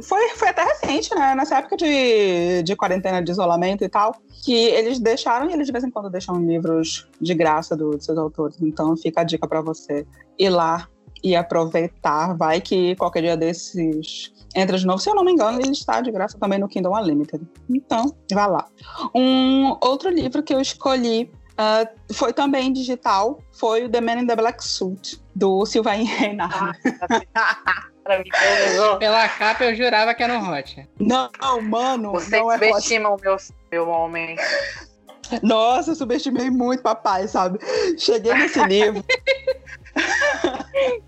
foi, 0.03 0.29
foi 0.31 0.49
até 0.49 0.65
recente, 0.65 1.15
né? 1.15 1.35
Nessa 1.35 1.59
época 1.59 1.77
de, 1.77 2.63
de 2.63 2.77
quarentena, 2.77 3.23
de 3.23 3.31
isolamento 3.31 3.85
e 3.85 3.89
tal, 3.89 4.17
que 4.45 4.53
eles 4.53 4.99
deixaram, 4.99 5.49
e 5.49 5.53
eles 5.53 5.67
de 5.67 5.73
vez 5.73 5.85
em 5.85 5.91
quando 5.91 6.11
deixam 6.11 6.37
livros 6.45 7.09
de 7.21 7.35
graça 7.35 7.77
do, 7.77 7.91
dos 7.91 8.05
seus 8.05 8.19
autores. 8.19 8.61
Então 8.61 8.97
fica 8.97 9.21
a 9.21 9.25
dica 9.25 9.47
para 9.47 9.61
você 9.61 10.07
ir 10.39 10.51
lá 10.51 10.89
e 11.23 11.35
aproveitar. 11.37 12.37
Vai 12.37 12.61
que 12.61 12.97
qualquer 12.97 13.23
dia 13.23 13.37
desses 13.37 14.33
entra 14.55 14.77
de 14.77 14.87
novo. 14.87 15.01
Se 15.01 15.09
eu 15.09 15.15
não 15.15 15.25
me 15.25 15.33
engano, 15.33 15.61
ele 15.61 15.73
está 15.73 16.01
de 16.01 16.11
graça 16.11 16.39
também 16.39 16.59
no 16.59 16.69
Kindle 16.69 16.93
Unlimited. 16.93 17.43
Então, 17.71 18.15
vá 18.33 18.47
lá. 18.47 18.67
Um 19.15 19.77
outro 19.81 20.11
livro 20.11 20.43
que 20.43 20.55
eu 20.55 20.61
escolhi 20.61 21.31
uh, 21.53 22.15
foi 22.15 22.33
também 22.33 22.73
digital, 22.73 23.39
foi 23.53 23.85
o 23.85 23.89
The 23.89 24.01
Man 24.01 24.21
in 24.21 24.27
the 24.27 24.37
Black 24.37 24.63
Suit, 24.63 25.23
do 25.35 25.65
Sylvain 25.65 26.05
Reinhardt. 26.05 26.79
Maravilhoso. 28.05 28.99
Pela 28.99 29.29
capa 29.29 29.65
eu 29.65 29.75
jurava 29.75 30.15
que 30.15 30.23
era 30.23 30.39
um 30.39 30.53
hot. 30.53 30.89
Não, 30.99 31.31
mano, 31.63 32.13
Você 32.13 32.39
não 32.39 32.53
é 32.53 32.57
hot. 32.57 32.67
subestima 32.67 33.09
o 33.11 33.21
meu, 33.21 33.37
meu 33.73 33.89
homem. 33.89 34.37
Nossa, 35.43 35.93
eu 35.93 35.95
subestimei 35.95 36.51
muito 36.51 36.83
papai, 36.83 37.27
sabe? 37.27 37.59
Cheguei 37.99 38.35
nesse 38.35 38.63
livro. 38.65 39.03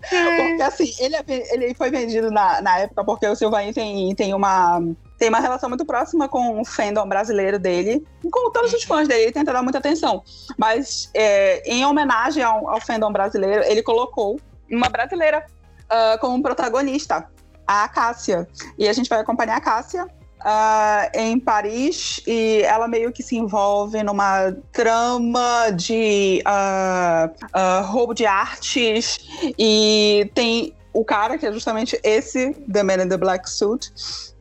porque 0.09 0.61
assim, 0.61 0.91
ele, 0.99 1.15
é 1.15 1.23
ele 1.27 1.73
foi 1.75 1.89
vendido 1.89 2.31
na, 2.31 2.61
na 2.61 2.79
época 2.79 3.03
porque 3.03 3.27
o 3.27 3.35
Silvain 3.35 3.71
tem, 3.73 4.15
tem 4.15 4.33
uma. 4.33 4.81
Tem 5.17 5.29
uma 5.29 5.39
relação 5.39 5.67
muito 5.67 5.83
próxima 5.83 6.29
com 6.29 6.61
o 6.61 6.65
fandom 6.65 7.07
brasileiro 7.07 7.57
dele, 7.57 8.05
com 8.31 8.51
todos 8.51 8.71
os 8.71 8.83
fãs 8.83 9.07
dele, 9.07 9.23
ele 9.23 9.31
tenta 9.31 9.51
dar 9.51 9.63
muita 9.63 9.79
atenção. 9.79 10.23
Mas, 10.55 11.09
é, 11.11 11.63
em 11.65 11.83
homenagem 11.83 12.43
ao, 12.43 12.69
ao 12.69 12.79
fandom 12.79 13.11
brasileiro, 13.11 13.63
ele 13.63 13.81
colocou 13.81 14.39
uma 14.69 14.89
brasileira 14.89 15.43
ah, 15.89 16.17
como 16.19 16.41
protagonista, 16.41 17.27
a 17.65 17.87
Cássia. 17.87 18.47
E 18.77 18.87
a 18.87 18.93
gente 18.93 19.09
vai 19.09 19.19
acompanhar 19.19 19.57
a 19.57 19.61
Cássia 19.61 20.07
ah, 20.41 21.09
em 21.13 21.39
Paris 21.39 22.21
e 22.25 22.61
ela 22.63 22.87
meio 22.87 23.11
que 23.11 23.23
se 23.23 23.35
envolve 23.35 24.01
numa 24.03 24.51
trama 24.71 25.71
de 25.71 26.41
ah, 26.45 27.29
ah, 27.53 27.81
roubo 27.81 28.13
de 28.13 28.25
artes 28.25 29.19
e 29.57 30.29
tem 30.33 30.73
o 30.93 31.03
cara 31.03 31.37
que 31.37 31.45
é 31.45 31.51
justamente 31.51 31.99
esse 32.03 32.53
The 32.71 32.83
Man 32.83 33.03
in 33.03 33.09
the 33.09 33.17
Black 33.17 33.49
Suit 33.49 33.91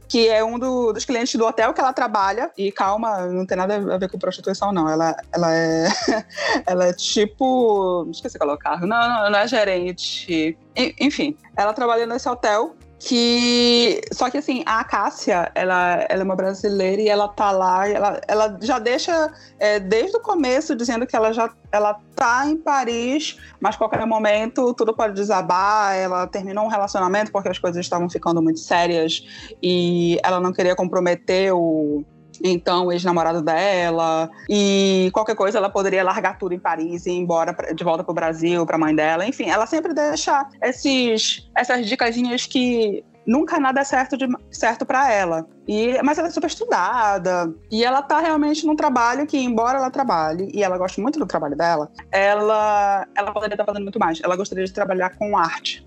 que 0.09 0.29
é 0.29 0.45
um 0.45 0.59
do- 0.59 0.93
dos 0.93 1.05
clientes 1.05 1.35
do 1.35 1.45
hotel 1.45 1.75
que 1.75 1.81
ela 1.81 1.93
trabalha. 1.93 2.51
E 2.57 2.71
calma, 2.71 3.27
não 3.27 3.45
tem 3.47 3.57
nada 3.57 3.77
a 3.95 3.99
ver 3.99 4.09
com 4.09 4.19
prostituição, 4.19 4.73
não. 4.73 4.89
Ela, 4.89 5.17
ela 5.33 5.55
é. 5.55 5.89
ela 6.67 6.85
é 6.87 6.93
tipo. 6.93 8.07
Esqueci 8.11 8.35
de 8.35 8.39
colocar. 8.39 8.81
Não, 8.81 8.87
não, 9.09 9.31
não 9.31 9.39
é 9.39 9.49
gerente. 9.49 10.57
Enfim, 11.01 11.37
ela 11.57 11.73
trabalha 11.73 12.07
nesse 12.07 12.29
hotel. 12.29 12.77
Que. 13.07 14.01
Só 14.13 14.29
que 14.29 14.39
assim, 14.39 14.65
a 14.67 14.83
Cássia, 14.83 15.53
ela, 15.55 16.05
ela 16.09 16.23
é 16.23 16.25
uma 16.25 16.35
brasileira 16.35 17.01
e 17.01 17.09
ela 17.09 17.29
tá 17.29 17.53
lá, 17.53 17.89
ela, 17.89 18.21
ela 18.27 18.59
já 18.61 18.81
deixa 18.81 19.33
é, 19.61 19.79
desde 19.79 20.17
o 20.17 20.21
começo 20.21 20.75
dizendo 20.75 21.07
que 21.07 21.15
ela 21.15 21.33
já 21.33 21.49
ela 21.71 22.01
tá 22.17 22.47
em 22.47 22.57
Paris, 22.57 23.37
mas 23.61 23.77
qualquer 23.77 24.05
momento 24.07 24.75
tudo 24.75 24.93
pode 24.93 25.15
desabar. 25.15 25.95
Ela 25.95 26.27
terminou 26.27 26.65
um 26.65 26.69
relacionamento 26.69 27.31
porque 27.31 27.49
as 27.49 27.61
coisas 27.61 27.81
estavam 27.81 28.11
ficando 28.11 28.43
muito 28.43 28.59
sérias 28.59 29.23
e 29.63 30.19
ela 30.25 30.41
não 30.41 30.53
queria 30.53 30.75
comprometer 30.75 31.55
o 31.55 32.05
então 32.43 32.87
o 32.87 32.93
ex-namorado 32.93 33.43
dela 33.43 34.29
e 34.49 35.11
qualquer 35.13 35.35
coisa 35.37 35.59
ela 35.59 35.69
poderia 35.71 36.03
largar 36.05 36.39
tudo 36.39 36.55
em 36.55 36.59
Paris 36.59 37.07
e 37.07 37.11
ir 37.11 37.17
embora 37.19 37.53
pra- 37.55 37.73
de 37.73 37.85
volta 37.85 38.03
pro 38.05 38.15
Brasil, 38.15 38.65
pra 38.67 38.79
mãe 38.79 38.95
dela. 38.95 39.27
Enfim, 39.27 39.49
ela 39.49 39.67
sempre 39.67 39.93
deixa 39.95 40.47
esses 40.63 41.49
essas 41.57 41.87
dicasinhas 41.87 42.47
que 42.47 43.05
nunca 43.27 43.59
nada 43.59 43.81
é 43.81 43.85
certo 43.85 44.17
de, 44.17 44.27
certo 44.53 44.87
para 44.87 45.13
ela. 45.13 45.47
E 45.67 46.01
mas 46.03 46.17
ela 46.17 46.29
é 46.29 46.31
super 46.31 46.47
estudada 46.47 47.53
e 47.71 47.85
ela 47.85 48.01
tá 48.01 48.21
realmente 48.21 48.65
num 48.65 48.77
trabalho 48.77 49.27
que 49.27 49.37
embora 49.37 49.79
ela 49.79 49.91
trabalhe 49.91 50.49
e 50.55 50.63
ela 50.63 50.79
goste 50.79 51.01
muito 51.01 51.19
do 51.19 51.27
trabalho 51.27 51.57
dela, 51.57 51.91
ela 52.13 53.07
ela 53.17 53.33
poderia 53.33 53.55
estar 53.55 53.65
fazendo 53.65 53.83
muito 53.83 53.99
mais. 53.99 54.21
Ela 54.23 54.37
gostaria 54.37 54.65
de 54.65 54.73
trabalhar 54.73 55.17
com 55.17 55.37
arte. 55.37 55.85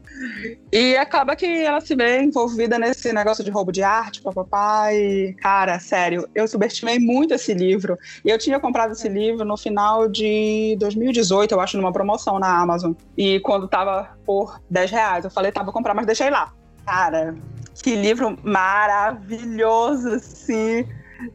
E 0.72 0.96
acaba 0.98 1.36
que 1.36 1.46
ela 1.46 1.82
se 1.82 1.96
vê 1.96 2.22
envolvida 2.22 2.78
nesse 2.78 3.12
negócio 3.14 3.44
de 3.44 3.50
roubo 3.50 3.72
de 3.72 3.82
arte, 3.82 4.22
papapá, 4.22 4.94
e, 4.94 5.34
cara, 5.42 5.80
sério, 5.80 6.28
eu 6.36 6.48
subestimei 6.48 7.00
muito 7.00 7.34
esse 7.34 7.54
livro. 7.54 7.98
E 8.24 8.30
eu 8.30 8.38
tinha 8.38 8.60
comprado 8.60 8.92
esse 8.92 9.10
livro 9.10 9.46
no 9.46 9.58
final 9.58 10.08
de 10.08 10.76
2018, 10.80 11.54
eu 11.54 11.62
acho, 11.62 11.78
numa 11.78 11.92
promoção 11.92 12.40
na 12.40 12.60
Amazon. 12.60 12.94
E 13.18 13.40
quando 13.40 13.68
tava 13.68 14.18
por 14.26 14.62
10 14.70 14.92
reais, 14.92 15.26
eu 15.26 15.32
falei, 15.32 15.52
tá, 15.52 15.64
vou 15.64 15.74
comprar, 15.74 15.94
mas 15.94 16.06
deixei 16.06 16.30
lá. 16.30 16.54
Cara, 16.86 17.36
que 17.82 17.96
livro 17.96 18.38
maravilhoso, 18.44 20.10
assim 20.10 20.86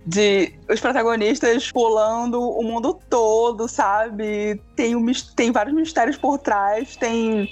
de 0.06 0.52
os 0.70 0.80
protagonistas 0.80 1.70
pulando 1.72 2.40
o 2.40 2.62
mundo 2.62 2.98
todo, 3.10 3.68
sabe? 3.68 4.60
Tem, 4.76 4.96
um, 4.96 5.04
tem 5.36 5.52
vários 5.52 5.74
mistérios 5.74 6.16
por 6.16 6.38
trás, 6.38 6.96
tem, 6.96 7.48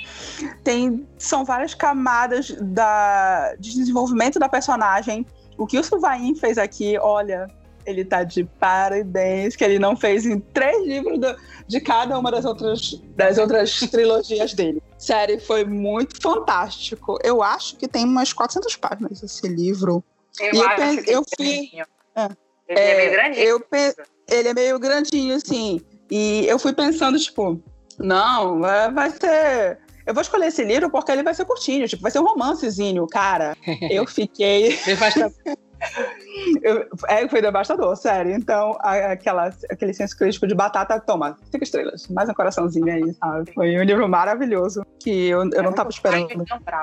tem 0.64 1.06
são 1.18 1.44
várias 1.44 1.74
camadas 1.74 2.50
da, 2.60 3.54
de 3.58 3.74
desenvolvimento 3.74 4.38
da 4.38 4.48
personagem. 4.48 5.26
O 5.58 5.66
que 5.66 5.78
o 5.78 5.84
Sylvain 5.84 6.34
fez 6.34 6.56
aqui, 6.58 6.96
olha, 6.98 7.46
ele 7.84 8.04
tá 8.04 8.24
de 8.24 8.44
parabéns, 8.44 9.54
que 9.56 9.62
ele 9.64 9.78
não 9.78 9.96
fez 9.96 10.24
em 10.24 10.38
três 10.40 10.86
livros 10.86 11.18
do- 11.18 11.36
de 11.66 11.80
cada 11.80 12.18
uma 12.18 12.30
das 12.30 12.44
outras, 12.44 13.00
das 13.16 13.38
outras 13.38 13.78
trilogias 13.90 14.54
dele. 14.54 14.82
Sério, 14.98 15.40
foi 15.40 15.64
muito 15.64 16.20
fantástico. 16.22 17.18
Eu 17.22 17.42
acho 17.42 17.76
que 17.76 17.86
tem 17.88 18.04
umas 18.04 18.32
400 18.32 18.76
páginas 18.76 19.22
esse 19.22 19.46
livro. 19.48 20.02
Eu, 20.40 20.54
E 20.54 20.56
eu 20.58 20.62
acho 20.68 20.76
pe- 20.96 21.02
que 21.02 21.10
eu 21.10 21.22
fui-. 21.36 21.70
Ah. 22.14 22.28
Ele 22.68 22.78
é, 22.80 22.96
meio 22.96 23.10
grandinho. 23.12 23.44
Eu 23.46 23.60
pe- 23.60 23.94
Ele 24.30 24.48
é 24.48 24.54
meio 24.54 24.78
grandinho, 24.78 25.36
assim. 25.36 25.80
E 26.10 26.46
eu 26.46 26.58
fui 26.58 26.72
pensando, 26.72 27.18
tipo, 27.18 27.60
não, 27.98 28.60
vai 28.60 29.10
ser. 29.10 29.78
Eu 30.06 30.14
vou 30.14 30.20
escolher 30.22 30.46
esse 30.46 30.64
livro 30.64 30.90
porque 30.90 31.12
ele 31.12 31.22
vai 31.22 31.32
ser 31.34 31.44
curtinho, 31.44 31.86
tipo, 31.86 32.02
vai 32.02 32.10
ser 32.10 32.18
um 32.18 32.24
romancezinho, 32.24 33.06
cara. 33.06 33.56
Eu 33.90 34.06
fiquei. 34.06 34.76
Devastador. 34.84 35.32
eu- 36.62 36.86
é, 37.08 37.28
foi 37.28 37.40
devastador, 37.42 37.96
sério. 37.96 38.32
Então, 38.32 38.76
aquela, 38.80 39.52
aquele 39.70 39.92
senso 39.92 40.16
crítico 40.16 40.46
de 40.46 40.54
batata, 40.54 40.98
toma, 41.00 41.36
cinco 41.50 41.64
estrelas. 41.64 42.06
Mais 42.08 42.28
um 42.28 42.34
coraçãozinho 42.34 42.86
aí, 42.92 43.14
sabe? 43.14 43.52
Foi 43.52 43.76
um 43.78 43.82
livro 43.82 44.08
maravilhoso 44.08 44.84
que 45.00 45.28
eu, 45.28 45.40
eu 45.52 45.62
não 45.62 45.72
tava 45.72 45.90
esperando 45.90 46.28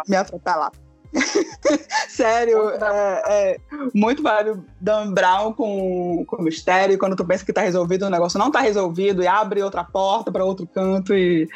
me 0.07 0.15
atropelar. 0.15 0.71
Sério, 2.09 2.69
é, 2.69 3.23
é 3.27 3.57
muito 3.93 4.21
vibe 4.21 4.61
Dan 4.79 5.13
Brown 5.13 5.53
com, 5.53 6.23
com 6.27 6.41
mistério. 6.41 6.97
Quando 6.97 7.15
tu 7.15 7.25
pensa 7.25 7.45
que 7.45 7.53
tá 7.53 7.61
resolvido, 7.61 8.05
o 8.05 8.09
negócio 8.09 8.37
não 8.39 8.51
tá 8.51 8.59
resolvido 8.59 9.23
e 9.23 9.27
abre 9.27 9.61
outra 9.63 9.83
porta 9.83 10.31
para 10.31 10.43
outro 10.45 10.67
canto 10.67 11.13
e. 11.13 11.47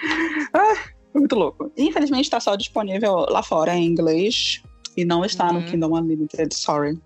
Ah, 0.53 0.73
é 1.13 1.19
muito 1.19 1.35
louco. 1.35 1.71
Infelizmente 1.77 2.29
tá 2.29 2.39
só 2.39 2.55
disponível 2.55 3.25
lá 3.29 3.43
fora 3.43 3.75
em 3.75 3.85
inglês 3.85 4.61
e 4.95 5.03
não 5.05 5.25
está 5.25 5.47
Uhum. 5.47 5.53
no 5.53 5.63
Kingdom 5.63 5.97
Unlimited, 5.97 6.53
sorry. 6.55 6.99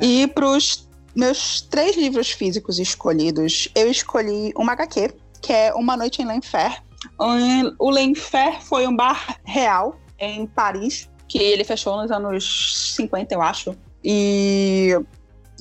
E 0.00 0.26
pros 0.28 0.88
meus 1.14 1.60
três 1.62 1.96
livros 1.96 2.30
físicos 2.30 2.78
escolhidos, 2.78 3.68
eu 3.74 3.90
escolhi 3.90 4.52
uma 4.56 4.72
HQ, 4.72 5.12
que 5.42 5.52
é 5.52 5.74
Uma 5.74 5.96
Noite 5.96 6.22
em 6.22 6.26
Lenfer. 6.26 6.82
O 7.78 7.90
Lenfer 7.90 8.62
foi 8.62 8.86
um 8.86 8.94
bar 8.94 9.36
real 9.44 9.98
em 10.20 10.46
Paris, 10.46 11.09
que 11.30 11.38
ele 11.38 11.62
fechou 11.62 11.96
nos 11.96 12.10
anos 12.10 12.94
50, 12.96 13.32
eu 13.32 13.40
acho. 13.40 13.76
E 14.02 14.98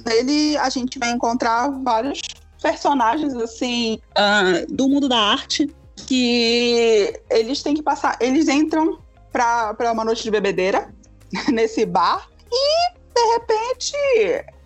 nele 0.04 0.58
a 0.58 0.68
gente 0.70 0.98
vai 0.98 1.12
encontrar 1.12 1.70
vários 1.84 2.20
personagens 2.62 3.36
assim 3.36 4.00
ah, 4.16 4.66
do 4.68 4.90
mundo 4.90 5.08
da 5.08 5.18
arte 5.18 5.70
que 6.08 7.14
eles 7.30 7.62
têm 7.62 7.76
que 7.76 7.84
passar, 7.84 8.18
eles 8.20 8.48
entram 8.48 8.98
pra 9.32 9.76
uma 9.94 10.04
noite 10.04 10.24
de 10.24 10.32
bebedeira 10.32 10.92
nesse 11.50 11.86
bar 11.86 12.28
e 12.52 12.92
de 13.14 13.34
repente 13.34 13.94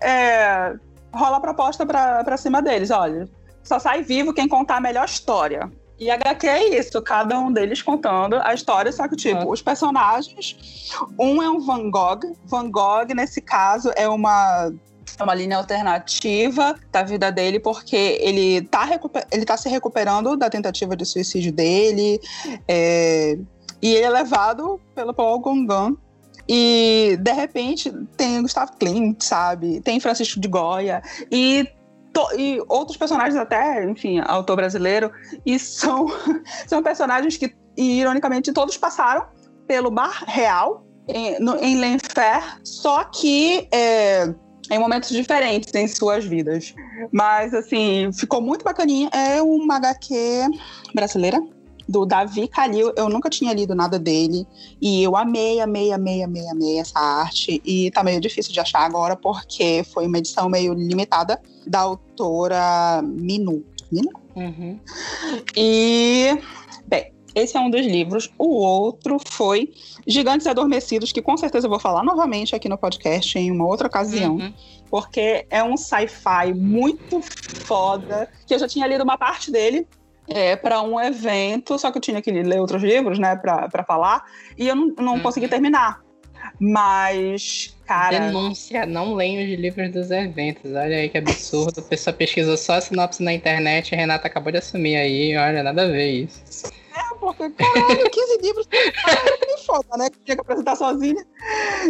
é, 0.02 0.74
rola 1.14 1.38
a 1.38 1.42
proposta 1.42 1.86
pra 1.86 2.38
cima 2.38 2.62
deles, 2.62 2.92
olha, 2.92 3.28
só 3.62 3.78
sai 3.78 4.04
vivo 4.04 4.34
quem 4.34 4.48
contar 4.48 4.78
a 4.78 4.82
melhor 4.82 5.06
história. 5.06 5.70
E 6.04 6.12
HQ 6.12 6.48
é 6.48 6.78
isso, 6.80 7.02
cada 7.02 7.40
um 7.40 7.52
deles 7.52 7.82
contando 7.82 8.36
a 8.36 8.54
história, 8.54 8.92
só 8.92 9.08
que, 9.08 9.16
tipo, 9.16 9.40
Ah. 9.40 9.48
os 9.48 9.62
personagens. 9.62 10.92
Um 11.18 11.42
é 11.42 11.50
um 11.50 11.62
Van 11.62 11.90
Gogh. 11.90 12.36
Van 12.46 12.70
Gogh, 12.70 13.08
nesse 13.16 13.40
caso, 13.40 13.90
é 13.96 14.08
uma, 14.08 14.74
é 15.18 15.24
uma 15.24 15.34
linha 15.34 15.56
alternativa 15.58 16.76
da 16.92 17.04
vida 17.04 17.32
dele, 17.32 17.58
porque 17.60 17.96
ele 18.20 18.62
tá, 18.64 18.90
ele 19.32 19.46
tá 19.46 19.56
se 19.56 19.70
recuperando 19.70 20.36
da 20.36 20.50
tentativa 20.50 20.96
de 20.96 21.06
suicídio 21.06 21.54
dele. 21.54 22.20
é, 22.68 23.38
e 23.82 23.96
ele 23.96 24.06
é 24.06 24.10
levado 24.10 24.80
pelo 24.94 25.14
Paul 25.14 25.40
Gauguin. 25.40 25.98
E, 26.48 27.18
de 27.22 27.32
repente, 27.32 27.90
tem 28.18 28.42
Gustavo 28.42 28.74
Klimt, 28.78 29.22
sabe? 29.24 29.80
Tem 29.80 30.00
Francisco 30.00 30.40
de 30.42 30.48
Goya. 30.50 31.02
E 31.32 31.66
to- 32.14 32.30
e 32.38 32.62
outros 32.70 32.96
personagens 32.96 33.36
até, 33.36 33.84
enfim, 33.84 34.22
autor 34.26 34.56
brasileiro, 34.56 35.12
e 35.46 35.58
são, 35.58 36.08
são 36.68 36.82
personagens 36.84 37.36
que, 37.36 37.54
ironicamente, 37.76 38.54
todos 38.54 38.78
passaram 38.78 39.26
pelo 39.68 39.90
bar 39.90 40.24
real 40.28 40.86
em, 41.08 41.40
no, 41.40 41.58
em 41.58 41.80
Lenfer, 41.80 42.60
só 42.64 43.04
que 43.06 43.68
é, 43.72 44.34
em 44.70 44.80
momentos 44.80 45.10
diferentes 45.10 45.74
em 45.74 45.88
suas 45.88 46.24
vidas. 46.24 46.74
Mas, 47.12 47.54
assim, 47.54 48.12
ficou 48.14 48.42
muito 48.42 48.64
bacaninha. 48.64 49.10
É 49.12 49.42
uma 49.42 49.76
HQ 49.78 50.16
brasileira, 50.94 51.42
do 51.88 52.06
Davi 52.06 52.48
Calil. 52.48 52.94
Eu 52.96 53.10
nunca 53.10 53.30
tinha 53.30 53.54
lido 53.54 53.76
nada 53.76 54.00
dele. 54.00 54.48
E 54.82 55.04
eu 55.04 55.16
amei, 55.16 55.60
amei, 55.60 55.92
amei, 55.92 56.24
amei, 56.24 56.48
amei 56.50 56.80
essa 56.80 57.00
arte. 57.00 57.62
E 57.66 57.92
tá 57.92 58.04
meio 58.04 58.20
difícil 58.22 58.52
de 58.54 58.60
achar 58.60 58.82
agora, 58.82 59.16
porque 59.16 59.84
foi 59.94 60.08
uma 60.08 60.18
edição 60.18 60.50
meio 60.50 60.74
limitada 60.74 61.42
da 61.68 61.80
autora 61.82 63.02
Minu. 63.04 63.64
Minu? 63.92 64.10
Uhum. 64.36 64.80
E, 65.56 66.38
bem, 66.88 67.14
esse 67.36 67.56
é 67.58 67.60
um 67.60 67.70
dos 67.70 67.86
livros. 67.86 68.32
O 68.38 68.48
outro 68.56 69.18
foi 69.26 69.72
Gigantes 70.08 70.48
Adormecidos, 70.48 71.12
que 71.12 71.22
com 71.22 71.38
certeza 71.38 71.68
eu 71.68 71.70
vou 71.70 71.80
falar 71.80 72.04
novamente 72.04 72.56
aqui 72.56 72.68
no 72.68 72.78
podcast 72.78 73.38
em 73.38 73.52
uma 73.52 73.66
outra 73.66 73.88
ocasião, 73.88 74.36
Uhum. 74.36 74.54
porque 74.90 75.46
é 75.50 75.64
um 75.64 75.78
sci-fi 75.78 76.54
muito 76.56 77.22
foda, 77.22 78.30
que 78.48 78.54
eu 78.54 78.60
já 78.60 78.68
tinha 78.68 78.88
lido 78.88 79.04
uma 79.04 79.18
parte 79.18 79.52
dele. 79.52 79.88
É, 80.28 80.56
para 80.56 80.82
um 80.82 81.00
evento, 81.00 81.78
só 81.78 81.92
que 81.92 81.98
eu 81.98 82.02
tinha 82.02 82.22
que 82.22 82.32
ler 82.32 82.60
outros 82.60 82.82
livros, 82.82 83.20
né, 83.20 83.36
pra 83.36 83.84
falar, 83.86 84.24
e 84.58 84.68
eu 84.70 84.76
não, 84.76 84.88
não 84.98 85.14
Uhum. 85.16 85.22
consegui 85.22 85.48
terminar. 85.50 86.02
Mas, 86.60 87.76
cara. 87.86 88.20
Denúncia, 88.20 88.86
não 88.86 89.14
leio 89.14 89.42
os 89.54 89.60
livros 89.60 89.92
dos 89.92 90.12
eventos. 90.12 90.72
Olha 90.72 90.98
aí 90.98 91.10
que 91.10 91.18
absurdo. 91.18 91.80
A 91.80 91.84
pessoa 91.84 92.14
pesquisou 92.14 92.58
só 92.58 92.74
a 92.76 92.82
sinopse 92.82 93.24
na 93.24 93.34
internet 93.34 93.92
e 93.92 93.96
Renata 93.96 94.28
acabou 94.28 94.52
de 94.52 94.58
assumir 94.58 94.96
aí. 94.96 95.36
Olha, 95.38 95.64
nada 95.64 95.84
a 95.84 95.88
ver 95.88 96.10
isso. 96.24 96.72
Porque, 97.20 97.50
caralho, 97.52 98.10
15 98.10 98.38
livros, 98.42 98.68
que 98.68 99.66
foda, 99.66 99.98
né? 99.98 100.10
Que 100.10 100.20
tinha 100.20 100.36
que 100.36 100.42
apresentar 100.42 100.76
sozinha. 100.76 101.26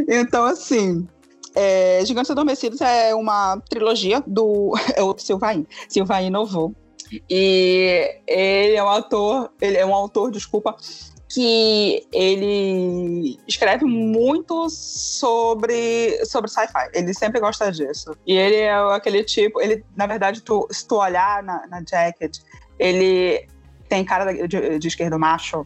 Então, 0.07 0.45
assim, 0.45 1.07
é, 1.55 2.01
Gigantes 2.05 2.29
Adormecidos 2.31 2.79
é 2.81 3.13
uma 3.15 3.59
trilogia 3.69 4.21
do 4.27 4.73
é 4.95 5.01
o 5.03 5.15
Silvain. 5.17 5.65
Silvain 5.89 6.29
Novo. 6.29 6.75
E 7.30 8.22
ele 8.26 8.76
é 8.76 8.84
um 8.84 8.88
autor, 8.88 9.51
ele 9.61 9.78
é 9.78 9.86
um 9.86 9.93
autor, 9.93 10.32
desculpa, 10.32 10.76
que 11.34 12.05
ele 12.14 13.39
escreve 13.47 13.86
muito 13.86 14.70
sobre, 14.70 16.24
sobre 16.26 16.49
sci-fi. 16.49 16.89
Ele 16.93 17.14
sempre 17.14 17.39
gosta 17.39 17.72
disso. 17.72 18.16
E 18.26 18.38
ele 18.38 18.57
é 18.57 18.74
aquele 18.93 19.24
tipo, 19.24 19.59
ele, 19.59 19.84
na 19.95 20.05
verdade, 20.05 20.41
tu, 20.41 20.68
se 20.72 20.88
tu 20.88 20.97
olhar 20.97 21.41
na, 21.41 21.66
na 21.68 21.82
jacket, 21.82 22.38
ele 22.78 23.47
tem 23.89 24.05
cara 24.05 24.32
de, 24.47 24.78
de 24.78 24.88
esquerdo 24.88 25.18
macho, 25.18 25.66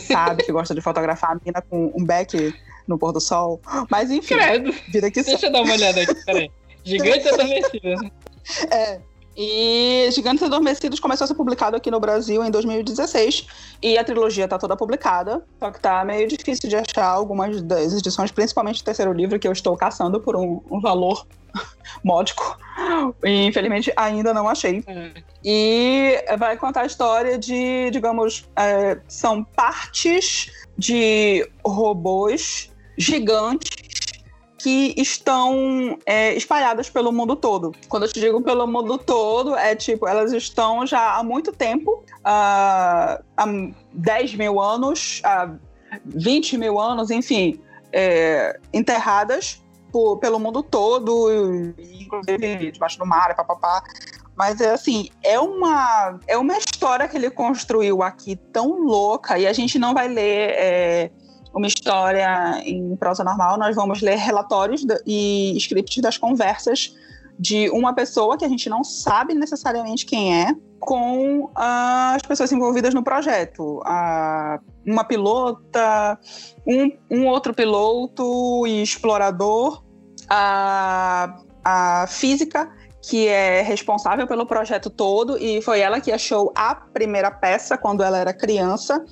sabe? 0.00 0.42
que 0.44 0.52
gosta 0.52 0.74
de 0.74 0.82
fotografar 0.82 1.32
a 1.32 1.40
mina 1.42 1.62
com 1.62 1.92
um 1.96 2.04
beck 2.04 2.54
no 2.86 2.98
pôr 2.98 3.12
do 3.12 3.20
sol. 3.20 3.60
Mas 3.90 4.10
enfim, 4.10 4.36
Credo. 4.36 4.72
vida 4.88 5.10
que 5.10 5.22
Deixa 5.22 5.46
eu 5.46 5.52
dar 5.52 5.62
uma 5.62 5.72
olhada 5.72 6.02
aqui, 6.02 6.14
peraí. 6.26 6.50
Gigante 6.84 7.28
adormecido. 7.28 8.12
É. 8.70 9.00
E 9.36 10.08
Gigantes 10.12 10.42
Adormecidos 10.42 10.98
começou 10.98 11.26
a 11.26 11.28
ser 11.28 11.34
publicado 11.34 11.76
aqui 11.76 11.90
no 11.90 12.00
Brasil 12.00 12.42
em 12.42 12.50
2016 12.50 13.46
e 13.82 13.98
a 13.98 14.04
trilogia 14.04 14.48
tá 14.48 14.58
toda 14.58 14.74
publicada, 14.76 15.44
só 15.60 15.70
que 15.70 15.78
tá 15.78 16.02
meio 16.06 16.26
difícil 16.26 16.70
de 16.70 16.76
achar 16.76 17.04
algumas 17.04 17.60
das 17.60 17.92
edições, 17.92 18.32
principalmente 18.32 18.80
o 18.80 18.84
terceiro 18.84 19.12
livro 19.12 19.38
que 19.38 19.46
eu 19.46 19.52
estou 19.52 19.76
caçando 19.76 20.20
por 20.20 20.36
um, 20.36 20.62
um 20.70 20.80
valor 20.80 21.26
módico. 22.02 22.56
E 23.22 23.46
infelizmente 23.46 23.92
ainda 23.94 24.32
não 24.32 24.48
achei. 24.48 24.82
É. 24.86 25.10
E 25.44 26.24
vai 26.38 26.56
contar 26.56 26.82
a 26.82 26.86
história 26.86 27.38
de, 27.38 27.90
digamos, 27.90 28.48
é, 28.56 28.98
são 29.06 29.44
partes 29.44 30.50
de 30.78 31.46
robôs 31.62 32.70
gigantes 32.96 33.86
que 34.58 34.94
estão 34.96 35.98
é, 36.06 36.34
espalhadas 36.34 36.88
pelo 36.88 37.12
mundo 37.12 37.36
todo. 37.36 37.72
Quando 37.88 38.04
eu 38.04 38.12
te 38.12 38.20
digo 38.20 38.40
pelo 38.42 38.66
mundo 38.66 38.96
todo, 38.98 39.54
é 39.54 39.74
tipo, 39.76 40.08
elas 40.08 40.32
estão 40.32 40.86
já 40.86 41.16
há 41.16 41.22
muito 41.22 41.52
tempo, 41.52 42.02
ah, 42.24 43.20
há 43.36 43.46
10 43.92 44.34
mil 44.34 44.60
anos, 44.60 45.20
há 45.24 45.50
20 46.06 46.56
mil 46.56 46.80
anos, 46.80 47.10
enfim, 47.10 47.60
é, 47.92 48.58
enterradas 48.72 49.62
por- 49.92 50.18
pelo 50.18 50.38
mundo 50.38 50.62
todo, 50.62 51.30
inclusive 51.78 52.72
debaixo 52.72 52.98
do 52.98 53.06
mar, 53.06 53.34
papapá. 53.36 53.82
Mas 54.34 54.60
é 54.60 54.72
assim, 54.72 55.08
é 55.22 55.40
uma, 55.40 56.18
é 56.26 56.36
uma 56.36 56.56
história 56.58 57.08
que 57.08 57.16
ele 57.16 57.30
construiu 57.30 58.02
aqui 58.02 58.36
tão 58.36 58.84
louca, 58.84 59.38
e 59.38 59.46
a 59.46 59.52
gente 59.52 59.78
não 59.78 59.94
vai 59.94 60.08
ler 60.08 60.50
é, 60.54 61.10
uma 61.56 61.66
história 61.66 62.60
em 62.64 62.94
prosa 62.96 63.24
normal, 63.24 63.58
nós 63.58 63.74
vamos 63.74 64.02
ler 64.02 64.16
relatórios 64.16 64.84
e 65.06 65.56
scripts 65.56 66.02
das 66.02 66.18
conversas 66.18 66.94
de 67.38 67.70
uma 67.70 67.94
pessoa 67.94 68.36
que 68.36 68.44
a 68.44 68.48
gente 68.48 68.68
não 68.68 68.84
sabe 68.84 69.34
necessariamente 69.34 70.04
quem 70.04 70.42
é, 70.42 70.54
com 70.78 71.50
as 71.54 72.22
pessoas 72.22 72.52
envolvidas 72.52 72.92
no 72.92 73.02
projeto. 73.02 73.82
Uma 74.86 75.04
pilota, 75.04 76.18
um, 76.66 76.90
um 77.10 77.26
outro 77.26 77.54
piloto 77.54 78.66
e 78.66 78.82
explorador, 78.82 79.82
a, 80.28 81.38
a 81.64 82.06
física, 82.06 82.70
que 83.02 83.28
é 83.28 83.62
responsável 83.62 84.26
pelo 84.26 84.46
projeto 84.46 84.90
todo, 84.90 85.38
e 85.38 85.62
foi 85.62 85.80
ela 85.80 86.00
que 86.00 86.12
achou 86.12 86.52
a 86.54 86.74
primeira 86.74 87.30
peça 87.30 87.78
quando 87.78 88.02
ela 88.02 88.18
era 88.18 88.32
criança. 88.34 89.04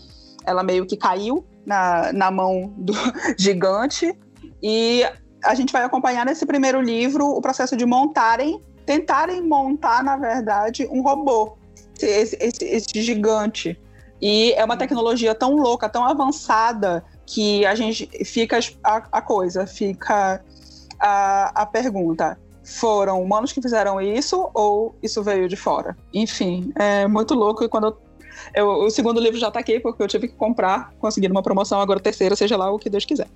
Ela 0.45 0.62
meio 0.62 0.86
que 0.86 0.97
caiu 0.97 1.45
na, 1.66 2.12
na 2.12 2.30
mão 2.30 2.72
do 2.76 2.92
gigante. 3.38 4.16
E 4.62 5.05
a 5.42 5.55
gente 5.55 5.72
vai 5.72 5.84
acompanhar 5.84 6.24
nesse 6.24 6.47
primeiro 6.47 6.80
livro 6.80 7.26
o 7.26 7.40
processo 7.40 7.76
de 7.76 7.84
montarem, 7.84 8.62
tentarem 8.86 9.42
montar, 9.42 10.03
na 10.03 10.16
verdade, 10.16 10.86
um 10.90 11.03
robô, 11.03 11.57
esse, 12.01 12.36
esse, 12.40 12.64
esse 12.64 13.03
gigante. 13.03 13.78
E 14.20 14.53
é 14.55 14.64
uma 14.64 14.76
tecnologia 14.76 15.34
tão 15.34 15.57
louca, 15.57 15.88
tão 15.88 16.05
avançada, 16.05 17.05
que 17.26 17.64
a 17.66 17.74
gente 17.74 18.07
fica 18.24 18.59
a, 18.82 18.97
a 19.12 19.22
coisa, 19.22 19.66
fica 19.66 20.42
a, 21.01 21.62
a 21.62 21.66
pergunta. 21.66 22.38
Foram 22.62 23.22
humanos 23.22 23.53
que 23.53 23.61
fizeram 23.61 24.01
isso 24.01 24.51
ou 24.55 24.95
isso 25.03 25.22
veio 25.22 25.49
de 25.49 25.57
fora? 25.57 25.97
Enfim, 26.12 26.72
é 26.76 27.07
muito 27.07 27.34
louco 27.34 27.62
e 27.62 27.68
quando 27.68 27.88
eu 27.88 27.99
Eu, 28.55 28.68
o 28.68 28.90
segundo 28.90 29.20
livro 29.20 29.38
já 29.38 29.51
tá 29.51 29.61
aqui, 29.61 29.78
porque 29.80 30.03
eu 30.03 30.09
tive 30.09 30.28
que 30.28 30.34
comprar, 30.34 30.92
conseguir 30.99 31.30
uma 31.30 31.42
promoção, 31.42 31.80
agora 31.80 31.99
o 31.99 32.03
terceiro, 32.03 32.36
seja 32.36 32.57
lá 32.57 32.70
o 32.70 32.78
que 32.78 32.90
Deus 32.90 33.05
quiser. 33.05 33.28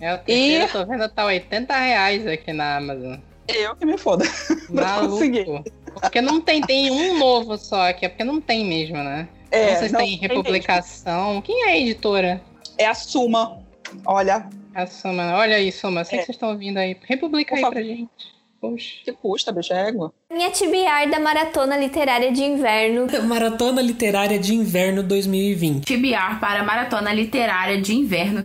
É, 0.00 0.14
o 0.14 0.18
terceiro, 0.18 0.64
eu 0.64 0.68
tô 0.70 0.86
vendo, 0.86 1.08
tá 1.08 1.24
80 1.24 1.76
reais 1.76 2.26
aqui 2.26 2.52
na 2.52 2.76
Amazon. 2.76 3.16
Eu 3.48 3.76
que 3.76 3.84
me 3.84 3.98
foda. 3.98 4.24
Maluco. 4.70 5.64
Porque 6.00 6.20
não 6.20 6.40
tem, 6.40 6.60
tem 6.60 6.90
um 6.90 7.18
novo 7.18 7.56
só 7.58 7.88
aqui, 7.88 8.06
é 8.06 8.08
porque 8.08 8.24
não 8.24 8.40
tem 8.40 8.64
mesmo, 8.64 8.96
né? 8.96 9.28
É, 9.50 9.76
se 9.76 9.92
não, 9.92 10.00
tem 10.00 10.16
republicação. 10.16 11.40
Quem 11.42 11.64
é 11.64 11.72
a 11.72 11.76
editora? 11.76 12.42
É 12.76 12.86
a 12.86 12.94
Suma. 12.94 13.58
Olha, 14.04 14.48
A 14.74 14.86
Soma. 14.86 15.36
Olha 15.36 15.56
aí, 15.56 15.70
Soma. 15.70 16.04
Sei 16.04 16.18
É. 16.18 16.20
que 16.20 16.26
vocês 16.26 16.34
estão 16.36 16.50
ouvindo 16.50 16.78
aí. 16.78 16.96
Republica 17.04 17.50
Por 17.50 17.56
aí 17.56 17.60
favor. 17.62 17.74
pra 17.74 17.82
gente. 17.82 18.33
Poxa. 18.70 19.04
que 19.04 19.12
custa, 19.12 19.52
bicho, 19.52 19.74
é 19.74 19.88
égua. 19.88 20.12
Minha 20.30 20.50
TBR 20.50 21.10
da 21.10 21.20
Maratona 21.20 21.76
Literária 21.76 22.32
de 22.32 22.42
Inverno. 22.42 23.06
Maratona 23.28 23.82
Literária 23.82 24.38
de 24.38 24.54
Inverno 24.54 25.02
2020. 25.02 25.84
TBR 25.84 26.40
para 26.40 26.62
Maratona 26.62 27.12
Literária 27.12 27.80
de 27.80 27.94
Inverno. 27.94 28.42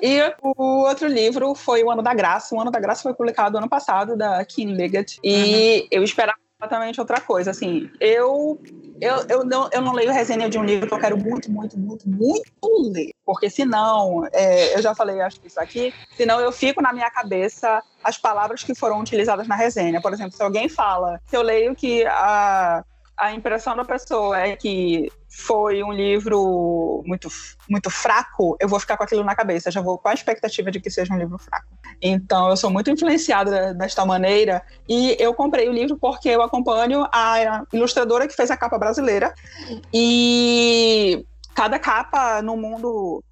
E 0.00 0.18
o 0.42 0.86
outro 0.86 1.06
livro 1.06 1.54
foi 1.54 1.84
O 1.84 1.90
Ano 1.90 2.02
da 2.02 2.14
Graça. 2.14 2.54
O 2.54 2.60
Ano 2.60 2.70
da 2.70 2.80
Graça 2.80 3.02
foi 3.02 3.12
publicado 3.12 3.58
ano 3.58 3.68
passado, 3.68 4.16
da 4.16 4.42
Kim 4.46 4.72
Liggett. 4.72 5.18
E 5.22 5.86
eu 5.90 6.02
esperava 6.02 6.43
completamente 6.64 7.00
outra 7.00 7.20
coisa. 7.20 7.50
Assim, 7.50 7.90
eu, 8.00 8.58
eu, 9.00 9.24
eu, 9.28 9.44
não, 9.44 9.68
eu 9.72 9.80
não 9.80 9.92
leio 9.92 10.12
resenha 10.12 10.48
de 10.48 10.58
um 10.58 10.64
livro 10.64 10.88
que 10.88 10.94
eu 10.94 10.98
quero 10.98 11.16
muito, 11.16 11.50
muito, 11.50 11.78
muito, 11.78 12.08
muito 12.08 12.92
ler. 12.92 13.10
Porque 13.24 13.48
senão, 13.48 14.26
é, 14.32 14.76
eu 14.76 14.82
já 14.82 14.94
falei 14.94 15.20
acho 15.20 15.40
que 15.40 15.46
isso 15.46 15.60
aqui, 15.60 15.92
senão 16.16 16.40
eu 16.40 16.50
fico 16.50 16.82
na 16.82 16.92
minha 16.92 17.10
cabeça 17.10 17.82
as 18.02 18.18
palavras 18.18 18.62
que 18.62 18.74
foram 18.74 19.00
utilizadas 19.00 19.46
na 19.46 19.54
resenha. 19.54 20.00
Por 20.00 20.12
exemplo, 20.12 20.32
se 20.32 20.42
alguém 20.42 20.68
fala, 20.68 21.20
se 21.26 21.36
eu 21.36 21.42
leio 21.42 21.74
que 21.74 22.04
a, 22.06 22.84
a 23.16 23.32
impressão 23.32 23.76
da 23.76 23.84
pessoa 23.84 24.38
é 24.38 24.56
que 24.56 25.10
foi 25.36 25.82
um 25.82 25.92
livro 25.92 27.02
muito, 27.04 27.28
muito 27.68 27.90
fraco, 27.90 28.56
eu 28.60 28.68
vou 28.68 28.78
ficar 28.78 28.96
com 28.96 29.02
aquilo 29.02 29.24
na 29.24 29.34
cabeça, 29.34 29.70
já 29.70 29.80
vou 29.80 29.98
com 29.98 30.08
a 30.08 30.14
expectativa 30.14 30.70
de 30.70 30.80
que 30.80 30.88
seja 30.88 31.12
um 31.12 31.18
livro 31.18 31.36
fraco. 31.38 31.66
Então, 32.00 32.48
eu 32.48 32.56
sou 32.56 32.70
muito 32.70 32.88
influenciada 32.88 33.74
desta 33.74 34.06
maneira 34.06 34.62
e 34.88 35.16
eu 35.18 35.34
comprei 35.34 35.68
o 35.68 35.72
livro 35.72 35.98
porque 35.98 36.28
eu 36.28 36.40
acompanho 36.40 37.06
a 37.12 37.64
ilustradora 37.72 38.28
que 38.28 38.34
fez 38.34 38.50
a 38.50 38.56
capa 38.56 38.78
brasileira 38.78 39.34
e 39.92 41.26
cada 41.52 41.80
capa 41.80 42.40
no 42.40 42.56
mundo 42.56 43.22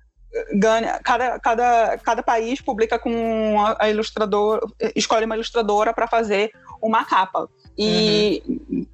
ganha 0.54 0.98
cada, 1.02 1.38
cada, 1.38 1.98
cada 1.98 2.22
país 2.22 2.60
publica 2.60 2.98
com 2.98 3.60
a, 3.60 3.76
a 3.80 3.90
ilustradora 3.90 4.60
escolhe 4.94 5.26
uma 5.26 5.34
ilustradora 5.34 5.92
para 5.92 6.06
fazer 6.06 6.52
uma 6.80 7.04
capa. 7.04 7.48
E 7.76 8.42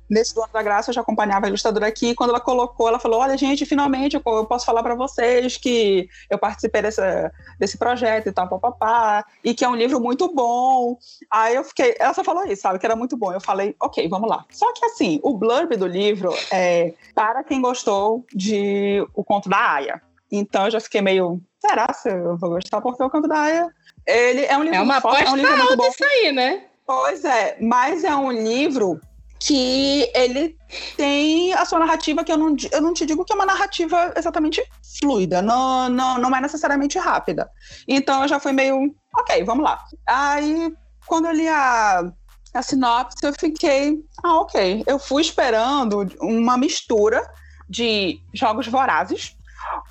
nesse 0.08 0.34
do 0.34 0.40
ano 0.40 0.52
da 0.52 0.62
graça 0.62 0.90
eu 0.90 0.94
já 0.94 1.00
acompanhava 1.00 1.46
a 1.46 1.48
ilustradora 1.48 1.88
aqui 1.88 2.14
quando 2.14 2.30
ela 2.30 2.40
colocou 2.40 2.88
ela 2.88 2.98
falou 3.00 3.20
olha 3.20 3.36
gente 3.36 3.66
finalmente 3.66 4.14
eu, 4.14 4.22
eu 4.24 4.46
posso 4.46 4.64
falar 4.64 4.84
para 4.84 4.94
vocês 4.94 5.56
que 5.56 6.08
eu 6.30 6.38
participei 6.38 6.82
dessa, 6.82 7.32
desse 7.58 7.76
projeto 7.76 8.28
e 8.28 8.32
tal 8.32 8.48
papapá 8.48 9.24
e 9.42 9.52
que 9.52 9.64
é 9.64 9.68
um 9.68 9.74
livro 9.74 10.00
muito 10.00 10.32
bom. 10.32 10.96
Aí 11.30 11.56
eu 11.56 11.64
fiquei 11.64 11.96
ela 11.98 12.14
só 12.14 12.22
falou 12.22 12.44
isso 12.44 12.62
sabe 12.62 12.78
que 12.78 12.86
era 12.86 12.96
muito 12.96 13.16
bom. 13.16 13.32
Eu 13.32 13.40
falei 13.40 13.74
ok 13.80 14.08
vamos 14.08 14.28
lá. 14.28 14.44
Só 14.50 14.72
que 14.72 14.84
assim 14.84 15.18
o 15.22 15.36
blurb 15.36 15.76
do 15.76 15.86
livro 15.86 16.32
é 16.52 16.94
para 17.14 17.42
quem 17.42 17.60
gostou 17.60 18.24
de 18.32 19.04
o 19.14 19.24
conto 19.24 19.48
da 19.48 19.74
Aya 19.74 20.07
então 20.30 20.66
eu 20.66 20.70
já 20.72 20.80
fiquei 20.80 21.00
meio 21.00 21.40
será 21.60 21.92
se 21.92 22.10
eu 22.10 22.36
vou 22.36 22.50
gostar 22.50 22.80
porque 22.80 23.02
o 23.02 23.10
conto 23.10 23.28
da 23.28 23.40
Aya 23.40 23.68
ele 24.06 24.44
é 24.46 24.56
um 24.56 24.62
livro 24.62 24.76
É 24.76 24.80
uma 24.80 25.00
forte, 25.00 25.22
aposta 25.22 25.30
é 25.30 25.32
um 25.32 25.36
livro 25.36 25.62
alta 25.62 25.76
bom 25.76 25.88
isso 25.88 26.04
aí, 26.04 26.32
né? 26.32 26.64
Pois 26.86 27.24
é, 27.24 27.58
mas 27.60 28.04
é 28.04 28.14
um 28.16 28.32
livro 28.32 28.98
que 29.40 30.10
ele 30.14 30.56
tem 30.96 31.52
a 31.54 31.64
sua 31.64 31.78
narrativa 31.78 32.24
que 32.24 32.32
eu 32.32 32.36
não, 32.36 32.56
eu 32.72 32.80
não 32.80 32.92
te 32.92 33.06
digo 33.06 33.24
que 33.24 33.32
é 33.32 33.36
uma 33.36 33.46
narrativa 33.46 34.12
exatamente 34.16 34.62
fluida, 35.00 35.40
não, 35.40 35.88
não, 35.88 36.18
não 36.18 36.36
é 36.36 36.40
necessariamente 36.40 36.98
rápida. 36.98 37.48
Então 37.86 38.22
eu 38.22 38.28
já 38.28 38.40
fui 38.40 38.52
meio, 38.52 38.92
ok, 39.16 39.44
vamos 39.44 39.64
lá. 39.64 39.84
Aí, 40.06 40.72
quando 41.06 41.26
eu 41.26 41.32
li 41.32 41.46
a, 41.46 42.10
a 42.54 42.62
sinopse, 42.62 43.18
eu 43.22 43.32
fiquei, 43.38 44.02
ah, 44.24 44.40
ok. 44.40 44.82
Eu 44.86 44.98
fui 44.98 45.22
esperando 45.22 46.08
uma 46.20 46.56
mistura 46.56 47.22
de 47.68 48.18
Jogos 48.34 48.66
Vorazes 48.66 49.36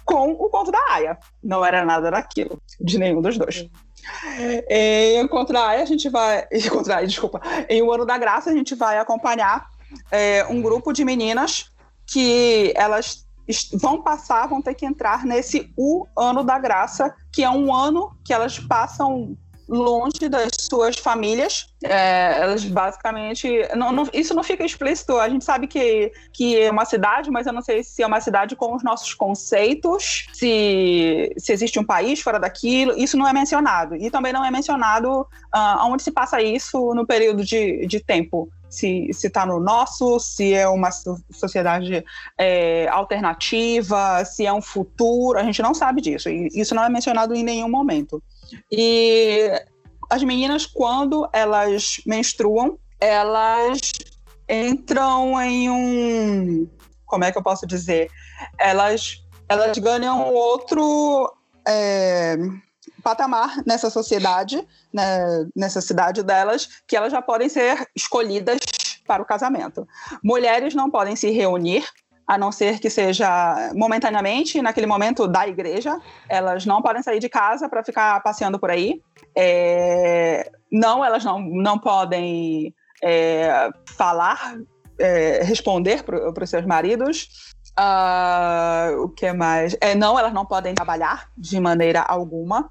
com 0.07 0.31
o 0.31 0.49
conto 0.49 0.71
da 0.71 0.79
Aya. 0.89 1.19
Não 1.43 1.63
era 1.63 1.85
nada 1.85 2.09
daquilo, 2.09 2.59
de 2.79 2.97
nenhum 2.97 3.21
dos 3.21 3.37
dois. 3.37 3.69
Contra 5.29 5.59
a 5.59 5.67
Aya, 5.67 5.83
a 5.83 5.85
gente 5.85 6.09
vai. 6.09 6.47
em 6.49 6.67
Contra 6.69 6.95
a 6.95 6.97
Aya, 6.99 7.07
desculpa. 7.07 7.41
Em 7.69 7.81
O 7.81 7.91
Ano 7.91 8.05
da 8.05 8.17
Graça, 8.17 8.49
a 8.49 8.53
gente 8.53 8.73
vai 8.73 8.97
acompanhar 8.97 9.69
é, 10.09 10.45
um 10.49 10.61
grupo 10.61 10.93
de 10.93 11.03
meninas 11.03 11.71
que 12.05 12.73
elas 12.75 13.27
vão 13.73 14.01
passar, 14.01 14.47
vão 14.47 14.61
ter 14.61 14.75
que 14.75 14.85
entrar 14.85 15.25
nesse 15.25 15.71
O 15.75 16.07
Ano 16.17 16.41
da 16.41 16.57
Graça, 16.57 17.13
que 17.31 17.43
é 17.43 17.49
um 17.49 17.73
ano 17.73 18.17
que 18.23 18.33
elas 18.33 18.57
passam 18.57 19.37
longe 19.67 20.29
das 20.29 20.49
suas 20.59 20.97
famílias. 20.97 21.67
É, 21.83 22.37
elas 22.41 22.63
basicamente. 22.65 23.47
Não, 23.75 23.91
não- 23.91 24.09
isso 24.13 24.33
não 24.33 24.43
fica 24.43 24.63
explícito. 24.65 25.17
A 25.17 25.29
gente 25.29 25.43
sabe 25.45 25.67
que, 25.67 26.11
que 26.33 26.59
é 26.59 26.71
uma 26.71 26.85
cidade, 26.85 27.29
mas 27.29 27.45
eu 27.47 27.53
não 27.53 27.61
sei 27.61 27.83
se 27.83 28.01
é 28.01 28.07
uma 28.07 28.21
cidade 28.21 28.55
com 28.55 28.75
os 28.75 28.83
nossos 28.83 29.13
conceitos, 29.13 30.27
se, 30.33 31.33
se 31.37 31.51
existe 31.51 31.79
um 31.79 31.83
país 31.83 32.21
fora 32.21 32.39
daquilo. 32.39 32.93
Isso 32.97 33.17
não 33.17 33.27
é 33.27 33.33
mencionado. 33.33 33.95
E 33.95 34.09
também 34.09 34.33
não 34.33 34.43
é 34.43 34.49
mencionado 34.51 35.25
ah, 35.51 35.85
onde 35.87 36.03
se 36.03 36.11
passa 36.11 36.41
isso 36.41 36.93
no 36.93 37.05
período 37.05 37.43
de, 37.43 37.85
de 37.87 37.99
tempo. 37.99 38.49
Se 38.69 39.07
está 39.09 39.45
no 39.45 39.61
nosso, 39.61 40.19
se 40.19 40.53
é 40.53 40.67
uma 40.67 40.91
so- 40.91 41.17
sociedade 41.31 42.03
é, 42.37 42.85
alternativa, 42.89 44.25
se 44.25 44.45
é 44.45 44.51
um 44.51 44.61
futuro, 44.61 45.39
a 45.39 45.43
gente 45.43 45.61
não 45.61 45.73
sabe 45.73 46.01
disso. 46.01 46.29
E 46.29 46.49
isso 46.53 46.75
não 46.75 46.83
é 46.83 46.89
mencionado 46.89 47.33
em 47.33 47.43
nenhum 47.43 47.69
momento. 47.69 48.21
E 48.71 49.51
as 50.09 50.23
meninas, 50.23 50.65
quando 50.65 51.27
elas 51.33 52.01
menstruam, 52.05 52.79
elas 52.99 53.79
entram 54.49 55.39
em 55.41 55.69
um. 55.69 56.69
Como 57.05 57.23
é 57.23 57.31
que 57.31 57.37
eu 57.37 57.43
posso 57.43 57.65
dizer? 57.67 58.09
Elas, 58.57 59.23
elas 59.47 59.77
ganham 59.77 60.33
outro 60.33 61.33
é, 61.67 62.37
patamar 63.03 63.63
nessa 63.65 63.89
sociedade, 63.89 64.65
né, 64.93 65.45
nessa 65.55 65.81
cidade 65.81 66.23
delas, 66.23 66.67
que 66.87 66.95
elas 66.95 67.11
já 67.11 67.21
podem 67.21 67.49
ser 67.49 67.87
escolhidas 67.95 68.59
para 69.05 69.23
o 69.23 69.25
casamento. 69.25 69.87
Mulheres 70.23 70.75
não 70.75 70.91
podem 70.91 71.15
se 71.15 71.29
reunir, 71.29 71.85
a 72.27 72.37
não 72.37 72.51
ser 72.51 72.79
que 72.79 72.89
seja 72.89 73.71
momentaneamente, 73.73 74.61
naquele 74.61 74.85
momento 74.85 75.27
da 75.27 75.47
igreja. 75.47 75.97
Elas 76.27 76.65
não 76.65 76.81
podem 76.81 77.01
sair 77.01 77.19
de 77.19 77.29
casa 77.29 77.69
para 77.69 77.83
ficar 77.83 78.21
passeando 78.21 78.59
por 78.59 78.69
aí. 78.69 79.01
É, 79.35 80.51
não, 80.71 81.05
elas 81.05 81.23
não, 81.23 81.39
não 81.39 81.79
podem 81.79 82.75
é, 83.01 83.69
falar, 83.95 84.57
é, 84.99 85.41
responder 85.43 86.03
para 86.03 86.43
os 86.43 86.49
seus 86.49 86.65
maridos. 86.65 87.29
Ah, 87.77 88.89
o 88.97 89.09
que 89.09 89.31
mais? 89.31 89.77
É, 89.79 89.95
não, 89.95 90.19
elas 90.19 90.33
não 90.33 90.45
podem 90.45 90.73
trabalhar 90.73 91.29
de 91.37 91.59
maneira 91.59 92.01
alguma. 92.01 92.69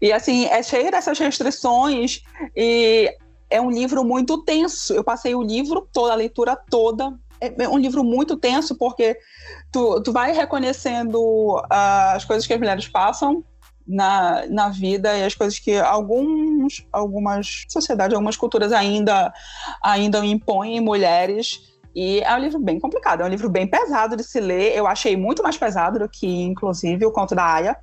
E 0.00 0.12
assim, 0.12 0.46
é 0.46 0.62
cheio 0.62 0.90
dessas 0.90 1.18
restrições 1.18 2.22
e 2.56 3.10
é 3.50 3.60
um 3.60 3.70
livro 3.70 4.04
muito 4.04 4.42
tenso. 4.44 4.94
Eu 4.94 5.02
passei 5.02 5.34
o 5.34 5.42
livro 5.42 5.88
toda, 5.92 6.12
a 6.12 6.16
leitura 6.16 6.56
toda. 6.56 7.12
É 7.40 7.68
um 7.68 7.78
livro 7.78 8.02
muito 8.02 8.36
tenso 8.36 8.76
porque 8.76 9.16
tu, 9.72 10.00
tu 10.02 10.12
vai 10.12 10.32
reconhecendo 10.32 11.60
ah, 11.70 12.12
as 12.14 12.24
coisas 12.24 12.46
que 12.46 12.52
as 12.52 12.58
mulheres 12.58 12.88
passam 12.88 13.44
na, 13.86 14.46
na 14.48 14.68
vida 14.68 15.16
e 15.16 15.24
as 15.24 15.34
coisas 15.34 15.58
que 15.58 15.76
alguns, 15.78 16.86
algumas 16.92 17.64
sociedades, 17.68 18.14
algumas 18.14 18.36
culturas 18.36 18.72
ainda, 18.72 19.32
ainda 19.82 20.24
impõem 20.24 20.78
em 20.78 20.80
mulheres. 20.80 21.60
E 21.94 22.20
é 22.20 22.34
um 22.34 22.38
livro 22.38 22.58
bem 22.58 22.80
complicado, 22.80 23.22
é 23.22 23.24
um 23.24 23.28
livro 23.28 23.48
bem 23.48 23.66
pesado 23.66 24.16
de 24.16 24.24
se 24.24 24.40
ler. 24.40 24.76
Eu 24.76 24.86
achei 24.86 25.16
muito 25.16 25.42
mais 25.42 25.56
pesado 25.56 25.98
do 25.98 26.08
que, 26.08 26.26
inclusive, 26.26 27.06
o 27.06 27.12
Conto 27.12 27.34
da 27.34 27.44
Aya, 27.44 27.76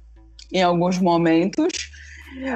em 0.52 0.62
alguns 0.62 0.98
momentos. 0.98 1.92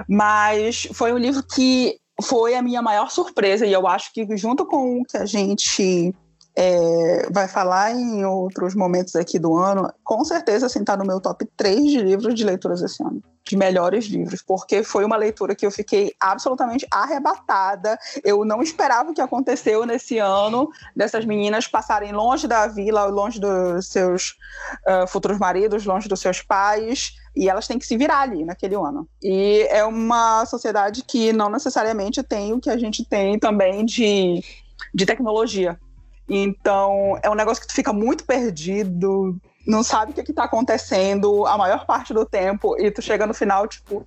Mas 0.07 0.87
foi 0.93 1.13
um 1.13 1.17
livro 1.17 1.43
que 1.43 1.97
foi 2.21 2.55
a 2.55 2.61
minha 2.61 2.81
maior 2.81 3.09
surpresa, 3.09 3.65
e 3.65 3.73
eu 3.73 3.87
acho 3.87 4.11
que, 4.13 4.25
junto 4.37 4.65
com 4.65 5.01
o 5.01 5.03
que 5.05 5.17
a 5.17 5.25
gente 5.25 6.13
é, 6.55 7.27
vai 7.29 7.47
falar 7.47 7.91
em 7.91 8.23
outros 8.23 8.73
momentos 8.73 9.15
aqui 9.15 9.37
do 9.37 9.57
ano, 9.57 9.91
com 10.03 10.23
certeza 10.23 10.67
assim, 10.67 10.83
tá 10.83 10.95
no 10.95 11.05
meu 11.05 11.19
top 11.19 11.45
3 11.57 11.83
de 11.83 12.01
livros 12.01 12.33
de 12.33 12.45
leituras 12.45 12.81
esse 12.81 13.03
ano. 13.03 13.21
De 13.43 13.55
melhores 13.55 14.05
livros, 14.05 14.41
porque 14.41 14.81
foi 14.81 15.05
uma 15.05 15.15
leitura 15.15 15.53
que 15.53 15.67
eu 15.67 15.69
fiquei 15.69 16.15
absolutamente 16.19 16.87
arrebatada. 16.89 17.95
Eu 18.23 18.43
não 18.43 18.63
esperava 18.63 19.11
o 19.11 19.13
que 19.13 19.21
aconteceu 19.21 19.85
nesse 19.85 20.17
ano, 20.17 20.67
dessas 20.95 21.25
meninas 21.25 21.67
passarem 21.67 22.11
longe 22.11 22.47
da 22.47 22.65
vila, 22.65 23.05
longe 23.05 23.39
dos 23.39 23.87
seus 23.87 24.35
uh, 24.87 25.05
futuros 25.07 25.37
maridos, 25.37 25.85
longe 25.85 26.09
dos 26.09 26.21
seus 26.21 26.41
pais, 26.41 27.13
e 27.35 27.47
elas 27.47 27.67
têm 27.67 27.77
que 27.77 27.85
se 27.85 27.95
virar 27.95 28.21
ali 28.21 28.43
naquele 28.43 28.73
ano. 28.73 29.07
E 29.21 29.67
é 29.69 29.85
uma 29.85 30.43
sociedade 30.47 31.03
que 31.03 31.31
não 31.31 31.49
necessariamente 31.49 32.23
tem 32.23 32.51
o 32.51 32.59
que 32.59 32.71
a 32.71 32.77
gente 32.77 33.05
tem 33.05 33.37
também 33.37 33.85
de, 33.85 34.43
de 34.91 35.05
tecnologia. 35.05 35.77
Então, 36.27 37.19
é 37.21 37.29
um 37.29 37.35
negócio 37.35 37.61
que 37.61 37.67
tu 37.67 37.73
fica 37.73 37.93
muito 37.93 38.25
perdido, 38.25 39.39
não 39.65 39.83
sabe 39.83 40.11
o 40.11 40.15
que, 40.15 40.23
que 40.23 40.33
tá 40.33 40.43
acontecendo 40.43 41.45
a 41.45 41.57
maior 41.57 41.85
parte 41.85 42.13
do 42.13 42.25
tempo, 42.25 42.79
e 42.79 42.91
tu 42.91 43.01
chega 43.01 43.25
no 43.25 43.33
final, 43.33 43.67
tipo. 43.67 44.05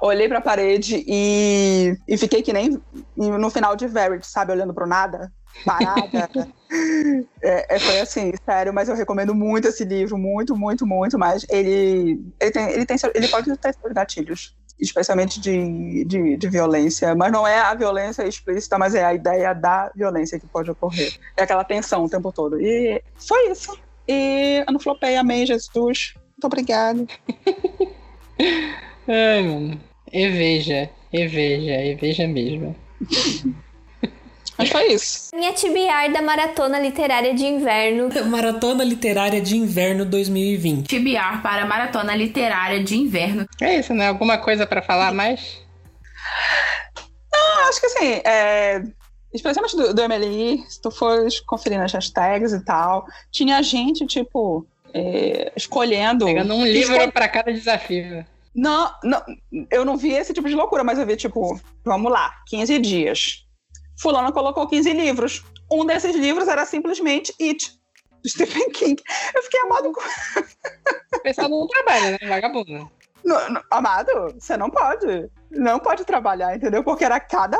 Olhei 0.00 0.28
pra 0.28 0.40
parede 0.40 1.04
e, 1.06 1.96
e 2.08 2.18
fiquei 2.18 2.42
que 2.42 2.52
nem 2.52 2.82
no 3.16 3.48
final 3.50 3.76
de 3.76 3.86
Verity, 3.86 4.26
sabe? 4.26 4.50
Olhando 4.50 4.74
pro 4.74 4.84
nada, 4.84 5.32
parada. 5.64 6.28
é, 7.40 7.76
é, 7.76 7.78
foi 7.78 8.00
assim, 8.00 8.32
sério, 8.44 8.74
mas 8.74 8.88
eu 8.88 8.96
recomendo 8.96 9.32
muito 9.32 9.68
esse 9.68 9.84
livro, 9.84 10.18
muito, 10.18 10.56
muito, 10.56 10.84
muito, 10.84 11.16
mas 11.16 11.46
ele, 11.48 12.20
ele, 12.40 12.50
tem, 12.50 12.70
ele, 12.70 12.84
tem, 12.84 12.96
ele 13.14 13.28
pode 13.28 13.56
ter 13.56 13.74
seus 13.74 13.92
gatilhos 13.92 14.56
especialmente 14.80 15.40
de, 15.40 16.04
de, 16.04 16.36
de, 16.36 16.48
violência, 16.48 17.14
mas 17.14 17.32
não 17.32 17.46
é 17.46 17.58
a 17.60 17.74
violência 17.74 18.26
explícita, 18.26 18.78
mas 18.78 18.94
é 18.94 19.04
a 19.04 19.14
ideia 19.14 19.54
da 19.54 19.90
violência 19.94 20.38
que 20.38 20.46
pode 20.46 20.70
ocorrer. 20.70 21.18
É 21.36 21.42
aquela 21.42 21.64
tensão 21.64 22.04
o 22.04 22.08
tempo 22.08 22.32
todo. 22.32 22.60
E 22.60 23.02
foi 23.16 23.50
isso. 23.50 23.78
E 24.06 24.64
eu 24.66 24.72
não 24.72 24.80
flopei, 24.80 25.16
amém, 25.16 25.46
Jesus. 25.46 26.14
Muito 26.32 26.44
obrigada. 26.44 27.06
Ai, 29.08 29.42
mano. 29.42 29.80
E 30.12 30.28
veja, 30.28 30.90
e 31.12 31.26
veja, 31.26 31.82
e 31.82 31.94
veja 31.94 32.26
mesmo. 32.26 32.76
Mas 34.56 34.70
foi 34.70 34.92
isso. 34.92 35.30
Minha 35.34 35.52
TBR 35.52 36.12
da 36.12 36.22
Maratona 36.22 36.78
Literária 36.78 37.34
de 37.34 37.44
Inverno. 37.44 38.08
Maratona 38.26 38.84
Literária 38.84 39.40
de 39.40 39.56
Inverno 39.56 40.04
2020. 40.04 40.88
TBR 40.88 41.42
para 41.42 41.66
Maratona 41.66 42.14
Literária 42.14 42.82
de 42.82 42.96
Inverno. 42.96 43.46
É 43.60 43.78
isso, 43.78 43.92
né? 43.92 44.08
Alguma 44.08 44.38
coisa 44.38 44.66
para 44.66 44.80
falar 44.80 45.12
mais? 45.12 45.60
Não, 47.32 47.68
acho 47.68 47.80
que 47.80 47.86
assim, 47.86 48.20
é, 48.24 48.82
especialmente 49.32 49.76
do, 49.76 49.92
do 49.92 50.08
MLI, 50.08 50.64
se 50.68 50.80
tu 50.80 50.90
fores 50.90 51.40
conferir 51.40 51.78
nas 51.78 51.92
hashtags 51.92 52.52
e 52.52 52.64
tal, 52.64 53.06
tinha 53.32 53.60
gente, 53.60 54.06
tipo, 54.06 54.64
é, 54.92 55.52
escolhendo. 55.56 56.26
Pegando 56.26 56.54
um 56.54 56.64
livro 56.64 56.94
escol... 56.94 57.12
para 57.12 57.28
cada 57.28 57.52
desafio. 57.52 58.24
Não, 58.54 58.88
não, 59.02 59.20
eu 59.68 59.84
não 59.84 59.96
vi 59.96 60.12
esse 60.12 60.32
tipo 60.32 60.48
de 60.48 60.54
loucura, 60.54 60.84
mas 60.84 60.96
eu 60.96 61.04
vi, 61.04 61.16
tipo, 61.16 61.60
vamos 61.84 62.12
lá, 62.12 62.32
15 62.46 62.78
dias 62.78 63.43
Fulano 63.96 64.32
colocou 64.32 64.66
15 64.66 64.92
livros. 64.92 65.44
Um 65.70 65.84
desses 65.84 66.14
livros 66.14 66.48
era 66.48 66.64
simplesmente 66.66 67.34
It, 67.40 67.78
do 68.22 68.28
Stephen 68.28 68.70
King. 68.70 69.02
Eu 69.34 69.42
fiquei 69.42 69.60
amado 69.60 69.92
com. 69.92 70.00
O 71.16 71.20
pessoal 71.20 71.48
não 71.48 71.66
trabalha, 71.66 72.10
né? 72.12 72.18
No, 73.24 73.62
amado, 73.70 74.34
você 74.38 74.56
não 74.56 74.70
pode. 74.70 75.30
Não 75.50 75.78
pode 75.78 76.04
trabalhar, 76.04 76.56
entendeu? 76.56 76.84
Porque 76.84 77.04
era 77.04 77.18
cada 77.20 77.58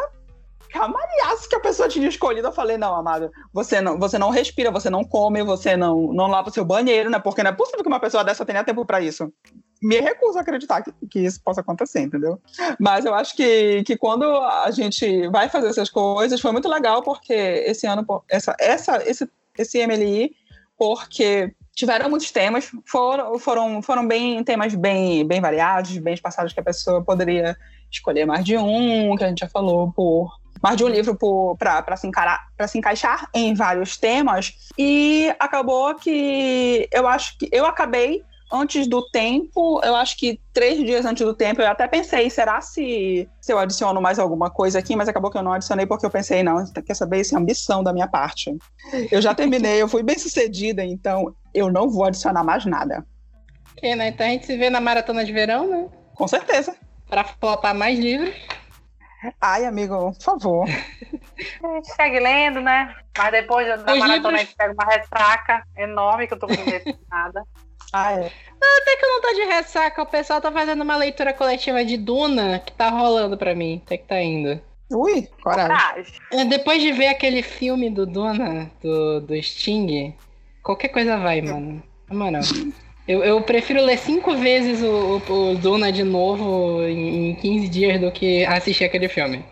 camalhaço 0.71 1.49
que 1.49 1.57
a 1.57 1.61
pessoa 1.61 1.89
tinha 1.89 2.09
escolhido. 2.09 2.49
Eu 2.49 2.53
falei, 2.53 2.77
não, 2.77 2.95
amado, 2.95 3.31
você 3.53 3.81
não, 3.81 3.99
você 3.99 4.19
não 4.19 4.31
respira, 4.31 4.71
você 4.71 4.91
não 4.91 5.05
come, 5.05 5.43
você 5.43 5.77
não, 5.77 6.13
não 6.13 6.27
lava 6.27 6.49
o 6.49 6.53
seu 6.53 6.65
banheiro, 6.65 7.11
né? 7.11 7.19
Porque 7.19 7.43
não 7.43 7.51
é 7.51 7.55
possível 7.55 7.83
que 7.83 7.89
uma 7.89 8.01
pessoa 8.01 8.25
dessa 8.25 8.45
tenha 8.45 8.65
tempo 8.65 8.85
para 8.85 9.01
isso 9.01 9.33
me 9.85 10.01
recuso 10.01 10.39
a 10.39 10.41
acreditar 10.41 10.83
que, 10.83 10.93
que, 11.11 11.21
isso 11.21 11.43
possa 11.45 11.61
acontecer, 11.61 12.01
entendeu? 12.01 12.41
Mas 12.81 13.05
eu 13.05 13.15
acho 13.15 13.37
que, 13.37 13.83
que 13.85 13.99
quando 13.99 14.25
a 14.25 14.71
gente 14.71 15.29
vai 15.29 15.51
fazer 15.51 15.69
essas 15.69 15.91
coisas, 15.91 16.41
foi 16.41 16.53
muito 16.53 16.69
legal, 16.69 17.03
porque 17.03 17.35
esse 17.35 17.87
ano, 17.87 18.07
essa, 18.31 18.57
essa, 18.59 19.03
esse, 19.07 19.29
esse 19.59 19.87
MLI, 19.87 20.35
porque 20.79 21.55
tiveram 21.75 22.09
muitos 22.09 22.31
temas, 22.31 22.71
foram, 22.87 23.39
foram, 23.39 23.83
foram 23.83 24.09
bem 24.09 24.43
temas 24.43 24.75
bem, 24.75 25.27
bem 25.27 25.41
variados, 25.41 25.99
bem 25.99 26.15
espaçados, 26.15 26.55
que 26.55 26.61
a 26.61 26.65
pessoa 26.65 27.05
poderia 27.05 27.55
escolher 27.91 28.25
mais 28.25 28.45
de 28.45 28.57
um, 28.57 29.15
que 29.17 29.25
a 29.25 29.29
gente 29.29 29.41
já 29.41 29.49
falou, 29.49 29.93
por 29.93 30.33
mais 30.65 30.79
de 30.79 30.85
um 30.85 30.89
livro 30.89 31.15
para 31.59 31.95
se, 31.95 32.11
se 32.69 32.79
encaixar 32.79 33.29
em 33.35 33.53
vários 33.53 33.99
temas. 33.99 34.55
E 34.79 35.31
acabou 35.39 35.95
que 35.95 36.89
eu 36.91 37.07
acho 37.07 37.37
que 37.37 37.51
eu 37.53 37.67
acabei 37.67 38.25
antes 38.51 38.87
do 38.87 39.07
tempo, 39.11 39.79
eu 39.85 39.95
acho 39.95 40.17
que 40.17 40.41
três 40.55 40.79
dias 40.79 41.05
antes 41.05 41.23
do 41.27 41.35
tempo, 41.35 41.61
eu 41.61 41.69
até 41.69 41.87
pensei, 41.87 42.31
será 42.31 42.63
se, 42.63 43.29
se 43.43 43.53
eu 43.53 43.59
adiciono 43.59 44.01
mais 44.01 44.19
alguma 44.19 44.49
coisa 44.49 44.79
aqui, 44.79 44.97
mas 44.97 45.07
acabou 45.07 45.31
que 45.31 45.37
eu 45.37 45.43
não 45.43 45.53
adicionei 45.53 45.85
porque 45.85 46.07
eu 46.07 46.11
pensei, 46.11 46.43
não, 46.43 46.65
quer 46.83 46.95
saber, 46.95 47.21
isso 47.21 47.35
é 47.35 47.39
ambição 47.39 47.85
da 47.85 47.93
minha 47.93 48.09
parte. 48.09 48.57
Eu 49.11 49.21
já 49.21 49.35
terminei, 49.35 49.83
eu 49.83 49.89
fui 49.89 50.03
bem 50.03 50.19
sucedida, 50.19 50.83
então 50.83 51.35
eu 51.53 51.71
não 51.71 51.91
vou 51.91 52.07
adicionar 52.07 52.43
mais 52.43 52.65
nada. 52.65 53.05
Ok, 53.77 53.95
né? 53.97 54.09
Então 54.09 54.27
a 54.27 54.31
gente 54.31 54.47
se 54.47 54.57
vê 54.57 54.71
na 54.71 54.81
maratona 54.81 55.27
de 55.27 55.33
verão, 55.33 55.69
né? 55.69 55.89
Com 56.15 56.27
certeza. 56.27 56.75
Para 57.07 57.25
flopar 57.25 57.75
mais 57.75 57.99
livros. 57.99 58.35
Ai, 59.41 59.65
amigo, 59.65 60.13
por 60.13 60.23
favor. 60.23 60.69
A 60.69 61.69
gente 61.75 61.93
segue 61.95 62.21
lendo, 62.21 62.61
né? 62.61 62.95
Mas 63.17 63.31
depois 63.31 63.67
da 63.67 63.93
Os 63.93 63.99
maratona 63.99 64.13
livros... 64.13 64.35
a 64.35 64.39
gente 64.39 64.57
pega 64.57 64.73
uma 64.73 64.85
ressaca 64.85 65.63
enorme 65.77 66.27
que 66.27 66.35
eu 66.35 66.39
tô 66.39 66.47
com 66.47 66.55
nada. 67.11 67.43
Ah, 67.93 68.11
é. 68.13 68.27
Até 68.27 68.97
que 68.97 69.05
eu 69.05 69.09
não 69.09 69.21
tô 69.21 69.35
de 69.35 69.45
ressaca, 69.45 70.03
o 70.03 70.07
pessoal 70.07 70.41
tá 70.41 70.51
fazendo 70.51 70.83
uma 70.83 70.97
leitura 70.97 71.33
coletiva 71.33 71.85
de 71.85 71.97
Duna 71.97 72.59
que 72.59 72.73
tá 72.73 72.89
rolando 72.89 73.39
pra 73.39 73.55
mim. 73.55 73.81
Até 73.87 73.99
que 73.99 74.05
tá 74.05 74.21
indo. 74.21 74.61
Ui, 74.91 75.29
coragem. 75.41 76.13
É, 76.33 76.45
depois 76.45 76.83
de 76.83 76.91
ver 76.91 77.07
aquele 77.07 77.41
filme 77.41 77.89
do 77.91 78.05
Duna, 78.05 78.69
do, 78.83 79.21
do 79.21 79.41
Sting, 79.41 80.13
qualquer 80.61 80.89
coisa 80.89 81.19
vai, 81.19 81.41
mano. 81.41 81.81
Na 82.09 82.17
moral. 82.17 82.43
Eu, 83.07 83.23
eu 83.23 83.41
prefiro 83.43 83.83
ler 83.83 83.99
cinco 83.99 84.35
vezes 84.37 84.83
o, 84.83 85.21
o, 85.29 85.51
o 85.53 85.57
Duna 85.57 85.93
de 85.93 86.03
novo 86.03 86.83
em, 86.83 87.31
em 87.31 87.35
15 87.35 87.69
dias 87.69 88.01
do 88.01 88.11
que 88.11 88.45
assistir 88.47 88.85
aquele 88.85 89.09
filme. 89.09 89.45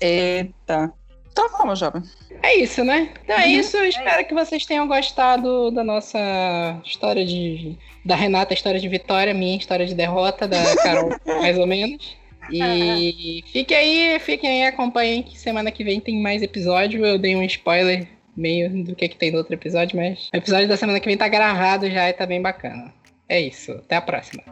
Eita. 0.00 0.92
Então 1.30 1.48
vamos, 1.50 1.78
jovem. 1.78 2.02
É 2.42 2.56
isso, 2.56 2.84
né? 2.84 3.10
Então 3.22 3.38
é 3.38 3.44
uhum. 3.44 3.50
isso. 3.50 3.76
Espero 3.78 4.26
que 4.26 4.34
vocês 4.34 4.64
tenham 4.64 4.88
gostado 4.88 5.70
da 5.70 5.84
nossa 5.84 6.80
história 6.84 7.24
de. 7.24 7.76
Da 8.04 8.14
Renata, 8.14 8.54
história 8.54 8.78
de 8.78 8.88
vitória, 8.88 9.34
minha 9.34 9.56
história 9.56 9.84
de 9.84 9.94
derrota, 9.94 10.46
da 10.46 10.76
Carol, 10.76 11.10
mais 11.26 11.58
ou 11.58 11.66
menos. 11.66 12.16
E 12.50 13.42
fiquem 13.52 13.76
aí, 13.76 14.18
fiquem 14.20 14.62
aí, 14.62 14.68
acompanhem 14.68 15.22
que 15.22 15.36
semana 15.36 15.72
que 15.72 15.82
vem 15.82 16.00
tem 16.00 16.20
mais 16.20 16.40
episódio. 16.42 17.04
Eu 17.04 17.18
dei 17.18 17.34
um 17.34 17.42
spoiler 17.42 18.06
meio 18.36 18.84
do 18.84 18.94
que, 18.94 19.08
que 19.08 19.16
tem 19.16 19.32
no 19.32 19.38
outro 19.38 19.54
episódio, 19.54 19.96
mas 19.96 20.30
o 20.32 20.36
episódio 20.36 20.68
da 20.68 20.76
semana 20.76 21.00
que 21.00 21.06
vem 21.06 21.16
tá 21.16 21.26
gravado 21.26 21.90
já 21.90 22.08
e 22.08 22.12
tá 22.12 22.26
bem 22.26 22.40
bacana. 22.40 22.92
É 23.28 23.40
isso. 23.40 23.72
Até 23.72 23.96
a 23.96 24.00
próxima. 24.00 24.42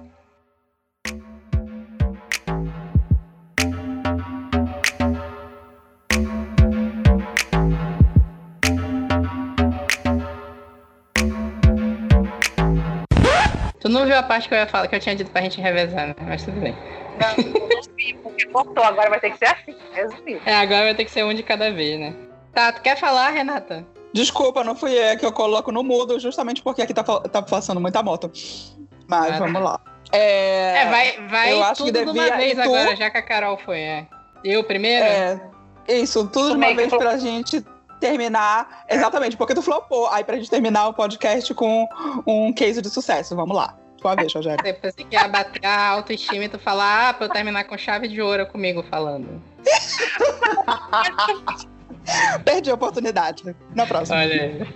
Tu 13.80 13.88
não 13.90 14.06
viu 14.06 14.16
a 14.16 14.22
parte 14.22 14.48
que 14.48 14.54
eu 14.54 14.58
ia 14.58 14.66
falar, 14.66 14.88
que 14.88 14.96
eu 14.96 15.00
tinha 15.00 15.14
dito 15.14 15.30
pra 15.30 15.42
gente 15.42 15.60
revezar, 15.60 16.08
né? 16.08 16.14
Mas 16.22 16.42
tudo 16.42 16.58
bem. 16.58 16.74
Não, 17.20 17.44
não 17.44 17.82
vi, 17.94 18.14
porque 18.14 18.46
cortou, 18.46 18.82
agora 18.82 19.10
vai 19.10 19.20
ter 19.20 19.30
que 19.30 19.38
ser 19.38 19.44
assim, 19.44 19.76
resumido. 19.92 20.40
É, 20.46 20.54
agora 20.54 20.84
vai 20.84 20.94
ter 20.94 21.04
que 21.04 21.10
ser 21.10 21.22
um 21.22 21.34
de 21.34 21.42
cada 21.42 21.70
vez, 21.70 22.00
né? 22.00 22.14
Tá, 22.52 22.72
tu 22.72 22.80
quer 22.80 22.96
falar, 22.96 23.30
Renata? 23.30 23.86
Desculpa, 24.14 24.62
não 24.62 24.76
fui 24.76 24.92
eu 24.92 25.18
que 25.18 25.26
eu 25.26 25.32
coloco 25.32 25.72
no 25.72 25.82
mudo, 25.82 26.20
justamente 26.20 26.62
porque 26.62 26.80
aqui 26.80 26.94
tá, 26.94 27.02
tá 27.02 27.42
passando 27.42 27.80
muita 27.80 28.00
moto. 28.00 28.30
Mas 29.08 29.36
vamos 29.40 29.60
lá. 29.60 29.80
É, 30.12 30.82
é, 30.82 30.88
vai, 30.88 31.26
vai 31.26 31.52
eu 31.52 31.64
acho 31.64 31.84
tudo 31.84 31.98
que 31.98 32.04
devia, 32.04 32.12
de 32.12 32.30
uma 32.30 32.36
vez 32.36 32.54
tu... 32.54 32.60
agora, 32.60 32.94
já 32.94 33.10
que 33.10 33.18
a 33.18 33.22
Carol 33.22 33.58
foi, 33.58 33.80
é. 33.80 34.06
Eu 34.44 34.62
primeiro? 34.62 35.04
É, 35.04 35.40
isso, 35.88 36.28
tudo 36.28 36.50
de 36.50 36.56
uma 36.56 36.72
vez 36.72 36.90
pra 36.90 37.18
gente 37.18 37.64
terminar. 37.98 38.84
Exatamente, 38.88 39.36
porque 39.36 39.52
tu 39.52 39.62
flopou. 39.62 40.08
Aí 40.08 40.22
pra 40.22 40.36
gente 40.36 40.48
terminar 40.48 40.86
o 40.86 40.94
podcast 40.94 41.52
com 41.52 41.88
um 42.24 42.52
case 42.52 42.80
de 42.80 42.90
sucesso. 42.90 43.34
Vamos 43.34 43.56
lá. 43.56 43.76
Tua 44.00 44.14
vez, 44.14 44.32
Rogério. 44.32 44.62
Depois 44.62 44.94
você 44.94 45.02
quer 45.02 45.28
bater 45.28 45.66
a 45.66 45.88
autoestima 45.88 46.44
e 46.44 46.48
tu 46.48 46.60
falar, 46.60 47.08
ah, 47.08 47.14
pra 47.14 47.26
eu 47.26 47.30
terminar 47.30 47.64
com 47.64 47.76
chave 47.76 48.06
de 48.06 48.22
ouro 48.22 48.46
comigo 48.46 48.84
falando. 48.88 49.42
Perdi 52.44 52.70
a 52.70 52.74
oportunidade. 52.74 53.56
Na 53.74 53.86
próxima. 53.86 54.18
Olha. 54.18 54.66